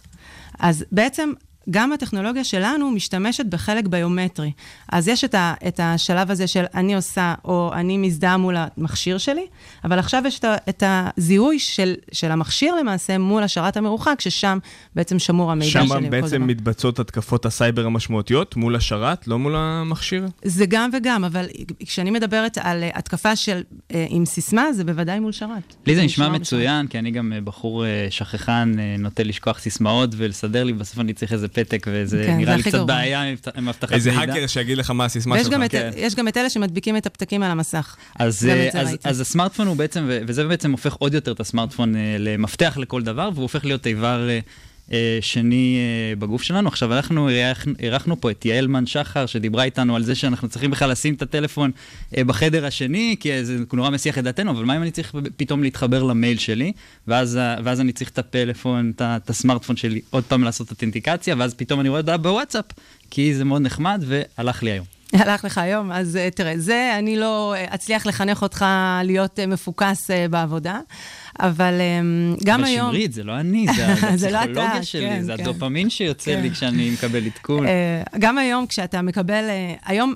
אז 0.59 0.85
בעצם... 0.93 1.33
גם 1.71 1.93
הטכנולוגיה 1.93 2.45
שלנו 2.45 2.91
משתמשת 2.91 3.47
בחלק 3.47 3.87
ביומטרי. 3.87 4.53
אז 4.93 5.09
יש 5.09 5.25
את, 5.25 5.35
ה, 5.35 5.55
את 5.69 5.81
השלב 5.83 6.31
הזה 6.31 6.47
של 6.47 6.65
אני 6.75 6.95
עושה, 6.95 7.35
או 7.45 7.71
אני 7.75 7.99
מזדהה 7.99 8.37
מול 8.37 8.57
המכשיר 8.59 9.19
שלי, 9.19 9.47
אבל 9.85 9.99
עכשיו 9.99 10.23
יש 10.27 10.39
את, 10.39 10.45
ה, 10.45 10.57
את 10.69 10.83
הזיהוי 10.87 11.59
של, 11.59 11.95
של 12.13 12.31
המכשיר 12.31 12.75
למעשה 12.75 13.19
מול 13.19 13.43
השרת 13.43 13.77
המרוחק, 13.77 14.21
ששם 14.21 14.59
בעצם 14.95 15.19
שמור 15.19 15.53
המידע 15.53 15.71
שלי. 15.71 15.89
שם 15.89 16.11
בעצם. 16.11 16.47
מתבצעות 16.47 16.99
התקפות 16.99 17.47
הסייבר 17.47 17.87
המשמעותיות 17.87 18.57
מול 18.57 18.77
השרת, 18.77 19.29
לא 19.29 19.39
מול 19.39 19.57
המכשיר? 19.57 20.27
זה 20.45 20.67
גם 20.69 20.91
וגם, 20.93 21.25
אבל 21.25 21.47
כשאני 21.85 22.11
מדברת 22.11 22.59
על 22.61 22.83
אה, 22.83 22.91
התקפה 22.95 23.37
של, 23.37 23.63
אה, 23.95 24.07
עם 24.09 24.25
סיסמה, 24.25 24.73
זה 24.73 24.85
בוודאי 24.85 25.21
מול 25.21 25.33
שרת. 25.33 25.75
לי 25.87 25.95
זה 25.95 26.03
נשמע 26.03 26.29
בשרת. 26.29 26.41
מצוין, 26.41 26.87
כי 26.87 26.99
אני 26.99 27.11
גם 27.11 27.33
אה, 27.33 27.41
בחור 27.41 27.85
שכחן, 28.11 28.73
נוטה 28.99 29.23
לשכוח 29.23 29.59
סיסמאות 29.59 30.11
ולסדר 30.17 30.65
לי, 30.65 30.73
בסוף 30.73 30.99
אני 30.99 31.13
צריך 31.13 31.33
איזה 31.33 31.49
פתק, 31.53 31.87
וזה 31.91 32.23
כן, 32.27 32.37
נראה 32.37 32.53
זה 32.53 32.57
לי 32.57 32.63
קצת 32.63 32.73
גרוע. 32.73 32.87
בעיה 32.87 33.23
עם 33.57 33.69
אבטחת 33.69 33.93
איזה 33.93 34.11
מידע. 34.11 34.33
האקר 34.33 34.47
שיגיד 34.47 34.79
לך 34.79 34.91
מה 34.91 35.05
הסיסמה 35.05 35.39
שלך. 35.39 35.53
גם, 35.53 35.65
את, 35.65 35.71
כן. 35.71 35.91
יש 35.97 36.15
גם 36.15 36.29
את 36.29 36.37
אלה 36.37 36.51
שמדביקים 36.51 36.97
את 36.97 37.07
הפתקים 37.07 37.43
על 37.43 37.51
המסך. 37.51 37.97
אז, 38.19 38.47
אה, 38.47 38.69
את 38.69 38.75
אז, 38.75 38.89
ראיתי. 38.89 39.09
אז 39.09 39.21
הסמארטפון 39.21 39.67
הוא 39.67 39.77
בעצם, 39.77 40.09
וזה 40.27 40.45
בעצם 40.45 40.73
הופך 40.73 40.95
עוד 40.95 41.15
יותר 41.15 41.33
את 41.33 41.41
הסמארטפון 41.41 41.97
אה, 41.97 42.17
למפתח 42.19 42.77
לכל 42.81 43.03
דבר, 43.03 43.31
והוא 43.35 43.43
הופך 43.43 43.65
להיות 43.65 43.87
איבר 43.87 44.29
אה, 44.29 44.39
שני 45.21 45.77
אה, 45.79 46.17
בגוף 46.17 46.43
שלנו. 46.43 46.69
עכשיו, 46.69 46.93
אנחנו 46.93 47.29
אירחנו- 47.79 48.21
פה 48.21 48.31
את 48.31 48.45
יעל 48.45 48.67
מן 48.67 48.87
שחר, 48.87 49.27
שדיברה 49.27 49.65
איתנו 49.65 49.97
על 49.97 50.03
זה 50.03 50.15
שאנחנו 50.15 50.49
צריכים 50.49 50.71
בכלל 50.71 50.91
לשים 50.91 51.15
את 51.15 51.23
הטלפון 51.23 51.71
אה, 52.17 52.25
בחדר 52.25 52.67
השני, 52.67 53.17
כי 53.21 53.45
זה 53.45 53.59
נורא 53.73 53.91
מסיח 53.91 54.19
את 54.19 54.25
דעתנו, 54.25 54.51
אבל 54.51 54.65
מה 54.65 54.77
אם 54.77 54.83
אני 54.83 54.91
צריך 54.91 55.15
פתאום 55.37 55.63
להתחבר 55.63 56.03
למייל 56.03 56.39
שלי, 56.39 56.73
ואז, 57.09 57.39
ואז 57.65 57.81
אני 57.81 57.93
צריך 57.93 58.11
את 58.11 58.19
הפלאפון, 58.19 58.93
את 58.97 59.31
הסמארטפון 59.31 59.77
שלי, 59.77 60.01
עוד 60.11 60.25
פעם 60.25 60.45
לעשות 60.45 60.71
אותנטיקציה, 60.71 61.35
ואז 61.39 61.55
פתאום 61.55 61.81
אני 61.81 61.89
רואה 61.89 62.01
הודעה 62.01 62.17
בוואטסאפ, 62.17 62.65
כי 63.11 63.35
זה 63.35 63.45
מאוד 63.45 63.63
נחמד, 63.63 64.05
והלך 64.07 64.63
לי 64.63 64.71
היום. 64.71 64.85
הלך 65.13 65.45
לך 65.45 65.59
היום, 65.59 65.93
אז 65.93 66.17
אה, 66.17 66.29
תראה, 66.35 66.59
זה 66.59 66.95
אני 66.99 67.17
לא 67.17 67.55
אה, 67.57 67.75
אצליח 67.75 68.07
לחנך 68.07 68.43
אותך 68.43 68.65
להיות 69.05 69.39
אה, 69.39 69.47
מפוקס 69.47 70.11
אה, 70.11 70.27
בעבודה, 70.31 70.81
אבל 71.41 71.81
אה, 71.81 72.01
גם 72.45 72.61
אבל 72.61 72.69
היום... 72.69 72.91
שמרית, 72.91 73.13
זה 73.13 73.25
לא 73.25 73.41
אני, 73.41 73.67
זה 74.15 74.31
לא 74.31 74.39
הפסיכולוגיה 74.39 74.83
שלי, 74.83 75.09
כן, 75.09 75.23
זה 75.23 75.35
כן. 75.37 75.43
הדופמין 75.43 75.91
שיוצא 75.91 76.35
כן. 76.35 76.43
לי 76.43 76.51
כשאני 76.51 76.91
מקבל 76.91 77.27
עדכון. 77.27 77.67
אה, 77.67 78.03
גם 78.19 78.39
היום, 78.39 78.67
כשאתה 78.67 79.03
מקבל, 79.03 79.45
אה, 79.49 79.75
היום, 79.87 80.15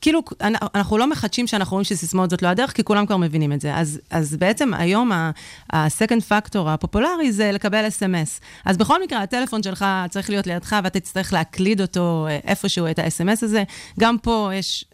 כאילו, 0.00 0.22
אנ- 0.42 0.54
אנחנו 0.74 0.98
לא 0.98 1.10
מחדשים 1.10 1.46
שאנחנו 1.46 1.74
רואים 1.74 1.84
שסיסמאות 1.84 2.30
זאת 2.30 2.42
לא 2.42 2.48
הדרך, 2.48 2.72
כי 2.72 2.84
כולם 2.84 3.06
כבר 3.06 3.16
מבינים 3.16 3.52
את 3.52 3.60
זה. 3.60 3.74
אז, 3.76 4.00
אז 4.10 4.36
בעצם 4.36 4.74
היום 4.74 5.12
ה-second 5.12 6.22
factor 6.30 6.58
הפופולרי 6.66 7.32
זה 7.32 7.52
לקבל 7.52 7.88
אס.אם.אס. 7.88 8.40
אז 8.64 8.76
בכל 8.76 9.02
מקרה, 9.02 9.22
הטלפון 9.22 9.62
שלך 9.62 9.84
צריך 10.10 10.30
להיות 10.30 10.46
לידך, 10.46 10.76
ואתה 10.84 11.00
תצטרך 11.00 11.32
להקליד 11.32 11.80
אותו 11.80 12.26
אה, 12.30 12.38
איפשהו, 12.46 12.86
את 12.90 12.98
ה-SMS 12.98 13.42
הזה. 13.44 13.62
גם 14.00 14.16
פה 14.18 14.50
יש 14.54 14.84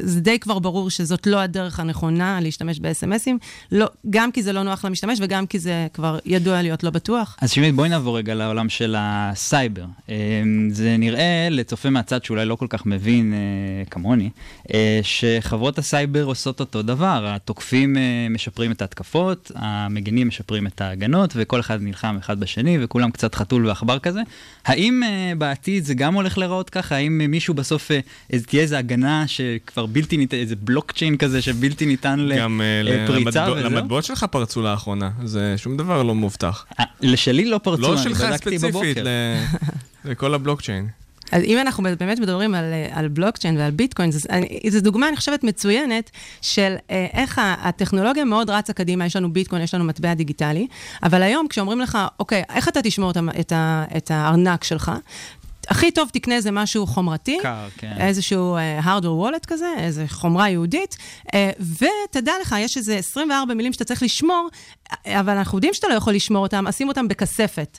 זה 0.00 0.20
די 0.20 0.38
כבר 0.38 0.58
ברור 0.58 0.90
שזאת 0.90 1.26
לא 1.26 1.40
הדרך 1.40 1.80
הנכונה 1.80 2.40
להשתמש 2.40 2.80
ב-SMSים, 2.80 3.34
לא, 3.72 3.86
גם 4.10 4.32
כי 4.32 4.42
זה 4.42 4.52
לא 4.52 4.62
נוח 4.62 4.84
למשתמש 4.84 5.18
וגם 5.22 5.46
כי 5.46 5.58
זה 5.58 5.86
כבר 5.94 6.18
ידוע 6.24 6.62
להיות 6.62 6.82
לא 6.82 6.90
בטוח. 6.90 7.36
אז 7.40 7.50
שמרית, 7.50 7.74
בואי 7.74 7.88
נעבור 7.88 8.18
רגע 8.18 8.34
לעולם 8.34 8.68
של 8.68 8.94
הסייבר. 8.98 9.84
אה, 10.10 10.42
זה 10.70 10.96
נראה 10.98 11.48
לצופה 11.50 11.90
מהצד 11.90 12.24
שאולי 12.24 12.44
לא 12.44 12.56
כל 12.56 12.66
כך 12.68 12.86
מבין 12.86 13.32
אה, 13.32 13.38
כמוני, 13.90 14.30
אה, 14.74 15.00
שחברות 15.02 15.78
הסייבר 15.78 16.24
עושות 16.24 16.60
אותו 16.60 16.82
דבר. 16.82 17.26
התוקפים 17.26 17.96
אה, 17.96 18.26
משפרים 18.30 18.72
את 18.72 18.82
ההתקפות, 18.82 19.52
המגינים 19.54 20.28
משפרים 20.28 20.66
את 20.66 20.80
ההגנות, 20.80 21.32
וכל 21.36 21.60
אחד 21.60 21.82
נלחם 21.82 22.16
אחד 22.18 22.40
בשני, 22.40 22.78
וכולם 22.80 23.10
קצת 23.10 23.34
חתול 23.34 23.66
ועכבר 23.66 23.98
כזה. 23.98 24.20
האם 24.64 25.02
אה, 25.02 25.32
בעתיד 25.38 25.84
זה 25.84 25.94
גם 25.94 26.14
הולך 26.14 26.38
להיראות 26.38 26.70
ככה? 26.70 26.96
האם 26.96 27.20
אה, 27.20 27.26
מישהו 27.26 27.54
בסוף, 27.54 27.90
אה, 27.90 28.00
תהיה 28.46 28.62
איזו 28.62 28.76
הגנה 28.76 29.28
שכבר 29.44 29.86
בלתי 29.86 30.16
ניתן, 30.16 30.36
איזה 30.36 30.56
בלוקצ'יין 30.56 31.16
כזה 31.16 31.42
שבלתי 31.42 31.86
ניתן 31.86 32.28
גם 32.38 32.60
אה, 32.60 32.82
לפריצה 32.82 33.46
למטבע- 33.46 33.52
וזהו? 33.52 33.70
למטבעות 33.70 34.04
שלך 34.04 34.24
פרצו 34.30 34.62
לאחרונה, 34.62 35.10
זה 35.24 35.54
שום 35.56 35.76
דבר 35.76 36.02
לא 36.02 36.14
מובטח. 36.14 36.66
אה, 36.80 36.84
לשלי 37.00 37.44
לא 37.44 37.58
פרצו, 37.58 37.82
לא 37.82 37.92
אני 37.92 38.02
שלך 38.02 38.20
בדקתי 38.20 38.58
ספציפית, 38.58 38.74
בבוקר. 38.74 39.02
ל- 39.04 39.44
לכל 40.10 40.34
הבלוקצ'יין. 40.34 40.88
אז 41.32 41.42
אם 41.42 41.58
אנחנו 41.60 41.82
באמת 41.98 42.18
מדברים 42.18 42.54
על, 42.54 42.64
אה, 42.64 42.88
על 42.92 43.08
בלוקצ'יין 43.08 43.56
ועל 43.56 43.70
ביטקוין, 43.70 44.10
זו, 44.68 44.80
דוגמה, 44.80 45.08
אני 45.08 45.16
חושבת, 45.16 45.44
מצוינת 45.44 46.10
של 46.42 46.74
אה, 46.90 47.06
איך 47.12 47.40
הטכנולוגיה 47.62 48.24
מאוד 48.24 48.50
רצה 48.50 48.72
קדימה, 48.72 49.06
יש 49.06 49.16
לנו 49.16 49.32
ביטקוין, 49.32 49.62
יש 49.62 49.74
לנו 49.74 49.84
מטבע 49.84 50.14
דיגיטלי, 50.14 50.66
אבל 51.02 51.22
היום 51.22 51.46
כשאומרים 51.50 51.80
לך, 51.80 51.98
אוקיי, 52.20 52.42
איך 52.54 52.68
אתה 52.68 52.82
תשמור 52.82 53.10
את, 53.10 53.16
את, 53.40 53.52
את 53.96 54.10
הארנק 54.10 54.64
שלך? 54.64 54.92
הכי 55.68 55.90
טוב 55.90 56.08
תקנה 56.12 56.34
איזה 56.34 56.50
משהו 56.50 56.86
חומרתי, 56.86 57.38
קר, 57.42 57.68
כן. 57.76 57.92
איזשהו 58.00 58.56
uh, 58.56 58.84
hardware 58.84 59.24
wallet 59.24 59.46
כזה, 59.46 59.74
איזה 59.78 60.04
חומרה 60.08 60.48
יהודית, 60.48 60.96
uh, 61.26 61.30
ותדע 61.60 62.32
לך, 62.42 62.54
יש 62.58 62.76
איזה 62.76 62.96
24 62.96 63.54
מילים 63.54 63.72
שאתה 63.72 63.84
צריך 63.84 64.02
לשמור, 64.02 64.48
אה, 65.06 65.20
אבל 65.20 65.36
אנחנו 65.36 65.58
יודעים 65.58 65.74
שאתה 65.74 65.88
לא 65.88 65.94
יכול 65.94 66.12
לשמור 66.12 66.42
אותם, 66.42 66.66
אז 66.66 66.76
שים 66.76 66.88
אותם 66.88 67.08
בכספת. 67.08 67.78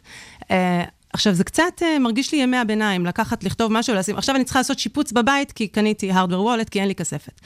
Uh, 1.16 1.18
עכשיו, 1.18 1.34
זה 1.34 1.43
קצת 1.43 1.63
uh, 1.80 1.99
מרגיש 1.99 2.32
לי 2.32 2.38
ימי 2.38 2.57
הביניים, 2.57 3.05
לקחת, 3.05 3.43
לכתוב 3.43 3.72
משהו, 3.72 3.95
לשים, 3.95 4.18
עכשיו 4.18 4.36
אני 4.36 4.43
צריכה 4.43 4.59
לעשות 4.59 4.80
שיפוץ 4.80 5.11
בבית, 5.11 5.51
כי 5.51 5.68
קניתי 5.68 6.11
hardware 6.11 6.45
wallet, 6.45 6.70
כי 6.72 6.80
אין 6.80 6.88
לי 6.88 6.95
כספת. 6.95 7.41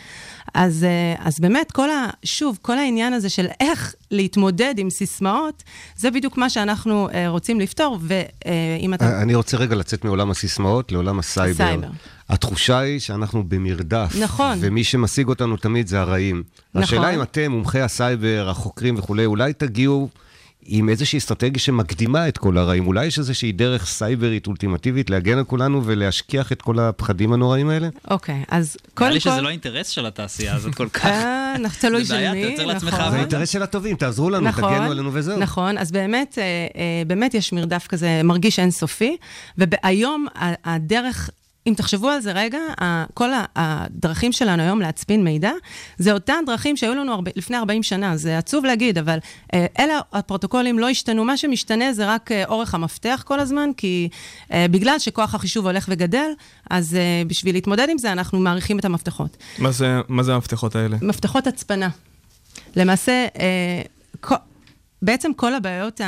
אז, 0.54 0.86
אה, 1.18 1.22
אז 1.28 1.40
באמת, 1.40 1.72
כל 1.72 1.90
ה... 1.90 2.10
שוב, 2.24 2.60
כל 2.62 2.78
העניין 2.78 3.14
הזה 3.14 3.30
של 3.30 3.48
איך 3.60 3.96
להתמודד 4.12 4.74
עם 4.78 4.90
סיסמאות, 4.90 5.64
זה 5.96 6.12
בדיוק 6.12 6.38
מה 6.38 6.50
שאנחנו 6.50 7.10
אה, 7.10 7.14
רוצים 7.28 7.60
לפתור, 7.60 8.00
ואם 8.02 8.94
אתה... 8.94 9.22
אני 9.22 9.36
רוצה 9.36 9.58
רגע 9.58 9.76
לצאת 9.76 10.06
מעולם 10.06 10.32
הסיסמאות 10.32 10.92
לעולם 10.92 11.20
הסייבר. 11.20 11.64
הסייבר. 11.64 11.90
התחושה 12.30 12.80
היא 12.80 13.00
שאנחנו 13.00 13.44
במרדף. 13.44 14.16
נכון. 14.22 14.58
ומי 14.62 14.84
שמשיג 14.84 15.28
אותנו 15.28 15.58
תמיד 15.58 15.88
זה 15.88 16.00
הרעים. 16.00 16.44
נכון. 16.70 16.84
השאלה 16.84 17.16
אם 17.16 17.22
אתם, 17.22 17.52
מומחי 17.52 17.82
הסייבר, 17.82 18.48
החוקרים 18.50 18.96
וכולי, 18.98 19.26
אולי 19.26 19.54
תגיעו 19.54 20.10
עם 20.72 20.90
איזושהי 20.90 21.18
אסטרטגיה 21.18 21.60
שמקדימה 21.60 22.28
את 22.28 22.38
כל 22.38 22.58
הרעים. 22.58 22.88
אולי 22.88 23.06
יש 23.06 23.20
איזושהי 23.20 23.52
דרך 23.52 23.86
סייברית 23.86 24.48
אולטימטיבית 24.48 25.10
להגן 25.10 25.38
על 25.38 25.44
כולנו 25.44 25.82
ולהשכיח 25.86 26.52
את 26.52 26.62
כל 26.62 26.80
הפחדים 26.80 27.34
הנוראים 27.34 27.70
האלה? 27.70 27.88
אוקיי, 28.10 28.44
אז 28.50 28.78
נראה 28.82 28.92
קודם 28.94 29.12
לי 29.12 29.20
כל... 29.22 29.30
שזה 29.30 29.42
לא 29.42 29.50
אינטרס 29.50 29.88
של 29.88 30.06
התעשייה 30.06 30.56
הזאת 30.56 30.76
כל 30.76 30.90
כך. 30.90 31.06
אה, 31.06 31.56
תלוי 31.80 32.02
זה 32.04 32.08
של 32.08 32.14
בעיה, 32.16 32.34
מי, 32.34 32.44
אתה 32.44 32.52
יוצר 32.52 32.66
לעצמך 32.66 32.94
נכון. 32.94 33.12
זה. 33.12 33.18
האינטרס 33.18 33.50
של 33.50 33.64
הטובים, 33.64 33.96
תעזרו 33.96 34.30
לנו, 34.30 34.52
תגנו 34.52 34.92
עלינו 34.92 35.10
וזהו. 35.14 35.40
נכון, 35.40 35.78
אז 35.78 35.92
באמת, 35.92 36.38
אה, 36.38 36.44
אה, 36.44 37.04
באמת 37.08 37.34
יש 37.34 37.54
מרדף 37.54 37.88
כזה, 37.88 38.22
מרגיש 38.24 38.60
אינסופי, 38.60 39.18
והיום 39.58 40.26
ה- 40.36 40.74
הדרך... 40.76 41.30
אם 41.70 41.74
תחשבו 41.74 42.10
על 42.10 42.22
זה 42.22 42.32
רגע, 42.32 42.60
כל 43.14 43.30
הדרכים 43.56 44.32
שלנו 44.32 44.64
היום 44.64 44.82
להצפין 44.82 45.24
מידע, 45.24 45.52
זה 45.98 46.12
אותן 46.14 46.44
דרכים 46.46 46.78
שהיו 46.78 46.94
לנו 46.96 47.14
הרבה, 47.14 47.32
לפני 47.36 47.58
40 47.58 47.84
שנה. 47.84 48.18
זה 48.18 48.38
עצוב 48.38 48.66
להגיד, 48.66 48.98
אבל 48.98 49.18
אה, 49.54 49.66
אלה 49.80 50.00
הפרוטוקולים 50.14 50.80
לא 50.80 50.90
השתנו. 50.90 51.26
מה 51.26 51.38
שמשתנה 51.38 51.94
זה 51.94 52.14
רק 52.14 52.32
אה, 52.32 52.44
אורך 52.46 52.74
המפתח 52.76 53.24
כל 53.28 53.40
הזמן, 53.40 53.70
כי 53.78 54.10
אה, 54.54 54.66
בגלל 54.72 55.00
שכוח 55.00 55.36
החישוב 55.36 55.66
הולך 55.66 55.86
וגדל, 55.90 56.30
אז 56.70 56.98
בשביל 57.28 57.56
להתמודד 57.56 57.88
עם 57.90 57.98
זה, 57.98 58.12
אנחנו 58.12 58.40
מעריכים 58.40 58.80
את 58.80 58.86
המפתחות. 58.86 59.38
מה 59.60 59.72
זה- 59.72 60.00
מה 60.08 60.24
זה 60.24 60.34
המפתחות 60.36 60.76
האלה? 60.76 60.98
מפתחות 61.02 61.48
הצפנה. 61.48 61.90
למעשה, 62.76 63.28
כל, 64.22 64.36
בעצם 65.02 65.32
כל 65.36 65.54
הבעיות 65.54 66.02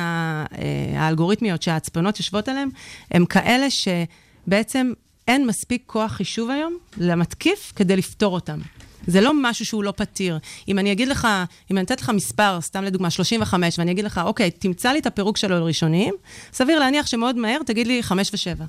האלגוריתמיות 0.96 1.62
שההצפנות 1.62 2.18
יושבות 2.20 2.48
עליהן, 2.50 2.70
הן 3.12 3.26
כאלה 3.26 3.68
שבעצם 3.70 4.92
אין 5.32 5.48
מספיק 5.48 5.84
כוח 5.86 6.12
חישוב 6.12 6.50
היום 6.50 6.78
למתקיף 6.98 7.74
כדי 7.76 7.96
לפתור 7.96 8.34
אותם. 8.34 8.60
זה 9.08 9.22
לא 9.22 9.32
משהו 9.42 9.66
שהוא 9.66 9.84
לא 9.84 9.94
פתיר. 9.96 10.38
אם 10.68 10.80
אני 10.80 10.92
אגיד 10.92 11.08
לך, 11.08 11.28
אם 11.72 11.78
אני 11.78 11.86
אתן 11.86 11.96
לך 12.00 12.10
מספר, 12.10 12.62
סתם 12.62 12.84
לדוגמה, 12.84 13.10
35, 13.10 13.80
ואני 13.80 13.92
אגיד 13.92 14.06
לך, 14.06 14.22
אוקיי, 14.26 14.52
תמצא 14.52 14.92
לי 14.92 15.00
את 15.00 15.06
הפירוק 15.06 15.38
שלו 15.38 15.60
לראשונים, 15.60 16.14
סביר 16.54 16.80
להניח 16.80 17.08
שמאוד 17.08 17.36
מהר 17.36 17.64
תגיד 17.66 17.88
לי 17.88 18.04
5 18.04 18.32
ו-7. 18.48 18.64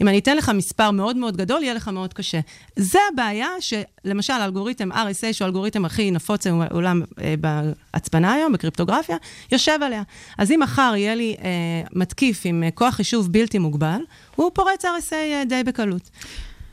אם 0.00 0.08
אני 0.08 0.18
אתן 0.18 0.36
לך 0.36 0.48
מספר 0.48 0.90
מאוד 0.90 1.16
מאוד 1.16 1.36
גדול, 1.36 1.62
יהיה 1.62 1.74
לך 1.74 1.88
מאוד 1.88 2.14
קשה. 2.14 2.40
זה 2.76 2.98
הבעיה 3.12 3.48
שלמשל, 3.60 4.32
אלגוריתם 4.32 4.92
RSA, 4.92 5.32
שהוא 5.32 5.44
האלגוריתם 5.44 5.84
הכי 5.84 6.10
נפוץ 6.10 6.46
בעולם 6.46 7.02
אה, 7.20 7.34
בהצפנה 7.40 8.32
היום, 8.32 8.52
בקריפטוגרפיה, 8.52 9.16
יושב 9.52 9.78
עליה. 9.82 10.02
אז 10.38 10.50
אם 10.50 10.60
מחר 10.62 10.92
יהיה 10.96 11.14
לי 11.14 11.36
אה, 11.44 11.48
מתקיף 11.92 12.40
עם 12.44 12.62
אה, 12.62 12.70
כוח 12.70 12.94
חישוב 12.94 13.32
בלתי 13.32 13.58
מוגבל, 13.58 14.00
הוא 14.36 14.50
פורץ 14.54 14.84
RSA 14.84 15.12
אה, 15.12 15.42
די 15.48 15.62
בקלות. 15.64 16.10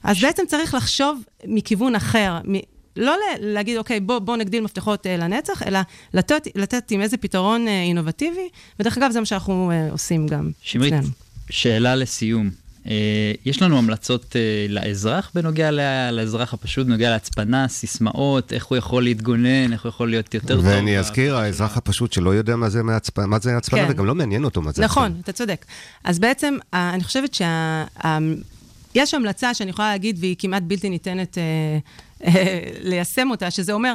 אז 0.04 0.22
בעצם 0.22 0.44
צריך 0.48 0.74
לחשוב 0.74 1.24
מכיוון 1.46 1.96
אחר. 1.96 2.40
מ... 2.48 2.56
לא 2.96 3.16
להגיד, 3.40 3.78
אוקיי, 3.78 4.00
בוא, 4.00 4.20
בוא 4.20 4.38
נגדיל 4.38 4.64
מפתחות 4.64 5.08
אה, 5.08 5.18
לנצח, 5.18 5.64
אלא 5.64 5.80
לתת, 6.14 6.48
לתת 6.56 6.92
עם 6.92 7.02
איזה 7.02 7.18
פתרון 7.18 7.68
אה, 7.68 7.82
אינובטיבי, 7.82 8.50
ודרך 8.80 8.98
אגב, 8.98 9.12
זה 9.12 9.20
מה 9.20 9.26
שאנחנו 9.26 9.72
אה, 9.72 9.92
עושים 9.92 10.28
גם 10.28 10.52
שמרית. 10.62 10.94
שאלה 11.50 11.96
לסיום. 11.96 12.61
אה, 12.88 12.94
יש 13.46 13.62
לנו 13.62 13.78
המלצות 13.78 14.36
אה, 14.36 14.42
לאזרח 14.70 15.32
בנוגע 15.36 15.72
ל- 15.72 16.10
לאזרח 16.12 16.54
הפשוט, 16.54 16.88
בנוגע 16.88 17.10
להצפנה, 17.10 17.68
סיסמאות, 17.68 18.54
איך 18.54 18.66
הוא 18.66 18.78
יכול 18.78 19.04
להתגונן, 19.04 19.74
איך 19.74 19.84
הוא 19.84 19.90
יכול 19.90 20.10
להיות 20.10 20.34
יותר 20.34 20.56
טוב. 20.56 20.66
ואני 20.66 21.00
אזכיר, 21.00 21.36
האזרח 21.38 21.78
הפשוט 21.78 22.14
שלא 22.14 22.30
יודע 22.30 22.56
מה 22.56 22.70
זה 22.70 22.82
מהצפ- 22.82 23.26
מה 23.26 23.40
זה 23.40 23.58
הצפנה, 23.58 23.86
כן. 23.86 23.92
וגם 23.92 24.06
לא 24.06 24.16
מעניין 24.16 24.44
אותו 24.44 24.62
מה 24.62 24.72
זה 24.72 24.84
נכון, 24.84 25.06
הצפנה. 25.06 25.22
אתה 25.22 25.32
צודק. 25.32 25.66
אז 26.04 26.20
בעצם, 26.20 26.58
אה, 26.74 26.92
אני 26.94 27.04
חושבת 27.04 27.34
שה... 27.34 27.46
ה- 28.04 28.18
יש 28.96 29.14
המלצה 29.14 29.54
שאני 29.54 29.70
יכולה 29.70 29.92
להגיד, 29.92 30.18
והיא 30.20 30.36
כמעט 30.40 30.64
בלתי 30.64 30.90
ניתנת 30.90 31.38
אה, 31.38 31.44
אה, 32.28 32.60
ליישם 32.84 33.28
אותה, 33.32 33.52
שזה 33.52 33.74
אומר, 33.74 33.94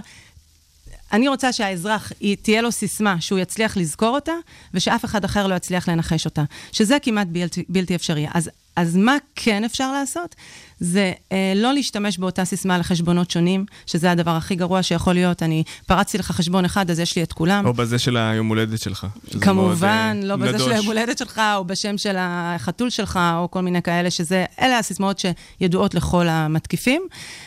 אני 1.13 1.29
רוצה 1.29 1.53
שהאזרח, 1.53 2.13
תהיה 2.43 2.63
לו 2.63 2.73
סיסמה 2.73 3.21
שהוא 3.21 3.39
יצליח 3.39 3.77
לזכור 3.77 4.09
אותה, 4.15 4.33
ושאף 4.75 5.05
אחד 5.05 5.25
אחר 5.25 5.47
לא 5.47 5.55
יצליח 5.55 5.89
לנחש 5.89 6.25
אותה. 6.25 6.43
שזה 6.73 6.97
כמעט 7.03 7.27
בלתי, 7.31 7.65
בלתי 7.69 7.95
אפשרי. 7.95 8.27
אז, 8.35 8.51
אז 8.77 8.97
מה 8.97 9.17
כן 9.35 9.65
אפשר 9.65 9.93
לעשות? 9.93 10.35
זה 10.81 11.13
אה, 11.33 11.53
לא 11.57 11.73
להשתמש 11.75 12.19
באותה 12.19 12.45
סיסמה 12.45 12.79
לחשבונות 12.79 13.31
שונים, 13.31 13.65
שזה 13.87 14.11
הדבר 14.11 14.31
הכי 14.31 14.55
גרוע 14.55 14.83
שיכול 14.83 15.15
להיות. 15.15 15.43
אני 15.43 15.63
פרצתי 15.87 16.19
לך 16.19 16.31
חשבון 16.31 16.65
אחד, 16.65 16.91
אז 16.91 17.01
יש 17.01 17.17
לי 17.17 17.23
את 17.23 17.33
כולם. 17.33 17.67
או 17.67 17.73
בזה 17.75 17.99
של 17.99 18.17
היום 18.17 18.49
הולדת 18.49 18.81
שלך. 18.81 19.07
כמובן, 19.41 20.13
מאוד, 20.15 20.25
אה, 20.25 20.29
לא 20.29 20.37
בזה 20.37 20.59
של 20.59 20.65
נדוש. 20.65 20.73
היום 20.73 20.87
הולדת 20.87 21.19
שלך, 21.19 21.43
או 21.57 21.65
בשם 21.65 21.99
של 21.99 22.17
החתול 22.19 22.91
שלך, 22.91 23.21
או 23.37 23.51
כל 23.51 23.61
מיני 23.61 23.83
כאלה, 23.83 24.11
שזה, 24.11 24.45
אלה 24.61 24.79
הסיסמאות 24.79 25.23
שידועות 25.61 25.95
לכל 25.95 26.29
המתקיפים. 26.29 27.03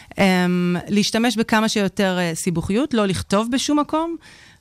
Um, 0.09 0.21
להשתמש 0.87 1.37
בכמה 1.37 1.69
שיותר 1.69 2.17
uh, 2.17 2.35
סיבוכיות, 2.35 2.93
לא 2.93 3.05
לכתוב 3.05 3.47
בשום 3.51 3.79
מקום, 3.79 4.15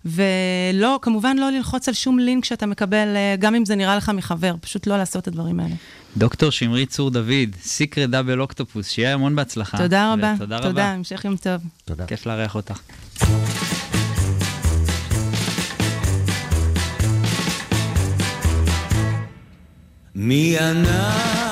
ולא, 0.05 0.99
כמובן 1.03 1.37
לא 1.37 1.51
ללחוץ 1.51 1.89
על 1.89 1.95
שום 1.95 2.19
לינק 2.19 2.45
שאתה 2.45 2.66
מקבל, 2.66 3.09
uh, 3.14 3.41
גם 3.41 3.55
אם 3.55 3.64
זה 3.64 3.77
נראה 3.77 3.97
לך 3.97 4.09
מחבר, 4.09 4.55
פשוט 4.61 4.87
לא 4.87 4.97
לעשות 4.97 5.23
את 5.23 5.29
הדברים 5.29 5.61
האלה. 5.61 5.75
דוקטור 6.17 6.51
שמרית 6.51 6.91
צור 6.91 7.11
דוד, 7.11 7.57
סיקרט 7.63 8.11
דאבל 8.11 8.41
אוקטופוס, 8.41 8.89
שיהיה 8.89 9.15
המון 9.15 9.37
בהצלחה. 9.37 9.79
תודה 9.79 10.13
רבה. 10.13 10.35
תודה 10.39 10.57
רבה. 10.57 10.69
תודה, 10.69 10.87
המשך 10.93 11.25
יום 11.25 11.37
טוב. 11.37 11.63
תודה. 11.85 12.07
כיף 12.07 12.27
לארח 12.27 12.55
אותך. 12.55 12.81
מי 20.15 20.59
אנחנו 20.59 21.47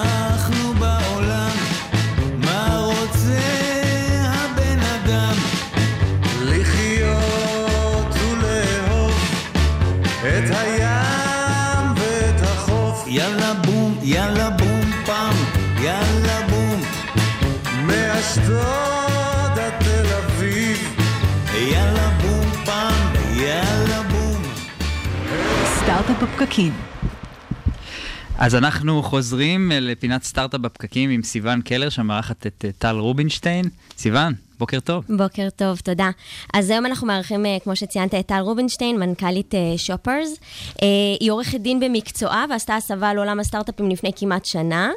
מאשדוד 18.36 19.58
עד 19.58 19.80
תל 19.80 20.06
אביב. 20.14 20.98
יאללה 21.72 22.18
בום 22.22 22.64
פעם, 22.64 23.12
יאללה 23.36 24.02
בום. 24.02 24.42
סטארט-אפ 25.64 26.22
בפקקים. 26.22 26.72
אז 28.38 28.54
אנחנו 28.54 29.02
חוזרים 29.02 29.72
לפינת 29.74 30.22
סטארט-אפ 30.22 30.60
בפקקים 30.60 31.10
עם 31.10 31.22
סיון 31.22 31.62
קלר, 31.62 31.88
שמארחת 31.88 32.46
את 32.46 32.64
אה, 32.64 32.70
טל 32.78 32.96
רובינשטיין. 32.96 33.64
סיון, 33.98 34.34
בוקר 34.58 34.80
טוב. 34.80 35.04
בוקר 35.08 35.48
טוב, 35.56 35.78
תודה. 35.78 36.10
אז 36.54 36.70
היום 36.70 36.86
אנחנו 36.86 37.06
מארחים, 37.06 37.46
אה, 37.46 37.56
כמו 37.64 37.76
שציינת, 37.76 38.14
את 38.14 38.26
טל 38.26 38.38
רובינשטיין, 38.40 38.98
מנכ"לית 38.98 39.54
שופרס. 39.76 40.36
היא 41.20 41.32
עורכת 41.32 41.60
דין 41.60 41.80
במקצועה 41.80 42.44
ועשתה 42.50 42.76
הסבה 42.76 43.14
לעולם 43.14 43.40
הסטארט-אפים 43.40 43.90
לפני 43.90 44.10
כמעט 44.16 44.44
שנה. 44.44 44.90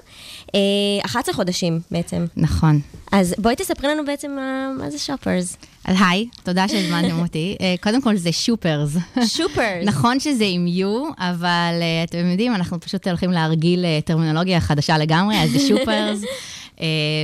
11 1.05 1.33
חודשים 1.33 1.79
בעצם. 1.91 2.25
נכון. 2.37 2.79
אז 3.11 3.35
בואי 3.37 3.55
תספרי 3.55 3.87
לנו 3.87 4.05
בעצם 4.05 4.37
מה 4.79 4.89
זה 4.89 4.99
שופרס. 4.99 5.57
אז 5.85 5.97
היי, 6.09 6.27
תודה 6.43 6.67
שהזמנתם 6.67 7.19
אותי. 7.23 7.57
קודם 7.81 8.01
כל 8.01 8.15
זה 8.15 8.31
שופרס. 8.31 8.97
שופרס. 9.25 9.85
נכון 9.85 10.19
שזה 10.19 10.45
עם 10.47 10.67
U, 10.67 11.13
אבל 11.17 11.73
אתם 12.03 12.31
יודעים, 12.31 12.55
אנחנו 12.55 12.79
פשוט 12.79 13.07
הולכים 13.07 13.31
להרגיל 13.31 13.85
טרמינולוגיה 14.05 14.59
חדשה 14.59 14.97
לגמרי, 14.97 15.43
אז 15.43 15.51
זה 15.51 15.59
שופרס. 15.59 16.21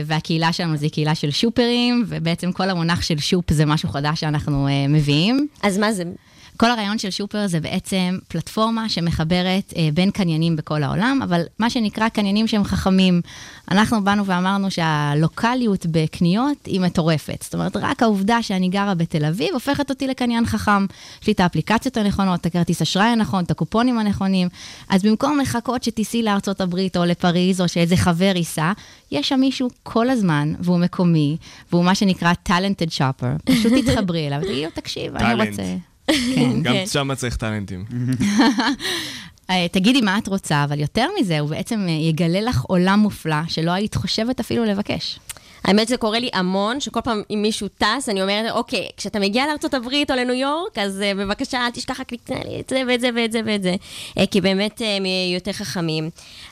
והקהילה 0.06 0.53
שלנו 0.53 0.78
זה 0.78 0.89
קהילה 0.89 1.16
של 1.16 1.32
שופרים, 1.32 2.06
ובעצם 2.08 2.51
כל 2.51 2.70
המונח 2.70 3.01
של 3.01 3.18
שופ 3.18 3.53
זה 3.53 3.66
משהו 3.66 3.89
חדש 3.89 4.20
שאנחנו 4.20 4.68
מביאים. 4.89 5.47
אז 5.64 5.78
מה 5.78 5.93
זה? 5.93 6.03
כל 6.58 6.72
הרעיון 6.72 6.97
של 6.97 7.10
שופר 7.10 7.47
זה 7.47 7.60
בעצם 7.60 8.18
פלטפורמה 8.28 8.89
שמחברת 8.89 9.74
אה, 9.78 9.89
בין 9.93 10.12
קניינים 10.12 10.56
בכל 10.56 10.84
העולם, 10.84 11.20
אבל 11.24 11.41
מה 11.60 11.70
שנקרא 11.70 12.10
קניינים 12.10 12.47
שהם 12.47 12.64
חכמים. 12.64 13.22
אנחנו 13.72 14.03
באנו 14.03 14.26
ואמרנו 14.26 14.72
שהלוקאליות 14.72 15.86
בקניות 15.91 16.66
היא 16.66 16.82
מטורפת. 16.82 17.41
זאת 17.43 17.53
אומרת, 17.53 17.76
רק 17.76 18.03
העובדה 18.03 18.41
שאני 18.41 18.70
גרה 18.70 18.95
בתל 18.95 19.26
אביב 19.26 19.53
הופכת 19.53 19.89
אותי 19.89 20.08
לקניין 20.08 20.45
חכם. 20.45 20.86
יש 21.22 21.28
לי 21.28 21.34
את 21.34 21.39
האפליקציות 21.39 21.97
הנכונות, 21.97 22.41
את 22.41 22.45
הכרטיס 22.45 22.82
אשראי 22.82 23.08
הנכון, 23.08 23.43
את 23.43 23.51
הקופונים 23.51 23.97
הנכונים. 23.97 24.47
אז 24.89 25.03
במקום 25.03 25.39
לחכות 25.39 25.84
שתיסעי 25.84 26.24
לארצות 26.24 26.62
הברית 26.62 26.97
או 26.97 27.06
לפריז 27.06 27.62
או 27.62 27.68
שאיזה 27.68 27.97
חבר 27.97 28.34
ייסע, 28.36 28.72
יש 29.12 29.30
שם 29.30 29.39
מישהו 29.39 29.70
כל 29.84 30.10
הזמן, 30.10 30.53
והוא 30.60 30.80
מקומי, 30.80 31.38
והוא 31.72 31.86
מה 31.86 31.95
שנקרא 31.95 32.34
talented 32.49 32.97
shopper. 32.97 33.43
פשוט 33.45 33.74
תתחברי 33.86 34.28
אליו 34.28 34.39
ותגידי 34.41 34.64
לו, 34.64 34.70
תקשיב, 34.74 35.16
אני 35.16 35.49
רוצה... 35.49 35.95
כן. 36.08 36.62
גם 36.64 36.76
שם 36.91 37.16
צריך 37.16 37.36
טאלנטים. 37.36 37.86
אה, 39.49 39.68
תגידי 39.72 40.01
מה 40.01 40.18
את 40.18 40.28
רוצה, 40.28 40.64
אבל 40.64 40.80
יותר 40.80 41.08
מזה, 41.20 41.39
הוא 41.39 41.49
בעצם 41.49 41.86
אה, 41.88 41.93
יגלה 41.93 42.41
לך 42.41 42.62
עולם 42.62 42.99
מופלא 42.99 43.47
שלא 43.47 43.72
היית 43.72 43.95
חושבת 43.95 44.39
אפילו 44.39 44.66
לבקש. 44.66 45.20
האמת 45.66 45.88
שזה 45.88 45.97
קורה 45.97 46.20
לי 46.20 46.30
המון, 46.34 46.80
שכל 46.80 47.01
פעם 47.01 47.22
אם 47.32 47.41
מישהו 47.41 47.68
טס, 47.68 48.09
אני 48.09 48.22
אומרת, 48.22 48.51
אוקיי, 48.51 48.88
כשאתה 48.97 49.20
מגיע 49.20 49.45
לארה"ב 49.45 50.11
או 50.11 50.16
לניו 50.16 50.36
יורק, 50.36 50.78
אז 50.78 51.01
uh, 51.01 51.18
בבקשה, 51.18 51.66
אל 51.66 51.72
תשכח 51.72 51.99
רק 51.99 52.11
לקנות 52.11 52.45
לי 52.45 52.59
את 52.59 52.70
זה 52.70 52.82
ואת 52.88 53.01
זה 53.01 53.09
ואת 53.16 53.32
זה 53.32 53.41
ואת 53.45 53.63
זה, 53.63 53.76
uh, 54.20 54.26
כי 54.32 54.41
באמת 54.41 54.82
uh, 54.82 54.86
הם 54.86 55.03
יותר 55.34 55.51
חכמים. 55.51 56.09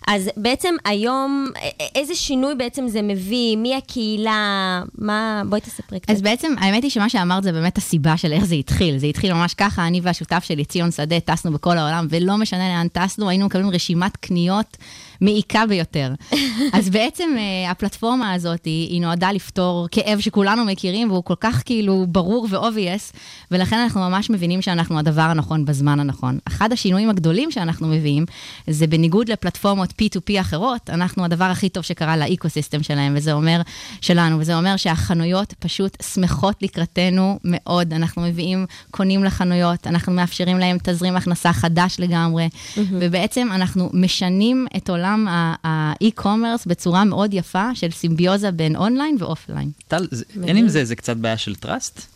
אז 0.08 0.30
בעצם 0.38 0.76
היום, 0.86 1.48
איזה 1.96 2.16
שינוי 2.16 2.56
בעצם 2.56 2.88
זה 2.88 3.02
מביא? 3.02 3.58
מי 3.58 3.76
הקהילה? 3.76 4.82
מה... 4.98 5.42
בואי 5.50 5.62
תספרי 5.62 6.00
קצת. 6.00 6.10
אז 6.10 6.22
בעצם, 6.22 6.54
האמת 6.60 6.84
היא 6.84 6.92
שמה 6.92 7.10
שאמרת 7.10 7.44
זה 7.44 7.52
באמת 7.52 7.78
הסיבה 7.78 8.18
של 8.18 8.34
איך 8.34 8.46
זה 8.46 8.56
התחיל. 8.56 8.98
זה 8.98 9.08
התחיל 9.08 9.34
ממש 9.34 9.54
ככה, 9.54 9.88
אני 9.88 10.00
והשותף 10.04 10.44
שלי, 10.44 10.66
ציון 10.66 10.92
שדה, 10.92 11.20
טסנו 11.20 11.52
בכל 11.52 11.78
העולם, 11.78 12.08
ולא 12.10 12.38
משנה 12.38 12.70
לאן 12.70 12.88
טסנו, 12.88 13.30
היינו 13.30 13.46
מקבלים 13.46 13.70
רשימת 13.70 14.18
קניות. 14.18 14.78
מעיקה 15.24 15.66
ביותר. 15.66 16.14
אז 16.78 16.90
בעצם 16.90 17.30
uh, 17.36 17.72
הפלטפורמה 17.72 18.34
הזאת 18.34 18.66
היא, 18.66 18.90
היא 18.90 19.02
נועדה 19.02 19.32
לפתור 19.32 19.88
כאב 19.92 20.20
שכולנו 20.20 20.66
מכירים, 20.66 21.12
והוא 21.12 21.24
כל 21.24 21.34
כך 21.40 21.62
כאילו 21.66 22.06
ברור 22.10 22.48
ו-obvious, 22.50 23.16
ולכן 23.52 23.76
אנחנו 23.76 24.02
ממש 24.02 24.30
מבינים 24.30 24.62
שאנחנו 24.62 25.00
הדבר 25.00 25.22
הנכון 25.22 25.66
בזמן 25.66 26.00
הנכון. 26.00 26.40
אחד 26.48 26.72
השינויים 26.72 27.10
הגדולים 27.10 27.52
שאנחנו 27.52 27.88
מביאים, 27.88 28.26
זה 28.68 28.88
בניגוד 28.88 29.30
לפלטפורמות 29.30 29.90
P2P 29.90 30.42
אחרות, 30.42 30.90
אנחנו 30.90 31.26
הדבר 31.26 31.46
הכי 31.46 31.70
טוב 31.70 31.84
שקרה 31.84 32.18
לאקו-סיסטם 32.18 32.84
שלהם, 32.84 33.14
וזה 33.18 33.34
אומר, 33.34 33.62
שלנו, 34.02 34.40
וזה 34.40 34.58
אומר 34.58 34.78
שהחנויות 34.78 35.54
פשוט 35.60 35.98
שמחות 36.14 36.64
לקראתנו 36.64 37.40
מאוד. 37.44 37.94
אנחנו 37.94 38.22
מביאים 38.22 38.66
קונים 38.92 39.24
לחנויות, 39.24 39.88
אנחנו 39.88 40.14
מאפשרים 40.14 40.60
להם 40.60 40.78
תזרים 40.84 41.16
הכנסה 41.16 41.54
חדש 41.54 41.96
לגמרי, 42.00 42.50
mm-hmm. 42.54 42.80
ובעצם 42.92 43.48
אנחנו 43.52 43.90
משנים 43.94 44.68
את 44.78 44.90
עולם... 44.90 45.13
עולם 45.14 45.28
ה 45.64 45.73
e-commerce 45.73 46.66
בצורה 46.66 47.04
מאוד 47.04 47.34
יפה 47.34 47.76
של 47.76 47.92
סימביוזה 47.92 48.52
בין 48.52 48.76
אונליין 48.76 49.16
ואופליין. 49.20 49.72
טל, 49.88 50.08
אין 50.44 50.58
עם 50.58 50.68
זה, 50.68 50.86
זה 50.86 50.96
קצת 50.96 51.18
בעיה 51.18 51.38
של 51.38 51.56
trust? 51.56 52.13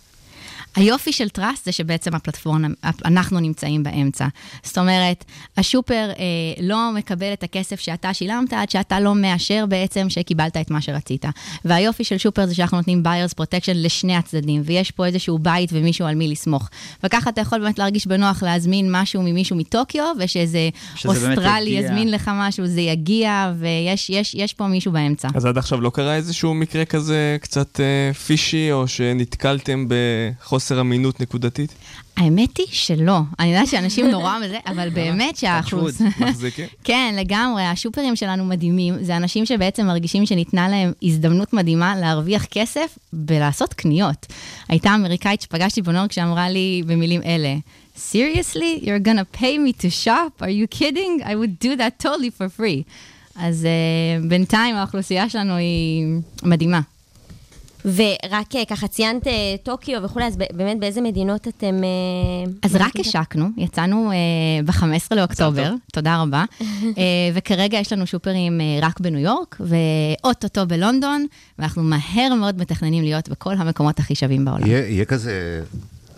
היופי 0.78 1.12
של 1.12 1.30
trust 1.30 1.66
זה 1.66 1.72
שבעצם 1.72 2.16
הפלטפורמה, 2.16 2.68
אנחנו 3.06 3.40
נמצאים 3.40 3.84
באמצע. 3.84 4.28
זאת 4.64 4.78
אומרת, 4.78 5.26
ה 5.58 5.64
shopper 5.64 6.10
אה, 6.10 6.24
לא 6.62 6.92
מקבל 6.96 7.34
את 7.34 7.44
הכסף 7.44 7.80
שאתה 7.80 8.14
שילמת 8.14 8.54
עד 8.54 8.70
שאתה 8.70 9.00
לא 9.00 9.16
מאשר 9.16 9.66
בעצם 9.66 10.10
שקיבלת 10.10 10.58
את 10.58 10.72
מה 10.72 10.82
שרצית. 10.82 11.26
והיופי 11.66 12.04
של 12.04 12.18
שופר 12.18 12.46
זה 12.46 12.56
שאנחנו 12.56 12.78
נותנים 12.78 13.04
buyers 13.06 13.42
protection 13.42 13.74
לשני 13.74 14.16
הצדדים, 14.16 14.62
ויש 14.66 14.92
פה 14.92 15.06
איזשהו 15.06 15.40
בית 15.40 15.70
ומישהו 15.74 16.06
על 16.06 16.16
מי 16.16 16.28
לסמוך. 16.28 16.70
וככה 17.04 17.30
אתה 17.30 17.42
יכול 17.42 17.60
באמת 17.60 17.80
להרגיש 17.80 18.08
בנוח 18.08 18.44
להזמין 18.44 18.88
משהו 18.92 19.22
ממישהו 19.22 19.56
מטוקיו, 19.56 20.16
ושאיזה 20.20 20.70
אוסטרלי 21.06 21.70
יזמין 21.70 22.12
לך 22.12 22.32
משהו, 22.34 22.68
זה 22.68 22.82
יגיע, 22.82 23.52
ויש 23.60 24.10
יש, 24.10 24.36
יש 24.36 24.54
פה 24.54 24.68
מישהו 24.68 24.92
באמצע. 24.92 25.28
אז 25.36 25.46
עד 25.46 25.58
עכשיו 25.58 25.82
לא 25.82 25.90
קרה 25.90 26.16
איזשהו 26.16 26.54
מקרה 26.54 26.86
כזה 26.86 27.38
קצת 27.42 27.80
אה, 27.80 28.14
פישי, 28.14 28.72
או 28.72 28.88
שנתקלתם 28.88 29.86
בחוסר... 29.88 30.67
חוסר 30.68 30.82
אמינות 30.82 31.22
נקודתית? 31.22 31.74
האמת 32.18 32.58
היא 32.58 32.66
שלא. 32.70 33.20
אני 33.40 33.48
יודעת 33.54 33.68
שאנשים 33.68 34.08
נורא 34.08 34.40
מזה, 34.46 34.58
אבל 34.66 34.90
באמת 34.90 35.38
שהאחוז... 35.38 36.02
מחזיקים? 36.20 36.66
כן, 36.84 37.16
לגמרי. 37.18 37.64
השופרים 37.64 38.16
שלנו 38.16 38.46
מדהימים. 38.46 39.04
זה 39.04 39.18
אנשים 39.18 39.46
שבעצם 39.46 39.86
מרגישים 39.86 40.26
שניתנה 40.26 40.70
להם 40.70 40.92
הזדמנות 41.04 41.54
מדהימה 41.54 41.96
להרוויח 41.96 42.46
כסף 42.46 42.98
ולעשות 43.28 43.74
קניות. 43.74 44.26
הייתה 44.70 44.96
אמריקאית 44.96 45.42
שפגשתי 45.42 45.82
בניו 45.82 46.00
יורק 46.00 46.12
שאמרה 46.12 46.50
לי 46.50 46.84
במילים 46.86 47.22
אלה, 47.22 47.56
Seriously? 47.96 48.84
You're 48.84 49.06
gonna 49.08 49.38
pay 49.40 49.58
me 49.58 49.74
to 49.84 49.90
shop? 50.06 50.42
Are 50.42 50.50
you 50.50 50.68
kidding? 50.80 51.24
I 51.24 51.36
would 51.36 51.60
do 51.60 51.76
that 51.78 52.06
totally 52.06 52.30
for 52.30 52.60
free. 52.60 52.84
אז 53.36 53.68
אה, 53.68 54.28
בינתיים 54.30 54.76
האוכלוסייה 54.76 55.30
שלנו 55.30 55.56
היא 55.56 56.06
מדהימה. 56.44 56.82
ורק 57.86 58.56
אה, 58.56 58.66
ככה 58.70 58.88
ציינת 58.88 59.28
אה, 59.28 59.56
טוקיו 59.64 60.04
וכולי, 60.04 60.26
אז 60.26 60.38
באמת 60.38 60.80
באיזה 60.80 61.02
מדינות 61.02 61.48
אתם... 61.48 61.84
אה, 61.84 62.52
אז 62.64 62.76
רק 62.76 63.00
השקנו, 63.00 63.50
יצאנו 63.58 64.12
ב-15 64.66 65.16
לאוקטובר, 65.16 65.74
תודה 65.94 66.22
רבה, 66.22 66.44
וכרגע 67.36 67.78
יש 67.78 67.94
לנו 67.94 68.08
שופרים 68.08 68.62
רק 68.82 69.00
בניו 69.00 69.20
יורק, 69.20 69.56
ואו-טו-טו 69.60 70.66
בלונדון, 70.68 71.26
ואנחנו 71.60 71.84
מהר 71.84 72.34
מאוד 72.40 72.62
מתכננים 72.62 73.04
להיות 73.04 73.30
בכל 73.30 73.54
המקומות 73.54 74.00
הכי 74.00 74.16
שווים 74.16 74.46
בעולם. 74.46 74.68
יהיה 74.68 75.06
כזה 75.06 75.62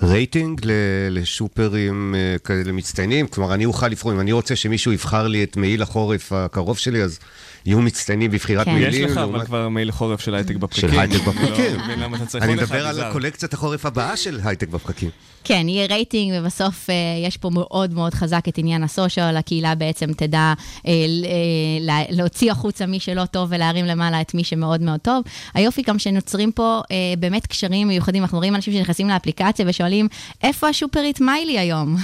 רייטינג 0.04 0.62
לשופרים 1.10 2.16
כאלה 2.44 2.72
מצטיינים? 2.72 3.28
כלומר, 3.28 3.54
אני 3.54 3.66
אוכל 3.66 3.88
לבחור, 3.88 4.12
אם 4.12 4.20
אני 4.20 4.32
רוצה 4.32 4.56
שמישהו 4.56 4.92
יבחר 4.92 5.28
לי 5.28 5.44
את 5.44 5.58
מעיל 5.58 5.82
החורף 5.82 6.32
הקרוב 6.32 6.78
שלי, 6.78 7.04
אז... 7.04 7.20
יהיו 7.66 7.82
מצטיינים 7.82 8.32
בבחירת 8.32 8.66
כן. 8.66 8.74
מעילים. 8.74 9.06
יש 9.06 9.12
לך 9.12 9.18
אבל 9.18 9.46
כבר 9.46 9.70
מעיל 9.70 9.92
חורף 9.92 10.20
של 10.20 10.36
הייטק 10.36 10.56
בפקקים. 10.56 10.90
של 10.92 11.00
הייטק 11.00 11.28
בפקקים. 11.28 11.80
אני 12.42 12.56
מדבר 12.56 12.88
על 12.88 13.12
קולקציית 13.12 13.54
החורף 13.54 13.86
הבאה 13.86 14.18
של 14.18 14.40
הייטק 14.44 14.68
בפקקים. 14.68 15.10
כן, 15.44 15.70
יהיה 15.70 15.86
רייטינג, 15.86 16.34
ובסוף 16.40 16.90
אה, 16.90 16.96
יש 17.28 17.38
פה 17.38 17.50
מאוד 17.54 17.94
מאוד 17.94 18.14
חזק 18.14 18.44
את 18.48 18.58
עניין 18.58 18.84
ה 18.84 18.90
social, 18.90 19.38
הקהילה 19.38 19.76
בעצם 19.76 20.14
תדע 20.14 20.54
אה, 20.88 20.92
אה, 21.90 22.04
להוציא 22.10 22.52
החוצה 22.52 22.86
מי 22.86 23.00
שלא 23.00 23.26
טוב 23.26 23.50
ולהרים 23.52 23.86
למעלה 23.86 24.22
את 24.22 24.34
מי 24.34 24.44
שמאוד 24.44 24.82
מאוד 24.82 25.00
טוב. 25.00 25.24
היופי 25.54 25.82
גם 25.82 26.00
שנוצרים 26.00 26.52
פה 26.52 26.82
באמת 27.20 27.48
קשרים 27.48 27.88
מיוחדים, 27.88 28.24
אנחנו 28.24 28.38
רואים 28.38 28.56
אנשים 28.56 28.74
שנכנסים 28.74 29.10
לאפליקציה 29.10 29.66
ושואלים, 29.68 30.08
איפה 30.44 30.68
השופרית 30.68 31.22
מיילי 31.22 31.60
היום? 31.60 31.96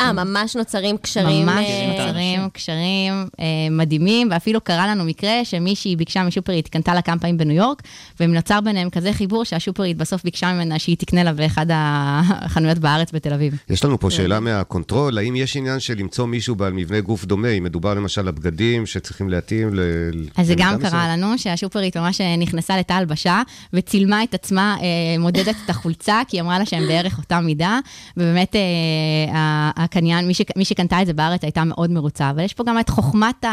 אה, 0.00 0.12
ממש 0.12 0.56
נוצרים 0.56 0.96
קשרים. 0.96 1.46
ממש 1.46 1.66
נוצרים 1.88 2.48
קשרים 2.52 3.28
מדהימים, 3.70 4.28
ואפילו 4.30 4.60
קרה 4.60 4.77
לנו 4.86 5.04
מקרה 5.04 5.44
שמישהי 5.44 5.96
ביקשה 5.96 6.22
משופרית, 6.22 6.68
קנתה 6.68 6.94
לה 6.94 7.02
כמה 7.02 7.18
פעמים 7.18 7.36
בניו 7.38 7.56
יורק, 7.56 7.82
ונוצר 8.20 8.60
ביניהם 8.60 8.90
כזה 8.90 9.12
חיבור 9.12 9.44
שהשופרית 9.44 9.96
בסוף 9.96 10.24
ביקשה 10.24 10.52
ממנה 10.52 10.78
שהיא 10.78 10.96
תקנה 10.96 11.24
לה 11.24 11.32
באחד 11.32 11.66
החנויות 11.70 12.78
בארץ 12.78 13.12
בתל 13.12 13.32
אביב. 13.32 13.58
יש 13.70 13.84
לנו 13.84 14.00
פה 14.00 14.10
שאלה 14.10 14.40
מה 14.40 14.56
control, 14.56 15.18
האם 15.18 15.36
יש 15.36 15.56
עניין 15.56 15.80
של 15.80 15.94
למצוא 15.98 16.26
מישהו 16.26 16.54
בעל 16.54 16.72
מבנה 16.72 17.00
גוף 17.00 17.24
דומה, 17.24 17.48
אם 17.48 17.64
מדובר 17.64 17.94
למשל 17.94 18.20
על 18.20 18.30
בגדים 18.30 18.86
שצריכים 18.86 19.28
להתאים 19.28 19.74
ל... 19.74 19.80
אז 20.36 20.46
זה 20.46 20.54
גם 20.56 20.78
קרה 20.80 21.08
לנו, 21.16 21.38
שהשופרית 21.38 21.96
ממש 21.96 22.20
נכנסה 22.20 22.78
לתא 22.78 22.92
הלבשה, 22.92 23.42
וצילמה 23.72 24.22
את 24.22 24.34
עצמה 24.34 24.76
אה, 24.80 25.18
מודדת 25.18 25.54
את 25.64 25.70
החולצה, 25.70 26.20
כי 26.28 26.36
היא 26.36 26.42
אמרה 26.42 26.58
לה 26.58 26.66
שהם 26.66 26.88
בערך 26.88 27.18
אותה 27.18 27.40
מידה, 27.40 27.78
ובאמת 28.16 28.56
אה, 28.56 29.70
הקניין, 29.76 30.30
מי 30.56 30.64
שקנתה 30.64 31.02
את 31.02 31.06
זה 31.06 31.12
בארץ 31.12 31.44
הייתה 31.44 31.64
מאוד 31.64 31.90
מרוצה, 31.90 32.30
אבל 32.30 32.44
יש 32.44 32.54
פה 32.54 32.64
גם 32.64 32.78
את 32.80 32.88
חוכמת 32.88 33.44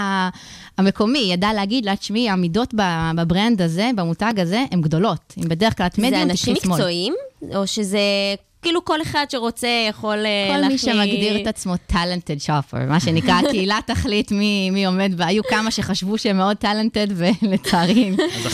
המקומי, 0.78 1.15
היא 1.20 1.34
ידעה 1.34 1.54
להגיד 1.54 1.86
לה, 1.86 1.96
תשמעי, 1.96 2.30
המידות 2.30 2.74
בברנד 3.16 3.62
הזה, 3.62 3.90
במותג 3.96 4.34
הזה, 4.38 4.64
הן 4.72 4.82
גדולות. 4.82 5.34
אם 5.38 5.50
בדרך 5.50 5.78
כלל 5.78 5.86
את 5.88 5.98
מדיום, 5.98 6.24
תקחי 6.24 6.38
שמאל. 6.38 6.54
זה 6.54 6.54
אנשים 6.54 6.72
מקצועיים, 6.72 7.14
או 7.56 7.68
שזה 7.68 8.00
כאילו 8.66 8.86
כל 8.86 9.02
אחד 9.02 9.26
שרוצה 9.30 9.68
יכול 9.90 10.26
אה, 10.26 10.48
כל 10.54 10.58
להכניס... 10.58 10.86
מי 10.86 10.94
שמגדיר 10.94 11.42
את 11.42 11.48
עצמו 11.48 11.74
talented 11.92 12.48
shopper, 12.48 12.86
מה 12.88 13.00
שנקרא, 13.00 13.34
הקהילה 13.46 13.80
תחליט 13.86 14.32
מי, 14.32 14.70
מי 14.70 14.86
עומד 14.86 15.12
בה. 15.18 15.26
היו 15.26 15.44
כמה 15.44 15.72
שחשבו 15.72 16.18
שהם 16.18 16.38
מאוד 16.38 16.58
talented, 16.62 17.12
ולצערי, 17.16 18.12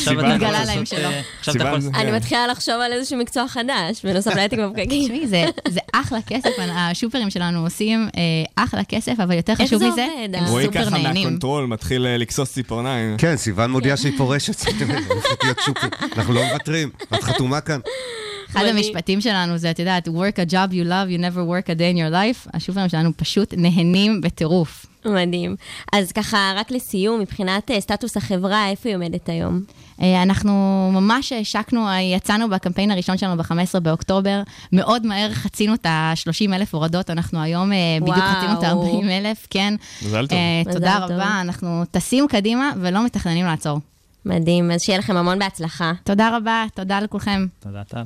התגלה 0.07 0.66
להם 0.66 0.86
שלא. 0.86 1.07
אה, 1.07 1.22
יכול... 1.47 1.80
אני 1.95 2.12
מתחילה 2.12 2.47
לחשוב 2.47 2.76
על 2.76 2.93
איזשהו 2.93 3.18
מקצוע 3.18 3.47
חדש, 3.47 4.05
בנוסף 4.05 4.36
להייטק 4.36 4.60
בפקקים. 4.59 5.03
תשמעי, 5.03 5.28
זה, 5.28 5.45
זה 5.68 5.80
אחלה 5.93 6.20
כסף, 6.28 6.49
השופרים 6.72 7.30
שלנו 7.30 7.64
עושים 7.64 8.09
אה, 8.18 8.64
אחלה 8.64 8.84
כסף, 8.84 9.20
אבל 9.20 9.36
יותר 9.36 9.55
חשוב 9.55 9.80
זה 9.80 9.89
מזה, 9.89 10.07
הם 10.26 10.36
אה? 10.36 10.49
רועי 10.49 10.66
סופר 10.66 10.86
ככה 10.86 10.97
נהנים. 10.97 11.24
מה 11.24 11.33
control 11.33 11.66
מתחיל 11.66 12.05
אה, 12.05 12.18
לכסוס 12.18 12.53
ציפורניים. 12.53 13.18
כן, 13.18 13.38
סיוון 13.38 13.72
מודיעה 13.72 13.97
שהיא 13.97 14.18
פורשת, 14.18 14.59
shopper. 15.66 15.88
אנחנו 16.16 16.34
לא 16.34 16.41
מוותרים, 16.43 16.89
את 17.14 17.24
חתומה 17.24 17.62
כאן. 17.62 17.80
אחד 18.52 18.66
המשפטים 18.66 19.22
שלנו 19.22 19.58
זה, 19.58 19.72
את 19.72 19.80
יודעת, 19.80 20.08
work 20.08 20.47
a 20.47 20.52
job 20.52 20.72
you 20.72 20.88
love, 20.88 21.10
you 21.10 21.22
never 21.22 21.39
work 21.39 21.68
a 21.68 21.76
day 21.76 21.95
in 21.95 21.97
your 21.97 22.14
life. 22.14 22.49
השופרים 22.54 22.89
שלנו 22.89 23.12
פשוט 23.18 23.54
נהנים 23.58 24.22
בטירוף. 24.22 24.86
מדהים. 25.06 25.56
אז 25.93 26.12
ככה, 26.12 26.54
רק 26.56 26.72
לסיום, 26.72 27.20
מבחינת 27.20 27.72
אה, 27.72 27.82
סטטוס 27.82 28.18
החברה, 28.18 28.70
איפה 28.70 28.89
היא 28.89 28.95
עומדת 28.95 29.30
היום? 29.30 29.62
אה, 30.02 30.24
אנחנו 30.24 30.52
ממש 30.93 31.32
השקנו, 31.32 31.88
אה, 31.88 32.02
יצאנו 32.02 32.49
בקמפיין 32.49 32.91
הראשון 32.91 33.18
שלנו 33.18 33.38
ב-15 33.38 33.80
באוקטובר, 33.80 34.41
מאוד 34.72 35.06
מהר 35.06 35.34
חצינו 35.34 35.74
את 35.74 35.86
ה-30 35.86 36.54
אלף 36.54 36.76
הורדות, 36.76 37.10
אנחנו 37.10 37.41
היום 37.41 37.72
בדיוק. 38.02 38.18
חצינו 38.18 38.60
את 38.60 38.64
ה-40 38.64 39.12
אלף, 39.12 39.47
כן. 39.49 39.74
מזל 40.02 40.28
טוב. 40.28 40.38
מזל 40.62 40.74
תודה 40.74 40.99
טוב. 41.02 41.12
רבה, 41.12 41.41
אנחנו 41.41 41.84
טסים 41.91 42.28
קדימה 42.28 42.72
ולא 42.82 43.06
מתכננים 43.06 43.45
לעצור. 43.45 43.80
מדהים, 44.26 44.72
אז 44.72 44.82
שיהיה 44.82 44.99
לכם 44.99 45.18
המון 45.18 45.39
בהצלחה. 45.39 45.93
תודה 46.04 46.38
רבה, 46.38 46.66
תודה 46.76 46.99
לכולכם. 46.99 47.45
תודה, 47.60 47.84
טל. 47.84 48.04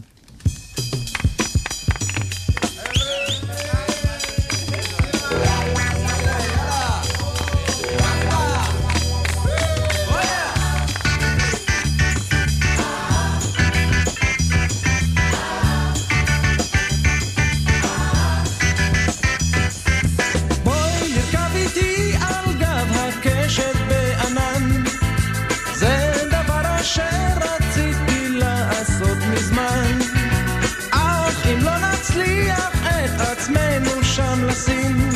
לשים 34.55 35.09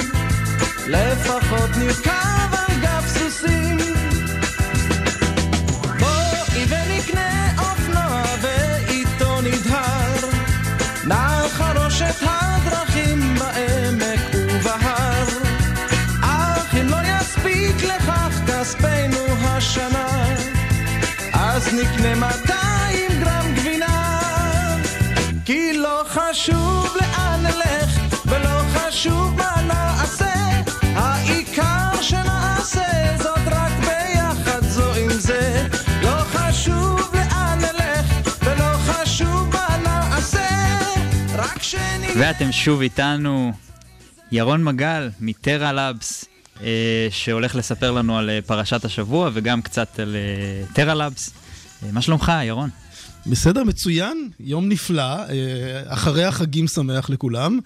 לפחות 0.87 1.69
נרכב 1.77 2.49
על 2.51 2.75
גב 2.81 3.03
סוסים. 3.07 3.77
בואי 5.99 6.65
ונקנה 6.69 7.51
אופנוע 7.59 8.23
ואיתו 8.41 9.41
נדהר. 9.41 10.29
נחרוש 11.07 12.01
את 12.01 12.23
הדרכים 12.23 13.35
בעמק 13.35 14.19
ובהר. 14.33 15.25
אך 16.21 16.75
אם 16.81 16.87
לא 16.89 16.97
יספיק 17.03 17.83
לכך 17.83 18.39
כספנו 18.47 19.25
השנה. 19.43 20.35
אז 21.33 21.73
נקנה 21.73 22.15
200 22.15 23.11
גרם 23.19 23.53
גבינה. 23.55 24.19
כי 25.45 25.73
לא 25.73 26.03
חשוב 26.07 26.97
לאן 27.01 27.58
חשוב 28.89 29.35
מה 29.37 29.61
נעשה 29.67 30.61
העיקר 30.81 32.01
שנעשה 32.01 33.17
זאת 33.17 33.39
רק 33.45 33.71
ביחד 33.79 34.63
זו 34.63 34.93
עם 34.93 35.09
זה 35.09 35.67
לא 36.01 36.23
חשוב 36.23 37.11
לאן 37.13 37.59
נלך 37.59 38.27
ולא 38.43 38.77
חשוב 38.77 39.49
מה 39.53 39.77
נעשה 39.83 40.49
רק 41.35 41.63
שנהיה 41.63 42.13
ואתם 42.17 42.51
שוב 42.51 42.81
איתנו, 42.81 43.53
ירון 44.31 44.63
מגל 44.63 45.09
מטרה 45.19 45.73
לאבס, 45.73 46.25
אה, 46.61 47.07
שהולך 47.09 47.55
לספר 47.55 47.91
לנו 47.91 48.17
על 48.17 48.29
אה, 48.29 48.39
פרשת 48.45 48.85
השבוע 48.85 49.29
וגם 49.33 49.61
קצת 49.61 49.99
על 49.99 50.15
אה, 50.15 50.73
טרה 50.73 50.93
לאבס. 50.93 51.33
אה, 51.83 51.91
מה 51.91 52.01
שלומך, 52.01 52.31
ירון? 52.43 52.69
בסדר, 53.25 53.63
מצוין, 53.63 54.29
יום 54.39 54.69
נפלא, 54.69 55.01
אה, 55.03 55.25
אחרי 55.87 56.25
החגים 56.25 56.67
שמח 56.67 57.09
לכולם. 57.09 57.59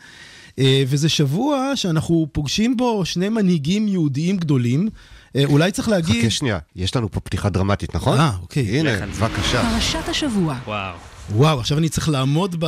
אה, 0.60 0.84
וזה 0.88 1.10
שבוע 1.10 1.72
שאנחנו 1.76 2.28
פוגשים 2.32 2.78
בו 2.78 3.06
שני 3.06 3.30
מנהיגים 3.30 3.88
יהודיים 3.88 4.38
גדולים. 4.38 4.90
אה, 5.36 5.44
אולי 5.46 5.72
צריך 5.72 5.90
להגיד... 5.90 6.22
חכה 6.22 6.30
שנייה, 6.30 6.60
יש 6.76 6.96
לנו 6.96 7.12
פה 7.12 7.20
פתיחה 7.20 7.50
דרמטית, 7.50 7.96
נכון? 7.96 8.20
אה, 8.20 8.32
אוקיי. 8.42 8.80
הנה. 8.80 9.06
בבקשה. 9.06 9.62
פרשת 9.74 10.10
השבוע. 10.10 10.56
וואו. 10.66 10.96
וואו, 11.32 11.60
עכשיו 11.60 11.78
אני 11.78 11.90
צריך 11.90 12.10
לעמוד 12.10 12.56
ב... 12.60 12.66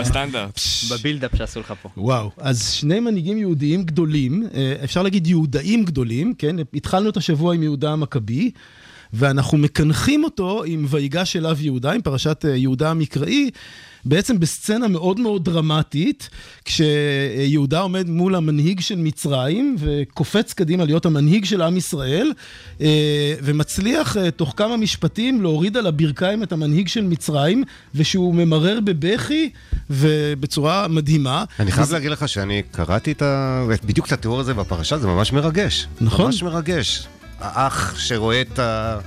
בסטנדרט. 0.00 0.60
בבילדאפ 0.90 1.36
שעשו 1.36 1.60
לך 1.60 1.74
פה. 1.82 1.88
וואו, 1.96 2.30
אז 2.36 2.70
שני 2.70 3.00
מנהיגים 3.00 3.38
יהודיים 3.38 3.82
גדולים, 3.82 4.48
אה, 4.54 4.74
אפשר 4.84 5.02
להגיד 5.02 5.26
יהודאים 5.26 5.84
גדולים, 5.84 6.34
כן? 6.38 6.56
התחלנו 6.74 7.10
את 7.10 7.16
השבוע 7.16 7.54
עם 7.54 7.62
יהודה 7.62 7.92
המכבי, 7.92 8.50
ואנחנו 9.14 9.58
מקנחים 9.58 10.24
אותו 10.24 10.62
עם 10.66 10.86
ויגש 10.88 11.36
אליו 11.36 11.56
יהודה, 11.60 11.92
עם 11.92 12.02
פרשת 12.02 12.44
אה, 12.48 12.56
יהודה 12.56 12.90
המקראי, 12.90 13.50
בעצם 14.06 14.40
בסצנה 14.40 14.88
מאוד 14.88 15.20
מאוד 15.20 15.44
דרמטית, 15.44 16.28
כשיהודה 16.64 17.80
עומד 17.80 18.08
מול 18.10 18.34
המנהיג 18.34 18.80
של 18.80 18.96
מצרים, 18.98 19.76
וקופץ 19.78 20.52
קדימה 20.52 20.84
להיות 20.84 21.06
המנהיג 21.06 21.44
של 21.44 21.62
עם 21.62 21.76
ישראל, 21.76 22.32
אה, 22.80 23.34
ומצליח 23.42 24.16
אה, 24.16 24.30
תוך 24.30 24.54
כמה 24.56 24.76
משפטים 24.76 25.42
להוריד 25.42 25.76
על 25.76 25.86
הברכיים 25.86 26.42
את 26.42 26.52
המנהיג 26.52 26.88
של 26.88 27.04
מצרים, 27.04 27.64
ושהוא 27.94 28.34
ממרר 28.34 28.78
בבכי, 28.84 29.50
ובצורה 29.90 30.88
מדהימה. 30.88 31.44
אני 31.60 31.72
חייב 31.72 31.86
וזה- 31.86 31.94
להגיד 31.96 32.10
לך 32.10 32.28
שאני 32.28 32.62
קראתי 32.70 33.12
את 33.12 33.22
ה... 33.22 33.64
בדיוק 33.84 34.06
את 34.06 34.12
התיאור 34.12 34.40
הזה 34.40 34.54
בפרשה, 34.54 34.98
זה 34.98 35.06
ממש 35.06 35.32
מרגש. 35.32 35.86
נכון. 36.00 36.26
ממש 36.26 36.42
מרגש. 36.42 37.06
האח 37.40 37.94
שרואה 37.98 38.40
את, 38.40 38.58
ה... 38.58 38.98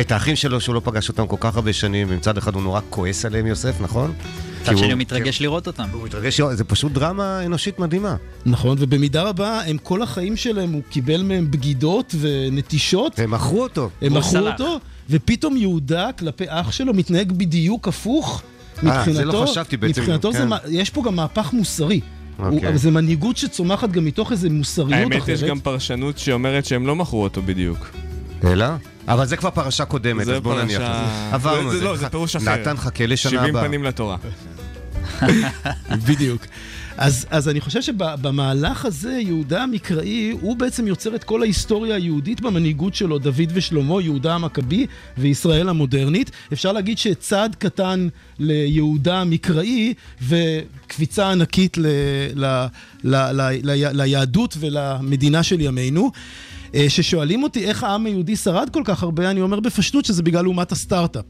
את 0.00 0.12
האחים 0.12 0.36
שלו 0.36 0.60
שהוא 0.60 0.74
לא 0.74 0.80
פגש 0.84 1.08
אותם 1.08 1.26
כל 1.26 1.36
כך 1.40 1.56
הרבה 1.56 1.72
שנים, 1.72 2.06
ומצד 2.10 2.38
אחד 2.38 2.54
הוא 2.54 2.62
נורא 2.62 2.80
כועס 2.90 3.24
עליהם, 3.24 3.46
יוסף, 3.46 3.80
נכון? 3.80 4.14
מצד 4.62 4.76
שני 4.78 4.92
הוא 4.92 4.98
מתרגש 5.00 5.40
לראות 5.40 5.66
אותם. 5.66 5.84
הוא 5.92 6.04
מתרגש, 6.04 6.40
לראות- 6.40 6.56
זה 6.56 6.64
פשוט 6.64 6.92
דרמה 6.92 7.42
אנושית 7.46 7.78
מדהימה. 7.78 8.16
נכון, 8.46 8.76
ובמידה 8.80 9.22
רבה, 9.22 9.60
הם 9.66 9.78
כל 9.78 10.02
החיים 10.02 10.36
שלהם, 10.36 10.72
הוא 10.72 10.82
קיבל 10.90 11.22
מהם 11.22 11.50
בגידות 11.50 12.14
ונטישות. 12.20 13.18
והם 13.18 13.30
מכרו 13.30 13.62
אותו. 13.62 13.90
הם 14.02 14.14
מכרו. 14.14 14.38
אותו, 14.48 14.78
ופתאום 15.10 15.56
יהודה 15.56 16.10
כלפי 16.18 16.44
אח 16.48 16.72
שלו 16.72 16.94
מתנהג 16.94 17.32
בדיוק 17.32 17.88
הפוך. 17.88 18.42
אה, 18.42 18.82
מבחינתו, 18.82 19.12
זה 19.18 19.24
לא 19.24 19.46
חשבתי 19.46 19.76
בעצם, 19.76 20.00
מבחינתו 20.02 20.32
זה, 20.32 20.38
כן. 20.38 20.48
מה- 20.48 20.58
יש 20.68 20.90
פה 20.90 21.02
גם 21.06 21.16
מהפך 21.16 21.52
מוסרי. 21.52 22.00
הוא, 22.36 22.46
אוקיי. 22.54 22.68
אבל 22.68 22.76
זה 22.76 22.90
מנהיגות 22.90 23.36
שצומחת 23.36 23.90
גם 23.90 24.04
מתוך 24.04 24.32
איזו 24.32 24.50
מוסריות 24.50 24.92
האמת, 24.92 25.16
אחרת. 25.22 25.28
יש 25.28 25.42
גם 25.44 25.60
פרשנות 25.60 26.18
שאומרת 26.18 26.64
שהם 26.64 26.86
לא 26.86 26.96
מכרו 26.96 27.22
אותו 27.22 27.42
בדיוק. 27.42 27.90
אלא? 28.44 28.66
אבל 29.08 29.26
זה 29.26 29.36
כבר 29.36 29.50
פרשה 29.50 29.84
קודמת, 29.84 30.24
זה 30.26 30.34
אז 30.36 30.40
בוא 30.42 30.62
נניח 30.62 30.78
פרשה- 30.80 31.02
לזה. 31.02 31.34
עברנו 31.34 31.70
זה- 31.70 31.76
את 31.76 31.80
זה. 31.80 31.84
לא, 31.86 31.96
זה 31.96 32.08
פירוש 32.08 32.36
אחר. 32.36 32.56
נתן, 32.60 32.76
חכה 32.76 33.06
לשנה 33.06 33.30
70 33.30 33.50
הבאה. 33.56 33.64
פנים 33.64 33.84
לתורה. 33.84 34.16
בדיוק. 36.08 36.42
אז, 36.98 37.26
אז 37.30 37.48
אני 37.48 37.60
חושב 37.60 37.82
שבמהלך 37.82 38.84
הזה, 38.84 39.12
יהודה 39.12 39.62
המקראי, 39.62 40.30
הוא 40.40 40.56
בעצם 40.56 40.86
יוצר 40.86 41.14
את 41.14 41.24
כל 41.24 41.42
ההיסטוריה 41.42 41.96
היהודית 41.96 42.40
במנהיגות 42.40 42.94
שלו, 42.94 43.18
דוד 43.18 43.52
ושלמה, 43.52 44.02
יהודה 44.02 44.34
המכבי 44.34 44.86
וישראל 45.18 45.68
המודרנית. 45.68 46.30
אפשר 46.52 46.72
להגיד 46.72 46.98
שצעד 46.98 47.54
קטן 47.54 48.08
ליהודה 48.38 49.20
המקראי 49.20 49.94
וקפיצה 50.22 51.30
ענקית 51.30 51.78
ל, 51.78 51.86
ל, 52.34 52.44
ל, 53.04 53.16
ל, 53.16 53.40
ל, 53.62 54.02
ליהדות 54.02 54.56
ולמדינה 54.60 55.42
של 55.42 55.60
ימינו. 55.60 56.10
אה, 56.74 56.86
ששואלים 56.88 57.42
אותי 57.42 57.64
איך 57.64 57.84
העם 57.84 58.06
היהודי 58.06 58.36
שרד 58.36 58.70
כל 58.72 58.82
כך 58.84 59.02
הרבה, 59.02 59.30
אני 59.30 59.40
אומר 59.40 59.60
בפשטות 59.60 60.04
שזה 60.04 60.22
בגלל 60.22 60.46
אומת 60.46 60.72
הסטארט-אפ. 60.72 61.24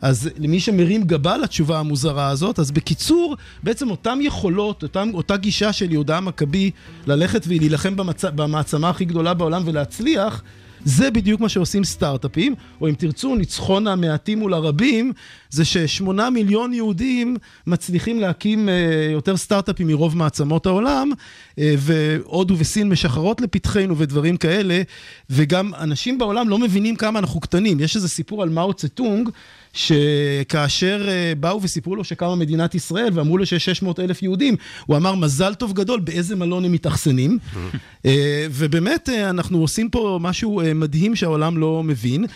אז 0.00 0.30
למי 0.38 0.60
שמרים 0.60 1.02
גבה 1.02 1.36
לתשובה 1.36 1.78
המוזרה 1.78 2.28
הזאת, 2.28 2.58
אז 2.58 2.70
בקיצור, 2.70 3.36
בעצם 3.62 3.90
אותן 3.90 4.18
יכולות, 4.22 4.82
אותם, 4.82 5.10
אותה 5.14 5.36
גישה 5.36 5.72
של 5.72 5.92
יהודה 5.92 6.16
המכבי 6.16 6.70
ללכת 7.06 7.44
ולהילחם 7.48 7.96
במצ... 7.96 8.24
במעצמה 8.24 8.90
הכי 8.90 9.04
גדולה 9.04 9.34
בעולם 9.34 9.62
ולהצליח, 9.64 10.42
זה 10.84 11.10
בדיוק 11.10 11.40
מה 11.40 11.48
שעושים 11.48 11.84
סטארט-אפים, 11.84 12.54
או 12.80 12.88
אם 12.88 12.94
תרצו, 12.94 13.34
ניצחון 13.34 13.86
המעטים 13.86 14.38
מול 14.38 14.54
הרבים, 14.54 15.12
זה 15.50 15.64
ששמונה 15.64 16.30
מיליון 16.30 16.72
יהודים 16.72 17.36
מצליחים 17.66 18.20
להקים 18.20 18.68
אה, 18.68 18.74
יותר 19.12 19.36
סטארט-אפים 19.36 19.86
מרוב 19.86 20.16
מעצמות 20.16 20.66
העולם, 20.66 21.10
אה, 21.58 21.74
והודו 21.78 22.58
וסין 22.58 22.88
משחררות 22.88 23.40
לפתחנו 23.40 23.98
ודברים 23.98 24.36
כאלה, 24.36 24.82
וגם 25.30 25.74
אנשים 25.74 26.18
בעולם 26.18 26.48
לא 26.48 26.58
מבינים 26.58 26.96
כמה 26.96 27.18
אנחנו 27.18 27.40
קטנים. 27.40 27.80
יש 27.80 27.96
איזה 27.96 28.08
סיפור 28.08 28.42
על 28.42 28.48
מאו 28.48 28.74
צטונג, 28.74 29.28
שכאשר 29.72 31.06
אה, 31.08 31.32
באו 31.40 31.62
וסיפרו 31.62 31.96
לו 31.96 32.04
שקמה 32.04 32.36
מדינת 32.36 32.74
ישראל 32.74 33.10
ואמרו 33.14 33.38
לו 33.38 33.46
שיש 33.46 33.64
600 33.64 34.00
אלף 34.00 34.22
יהודים, 34.22 34.56
הוא 34.86 34.96
אמר, 34.96 35.14
מזל 35.14 35.54
טוב 35.54 35.72
גדול, 35.72 36.00
באיזה 36.00 36.36
מלון 36.36 36.64
הם 36.64 36.72
מתאכסנים. 36.72 37.38
אה, 38.06 38.46
ובאמת, 38.50 39.08
אה, 39.08 39.30
אנחנו 39.30 39.58
עושים 39.58 39.90
פה 39.90 40.18
משהו 40.22 40.62
מדהים 40.74 41.16
שהעולם 41.16 41.58
לא 41.58 41.82
מבין. 41.82 42.26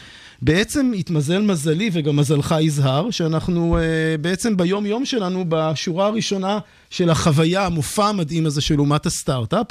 בעצם 0.43 0.93
התמזל 0.99 1.43
מזלי 1.43 1.91
וגם 1.93 2.17
מזלך 2.17 2.55
יזהר, 2.61 3.11
שאנחנו 3.11 3.79
uh, 3.79 4.21
בעצם 4.21 4.57
ביום 4.57 4.87
יום 4.87 5.05
שלנו 5.05 5.45
בשורה 5.49 6.07
הראשונה 6.07 6.59
של 6.91 7.11
החוויה, 7.11 7.67
המופע 7.67 8.07
המדהים 8.09 8.47
הזה 8.47 8.61
של 8.61 8.81
אומת 8.81 9.07
הסטארט-אפ, 9.07 9.67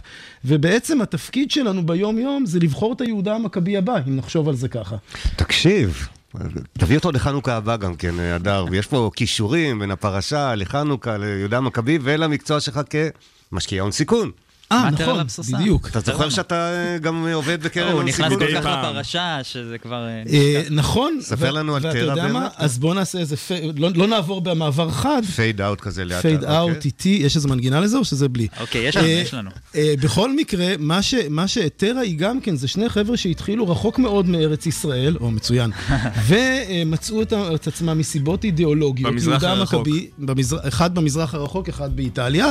ובעצם 0.45 1.01
התפקיד 1.01 1.51
שלנו 1.51 1.85
ביום 1.85 2.17
יום 2.17 2.45
זה 2.45 2.59
לבחור 2.59 2.93
את 2.93 3.01
היהודה 3.01 3.35
המכבי 3.35 3.77
הבא, 3.77 3.95
אם 4.07 4.15
נחשוב 4.15 4.49
על 4.49 4.55
זה 4.55 4.67
ככה. 4.67 4.95
תקשיב, 5.35 6.07
תביא 6.73 6.97
אותו 6.97 7.11
לחנוכה 7.11 7.55
הבא 7.55 7.77
גם 7.77 7.95
כן, 7.95 8.19
הדר, 8.19 8.65
ויש 8.71 8.87
פה 8.87 9.11
כישורים 9.15 9.79
בין 9.79 9.91
הפרשה 9.91 10.55
לחנוכה, 10.55 11.17
ליהודה 11.17 11.57
המכבי 11.57 11.99
ולמקצוע 12.01 12.59
שלך 12.59 12.81
כמשקיע 13.51 13.81
הון 13.81 13.91
סיכון. 13.91 14.31
אה, 14.73 14.89
נכון, 14.89 15.19
בדיוק. 15.53 15.87
אתה 15.87 15.99
זוכר 15.99 16.29
שאתה 16.29 16.55
אה, 16.73 16.97
גם 16.97 17.27
עובד 17.33 17.63
בקרן 17.63 17.87
הוא 17.87 17.93
הון 17.93 18.05
נכנס 18.07 18.29
סיכון? 18.31 18.47
כל 18.47 18.61
כך 18.61 18.65
לפרשה, 18.65 19.39
שזה 19.43 19.77
כבר... 19.77 20.05
אה, 20.07 20.23
אה, 20.33 20.61
נכון. 20.69 21.17
ספר 21.21 21.51
לנו 21.51 21.75
על 21.75 21.81
טרה? 21.81 22.15
באמת. 22.15 22.41
אז 22.57 22.77
בואו 22.79 22.93
נעשה 22.93 23.19
איזה, 23.19 23.37
פ- 23.37 23.51
לא 23.77 23.89
לא 23.95 24.07
נעבור 24.07 24.41
במעבר 24.41 24.91
חד. 24.91 25.21
fade 25.35 25.61
out 25.61 25.81
כזה 25.81 26.05
לאט. 26.05 26.21
fade. 26.21 26.43
out 26.43 26.85
איטי, 26.85 27.19
יש 27.21 27.35
איזה 27.35 27.47
מנגינה 27.47 27.79
לזה 27.79 27.97
או 27.97 28.05
שזה 28.05 28.29
בלי? 28.29 28.47
אוקיי, 28.59 28.81
יש 28.87 28.97
לנו, 28.97 29.07
אה, 29.07 29.11
יש 29.11 29.33
לנו. 29.33 29.49
אה, 29.75 29.93
בכל 30.03 30.35
מקרה, 30.35 30.67
מה 30.79 31.01
ש- 31.01 31.13
מה 31.29 31.47
שהטרה 31.47 32.01
היא 32.01 32.17
גם 32.17 32.39
כן, 32.41 32.55
זה 32.55 32.67
שני 32.67 32.89
חבר'ה 32.89 33.17
שהתחילו 33.17 33.69
רחוק 33.69 33.99
מאוד 33.99 34.29
מארץ 34.29 34.65
ישראל, 34.65 35.17
או 35.19 35.31
מצוין, 35.31 35.71
ומצאו 36.27 37.21
את 37.55 37.67
עצמם 37.67 37.97
מסיבות 37.97 38.43
אידיאולוגיות. 38.43 39.11
במזרח 39.11 39.43
הרחוק. 39.43 39.87
אחד 40.67 40.95
במזרח 40.95 41.33
הרחוק, 41.33 41.69
אחד 41.69 41.95
באיטליה, 41.95 42.47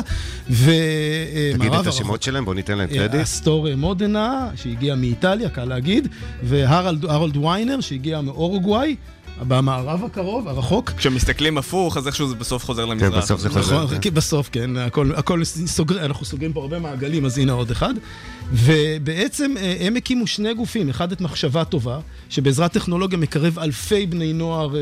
ומערב 0.50 1.74
הרחוק. 1.86 1.92
השמות 2.12 2.22
שלהם, 2.22 2.44
בוא 2.44 2.54
ניתן 2.54 2.78
להם 2.78 2.88
אה, 2.88 2.94
קרדיט. 2.94 3.20
אסטור 3.20 3.74
מודנה, 3.76 4.50
שהגיע 4.56 4.94
מאיטליה, 4.94 5.48
קל 5.48 5.64
להגיד, 5.64 6.08
והרולד 6.42 7.36
ויינר, 7.36 7.80
שהגיע 7.80 8.20
מאורוגוואי, 8.20 8.96
במערב 9.48 10.04
הקרוב, 10.04 10.48
הרחוק. 10.48 10.90
כשמסתכלים 10.90 11.58
הפוך, 11.58 11.96
אז 11.96 12.06
איכשהו 12.06 12.28
זה 12.28 12.34
בסוף 12.34 12.64
חוזר 12.64 12.84
למזרח. 12.84 13.24
בסוף 13.24 13.40
זה 13.40 13.50
חוזר. 13.50 13.84
נכון, 13.84 13.98
כי 13.98 14.10
בסוף, 14.10 14.48
כן, 14.52 14.76
הכל, 14.76 15.10
הכל 15.16 15.44
סוגר, 15.44 16.04
אנחנו 16.04 16.26
סוגרים 16.26 16.52
פה 16.52 16.60
הרבה 16.60 16.78
מעגלים, 16.78 17.24
אז 17.24 17.38
הנה 17.38 17.52
עוד 17.52 17.70
אחד. 17.70 17.94
ובעצם 18.52 19.54
אה, 19.56 19.76
הם 19.80 19.96
הקימו 19.96 20.26
שני 20.26 20.54
גופים, 20.54 20.88
אחד 20.88 21.12
את 21.12 21.20
מחשבה 21.20 21.64
טובה, 21.64 21.98
שבעזרת 22.32 22.72
טכנולוגיה 22.72 23.18
מקרב 23.18 23.58
אלפי 23.58 24.06
בני 24.06 24.32
נוער 24.32 24.76
אה, 24.76 24.80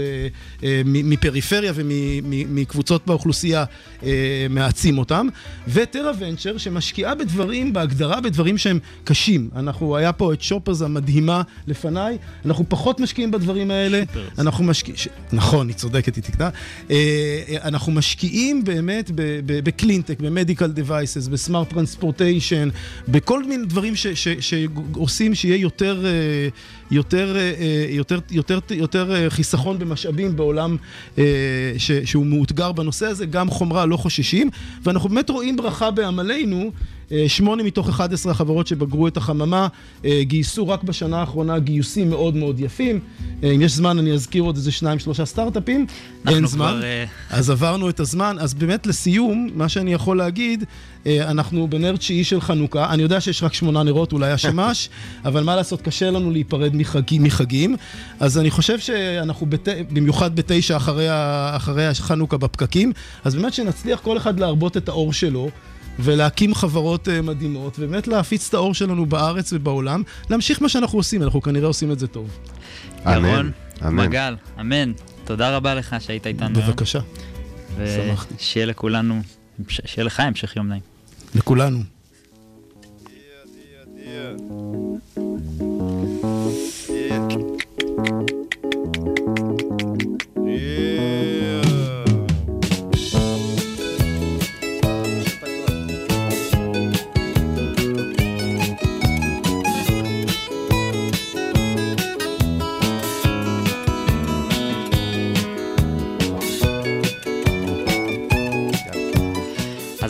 אה, 0.65 0.83
מפריפריה 0.85 1.73
ומקבוצות 1.77 3.07
באוכלוסייה, 3.07 3.65
אה, 4.03 4.47
מעצים 4.51 4.99
אותם, 4.99 5.27
וטרה 5.69 6.13
ונצ'ר, 6.19 6.59
שמשקיעה 6.59 7.15
בדברים, 7.15 7.73
בהגדרה 7.73 8.21
בדברים 8.21 8.59
שהם 8.59 8.79
קשים. 9.05 9.51
אנחנו, 9.57 9.97
היה 9.97 10.13
פה 10.13 10.33
את 10.33 10.43
שופרס 10.43 10.83
המדהימה 10.83 11.43
לפניי, 11.67 12.19
אנחנו 12.45 12.65
פחות 12.69 13.01
משקיעים 13.01 13.31
בדברים 13.31 13.71
האלה. 13.71 14.03
אנחנו 14.39 14.65
משקיעים, 14.65 14.97
ש... 14.97 15.09
נכון, 15.33 15.69
היא 15.69 15.77
צודקת, 15.77 16.17
היא 16.17 16.25
תקנה. 16.25 16.51
אנחנו 17.65 17.93
משקיעים 17.93 18.65
באמת 18.65 19.11
בקלינטק, 19.47 20.21
במדיקל 20.21 20.67
דווייסס, 20.67 21.29
בסמארט 21.29 21.69
טרנספורטיישן, 21.69 22.69
בכל 23.09 23.45
מיני 23.45 23.67
דברים 23.67 23.97
ש- 23.97 24.07
ש- 24.07 24.29
שעושים 24.41 25.35
שיהיה 25.35 25.57
יותר, 25.57 26.05
יותר, 26.91 27.37
אה, 27.37 27.41
אה, 27.41 27.87
יותר, 27.89 28.19
יותר, 28.31 28.59
יותר 28.71 29.15
אה, 29.15 29.31
חיסכון 29.31 29.79
במשאבים 29.79 30.37
בעולם 30.37 30.77
ש- 31.79 31.91
שהוא 32.05 32.27
מאותגר 32.27 32.73
בנושא 32.73 33.07
הזה, 33.07 33.27
גם 33.27 33.51
חומרה 33.51 33.87
לא 33.87 33.97
חוששים, 33.97 34.51
ואנחנו 34.83 35.09
באמת 35.09 35.31
רואים 35.31 35.57
ברכה 35.57 35.91
בעמלנו. 35.91 36.71
אה, 37.13 37.25
שמונה 37.29 37.63
מתוך 37.63 37.89
11 37.89 38.33
החברות 38.33 38.67
שבגרו 38.67 39.09
את 39.09 39.17
החממה 39.17 39.69
אה, 40.05 40.21
גייסו 40.23 40.69
רק 40.69 40.83
בשנה 40.83 41.21
האחרונה 41.21 41.59
גיוסים 41.59 42.11
מאוד 42.11 42.37
מאוד 42.37 42.61
יפים. 42.61 43.01
אה, 43.45 43.51
אם 43.51 43.63
יש 43.63 43.73
זמן 43.73 43.99
אני 43.99 44.13
אזכיר 44.13 44.43
עוד 44.43 44.57
איזה 44.57 44.73
שניים 44.73 44.99
שלושה 44.99 45.25
סטארט-אפים. 45.25 45.87
אין 46.29 46.47
זמן. 46.47 46.67
כבר, 46.67 46.83
אז 47.31 47.51
עברנו 47.51 47.91
את 47.91 48.01
הזמן. 48.01 48.37
אז 48.41 48.55
באמת 48.55 48.87
לסיום, 48.87 49.49
מה 49.55 49.69
שאני 49.69 49.93
יכול 49.93 50.17
להגיד, 50.17 50.65
אנחנו 51.07 51.69
בנר 51.69 51.97
תשיעי 51.97 52.25
של 52.25 52.41
חנוכה. 52.41 52.91
אני 52.91 53.03
יודע 53.03 53.21
שיש 53.21 53.43
רק 53.43 53.55
שמונה 53.55 53.83
נרות, 53.83 54.13
אולי 54.13 54.31
השמש, 54.31 54.89
אבל 55.25 55.45
מה 55.45 55.57
לעשות, 55.57 55.83
קשה 55.83 56.11
לנו 56.11 56.31
להיפרד 56.31 56.77
מחגים. 56.77 57.23
מחגים. 57.23 57.77
אז 58.21 58.39
אני 58.39 58.51
חושב 58.51 58.79
שאנחנו, 58.79 59.47
בת... 59.47 59.69
במיוחד 59.91 60.37
בתשע 60.37 60.77
אחרי. 60.77 61.07
אחרי 61.57 61.87
החנוכה 61.87 62.37
בפקקים, 62.37 62.93
אז 63.25 63.35
באמת 63.35 63.55
שנצליח 63.55 64.01
כל 64.01 64.17
אחד 64.17 64.41
להרבות 64.41 64.77
את 64.77 64.89
האור 64.89 65.13
שלו. 65.13 65.51
ולהקים 65.99 66.55
חברות 66.55 67.09
אה, 67.09 67.23
מדהימות, 67.23 67.79
ובאמת 67.79 68.09
להפיץ 68.09 68.49
את 68.49 68.55
האור 68.55 68.75
שלנו 68.75 69.07
בארץ 69.07 69.53
ובעולם, 69.53 70.03
להמשיך 70.31 70.63
מה 70.63 70.69
שאנחנו 70.69 70.99
עושים, 70.99 71.23
אנחנו 71.23 71.43
כנראה 71.43 71.67
עושים 71.67 71.93
את 71.93 71.99
זה 71.99 72.07
טוב. 72.07 72.39
ירון, 73.07 73.51
אמן. 73.87 74.07
מגל, 74.07 74.37
אמן. 74.61 74.93
תודה 75.25 75.57
רבה 75.57 75.75
לך 75.75 75.97
שהיית 75.99 76.27
איתנו 76.27 76.59
היום. 76.59 76.69
בבקשה. 76.69 77.01
שמחתי. 77.77 78.35
ושיהיה 78.39 78.67
לכולנו, 78.67 79.21
שיהיה 79.69 80.05
לך 80.05 80.21
המשך 80.21 80.57
יום 80.57 80.69
נעים. 80.69 80.83
לכולנו. 81.35 81.79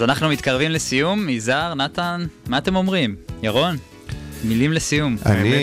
אז 0.01 0.05
אנחנו 0.05 0.29
מתקרבים 0.29 0.71
לסיום. 0.71 1.29
יזהר, 1.29 1.75
נתן, 1.75 2.27
מה 2.49 2.59
אתם 2.59 2.77
אומרים? 2.77 3.17
ירון, 3.43 3.77
מילים 4.45 4.73
לסיום. 4.73 5.17
אני, 5.27 5.55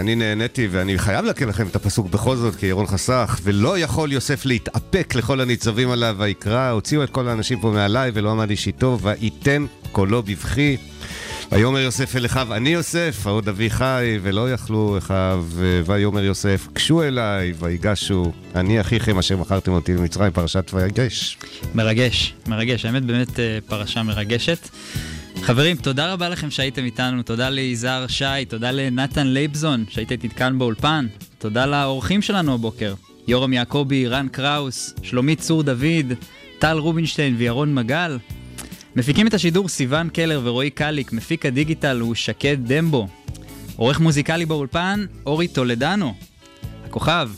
אני 0.00 0.14
נהניתי 0.14 0.68
ואני 0.70 0.98
חייב 0.98 1.24
להקריא 1.24 1.48
לכם 1.48 1.66
את 1.66 1.76
הפסוק 1.76 2.06
בכל 2.06 2.36
זאת, 2.36 2.56
כי 2.56 2.66
ירון 2.66 2.86
חסך, 2.86 3.40
ולא 3.42 3.78
יכול 3.78 4.12
יוסף 4.12 4.46
להתאפק 4.46 5.14
לכל 5.14 5.40
הניצבים 5.40 5.90
עליו 5.90 6.16
ויקרא, 6.18 6.70
הוציאו 6.70 7.04
את 7.04 7.10
כל 7.10 7.28
האנשים 7.28 7.60
פה 7.60 7.70
מעליי 7.70 8.10
ולא 8.14 8.30
עמד 8.30 8.50
איש 8.50 8.66
איתו, 8.66 8.98
וייתן 9.02 9.66
קולו 9.92 10.22
בבכי. 10.22 10.76
ויאמר 11.52 11.78
יוסף 11.78 12.16
אל 12.16 12.26
אחיו, 12.26 12.54
אני 12.54 12.68
יוסף, 12.68 13.26
העוד 13.26 13.48
אבי 13.48 13.70
חי, 13.70 14.18
ולא 14.22 14.52
יכלו 14.52 14.98
אחיו, 14.98 15.46
ויאמר 15.86 16.24
יוסף, 16.24 16.68
גשו 16.72 17.02
אליי, 17.02 17.52
ויגשו, 17.58 18.32
אני 18.54 18.80
אחיכם 18.80 19.18
אשר 19.18 19.36
מכרתם 19.36 19.72
אותי 19.72 19.94
למצרים, 19.94 20.32
פרשת 20.32 20.70
ויגש. 20.74 21.38
מרגש, 21.74 22.34
מרגש, 22.46 22.84
האמת 22.84 23.04
באמת 23.04 23.40
אה, 23.40 23.58
פרשה 23.66 24.02
מרגשת. 24.02 24.68
חברים, 25.42 25.76
תודה 25.76 26.12
רבה 26.12 26.28
לכם 26.28 26.50
שהייתם 26.50 26.84
איתנו, 26.84 27.22
תודה 27.22 27.48
ליזהר 27.48 28.06
שי, 28.06 28.44
תודה 28.48 28.70
לנתן 28.70 29.26
לייבזון 29.26 29.84
שהיית 29.88 30.12
איתי 30.12 30.28
כאן 30.28 30.58
באולפן, 30.58 31.06
תודה 31.38 31.66
לאורחים 31.66 32.22
שלנו 32.22 32.54
הבוקר, 32.54 32.94
יורם 33.28 33.52
יעקבי, 33.52 34.06
רן 34.08 34.28
קראוס, 34.28 34.94
שלומית 35.02 35.40
צור 35.40 35.62
דוד, 35.62 36.12
טל 36.58 36.78
רובינשטיין 36.78 37.34
וירון 37.38 37.74
מגל. 37.74 38.18
מפיקים 38.96 39.26
את 39.26 39.34
השידור 39.34 39.68
סיון 39.68 40.08
קלר 40.08 40.40
ורועי 40.44 40.70
קליק, 40.70 41.12
מפיק 41.12 41.46
הדיגיטל 41.46 42.00
הוא 42.00 42.14
שקד 42.14 42.56
דמבו. 42.60 43.08
עורך 43.76 44.00
מוזיקלי 44.00 44.46
באולפן, 44.46 45.04
אורי 45.26 45.48
טולדנו. 45.48 46.14
הכוכב. 46.84 47.30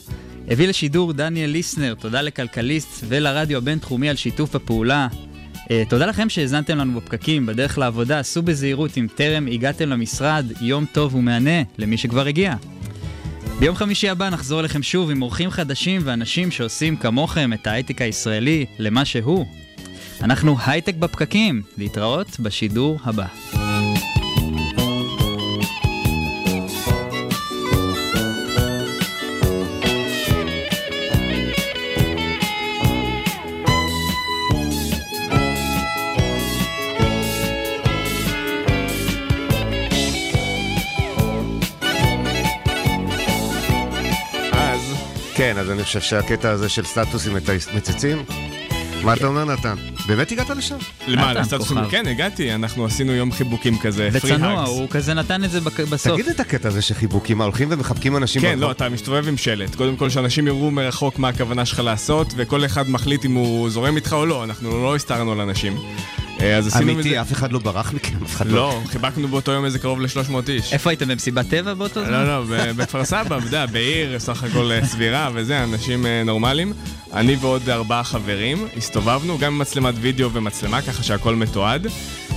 הביא 0.49 0.69
לשידור 0.69 1.13
דניאל 1.13 1.51
ליסנר, 1.51 1.95
תודה 1.95 2.23
לכלכליסט 2.23 3.05
ולרדיו 3.09 3.59
הבינתחומי 3.59 4.09
על 4.09 4.17
שיתוף 4.17 4.55
הפעולה. 4.55 5.09
Uh, 5.55 5.71
תודה 5.89 6.07
לכם 6.07 6.29
שהאזנתם 6.29 6.79
לנו 6.79 7.01
בפקקים, 7.01 7.47
בדרך 7.47 7.79
לעבודה, 7.79 8.19
עשו 8.19 8.43
בזהירות 8.43 8.99
אם 8.99 9.07
טרם 9.15 9.47
הגעתם 9.47 9.89
למשרד, 9.89 10.47
יום 10.61 10.85
טוב 10.93 11.15
ומהנה 11.15 11.63
למי 11.79 11.97
שכבר 11.97 12.27
הגיע. 12.27 12.55
ביום 13.59 13.77
חמישי 13.77 14.09
הבא 14.09 14.31
נחזור 14.31 14.61
אליכם 14.61 14.83
שוב 14.83 15.11
עם 15.11 15.23
אורחים 15.23 15.51
חדשים 15.51 16.01
ואנשים 16.05 16.51
שעושים 16.51 16.97
כמוכם 16.97 17.53
את 17.53 17.67
ההייטק 17.67 18.03
הישראלי 18.03 18.67
למה 18.79 19.05
שהוא. 19.05 19.68
אנחנו 20.23 20.57
הייטק 20.67 20.95
בפקקים, 20.95 21.63
להתראות 21.79 22.41
בשידור 22.41 22.99
הבא. 23.05 23.27
כן, 45.37 45.59
אז 45.59 45.71
אני 45.71 45.85
חושב 45.85 46.01
שהקטע 46.01 46.51
הזה 46.51 46.69
של 46.69 46.85
סטטוסים 46.85 47.37
מצצים, 47.77 48.25
מה 49.05 49.15
אתה 49.15 49.27
אומר, 49.27 49.45
נתן? 49.45 49.75
באמת 50.07 50.33
הגעת 50.33 50.51
לשם? 50.51 50.77
למה? 51.09 51.33
כוכב. 51.59 51.91
כן, 51.91 52.07
הגעתי, 52.07 52.55
אנחנו 52.55 52.85
עשינו 52.85 53.13
יום 53.13 53.33
חיבוקים 53.33 53.79
כזה, 53.79 54.09
hugs. 54.23 54.69
הוא 54.69 54.89
כזה 54.91 55.15
נתן 55.15 55.45
את 55.45 55.51
זה 55.51 55.61
בסוף. 55.61 56.13
תגיד 56.13 56.29
את 56.29 56.41
הקטע 56.41 56.69
הזה 56.69 56.83
שחיבוקים, 56.83 57.43
הולכים 57.43 57.69
ומחבקים 57.71 58.17
אנשים 58.17 58.43
כן? 58.43 58.59
לא, 58.59 58.71
אתה 58.71 58.89
מסתובב 58.89 59.29
עם 59.29 59.37
שלט. 59.37 59.75
קודם 59.75 59.97
כל, 59.97 60.11
שאנשים 60.11 60.47
יראו 60.47 60.71
מרחוק 60.71 61.19
מה 61.19 61.29
הכוונה 61.29 61.67
שלך 61.67 61.79
לעשות, 61.79 62.33
וכל 62.37 62.65
אחד 62.65 62.91
מחליט 62.91 63.25
אם 63.25 63.35
הוא 63.35 63.71
זורם 63.71 63.97
איתך 63.97 64.13
או 64.13 64.27
לא, 64.27 64.45
אנחנו 64.45 64.83
לא 64.83 64.97
הסתרנו 64.97 65.33
על 65.33 65.41
אנשים. 65.41 65.77
אה, 66.41 66.57
אז 66.57 66.67
עשינו 66.67 66.85
מזה... 66.85 66.93
אמיתי, 66.93 67.21
אף 67.21 67.33
אחד 67.33 67.53
לא 67.53 67.59
ברח 67.59 67.93
מכם, 67.93 68.25
אף 68.25 68.37
אחד 68.37 68.47
לא... 68.47 68.53
לא, 68.57 68.81
חיבקנו 68.87 69.29
באותו 69.29 69.53
יום 69.53 69.65
איזה 69.65 69.79
קרוב 69.79 70.01
ל-300 70.01 70.49
איש. 70.49 70.73
איפה 70.73 70.91
הייתם 70.91 71.09
במסיבת 71.09 71.49
טבע 71.49 71.75
באותו 71.75 72.01
זמן? 72.05 72.13
לא, 72.13 72.27
לא, 72.27 72.45
בכפר 72.77 73.05
סבא, 73.05 73.39
אתה 73.39 73.47
יודע, 73.47 73.67
בעיר 73.67 74.19
סך 74.19 74.45
הכל 74.45 74.71
אה, 74.73 74.87
סבירה 74.87 75.31
וזה, 75.35 75.63
אנשים 75.65 76.07
אה, 76.07 76.23
נורמליים. 76.25 76.73
אני 77.13 77.37
ועוד 77.41 77.71
ארבעה 77.71 78.05
חברים 78.05 78.69
הסתובבנו, 78.77 79.39
גם 79.39 79.53
עם 79.53 79.59
מצלמת 79.59 79.95
וידאו 80.01 80.33
ומצלמה, 80.33 80.83
ככה 80.83 81.03
שהכל 81.03 81.35
מתועד. 81.35 81.87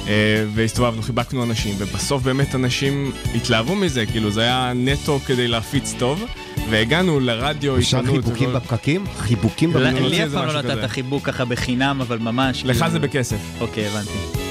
אה, 0.07 0.13
והסתובבנו, 0.53 1.01
חיבקנו 1.01 1.43
אנשים, 1.43 1.75
ובסוף 1.77 2.23
באמת 2.23 2.55
אנשים 2.55 3.11
התלהבו 3.35 3.75
מזה, 3.75 4.05
כאילו 4.05 4.31
זה 4.31 4.41
היה 4.41 4.71
נטו 4.75 5.19
כדי 5.25 5.47
להפיץ 5.47 5.93
טוב, 5.99 6.23
והגענו 6.69 7.19
לרדיו, 7.19 7.77
אפשר 7.77 7.97
עיתונות. 7.99 8.23
חיבוקים 8.25 8.49
וכל- 8.49 8.59
בפקקים? 8.59 9.05
חיבוקים 9.19 9.71
נוציא 9.71 9.85
בפקקים? 9.87 10.05
לי 10.05 10.25
אף 10.25 10.31
פעם 10.31 10.47
לא 10.47 10.61
נתת. 10.61 10.89
חיבוק 10.89 11.25
ככה 11.25 11.45
בחינם, 11.45 12.01
אבל 12.01 12.17
ממש. 12.17 12.63
לך 12.65 12.77
כאילו- 12.77 12.91
זה 12.91 12.99
בכסף. 12.99 13.37
אוקיי, 13.61 13.87
הבנתי. 13.87 14.50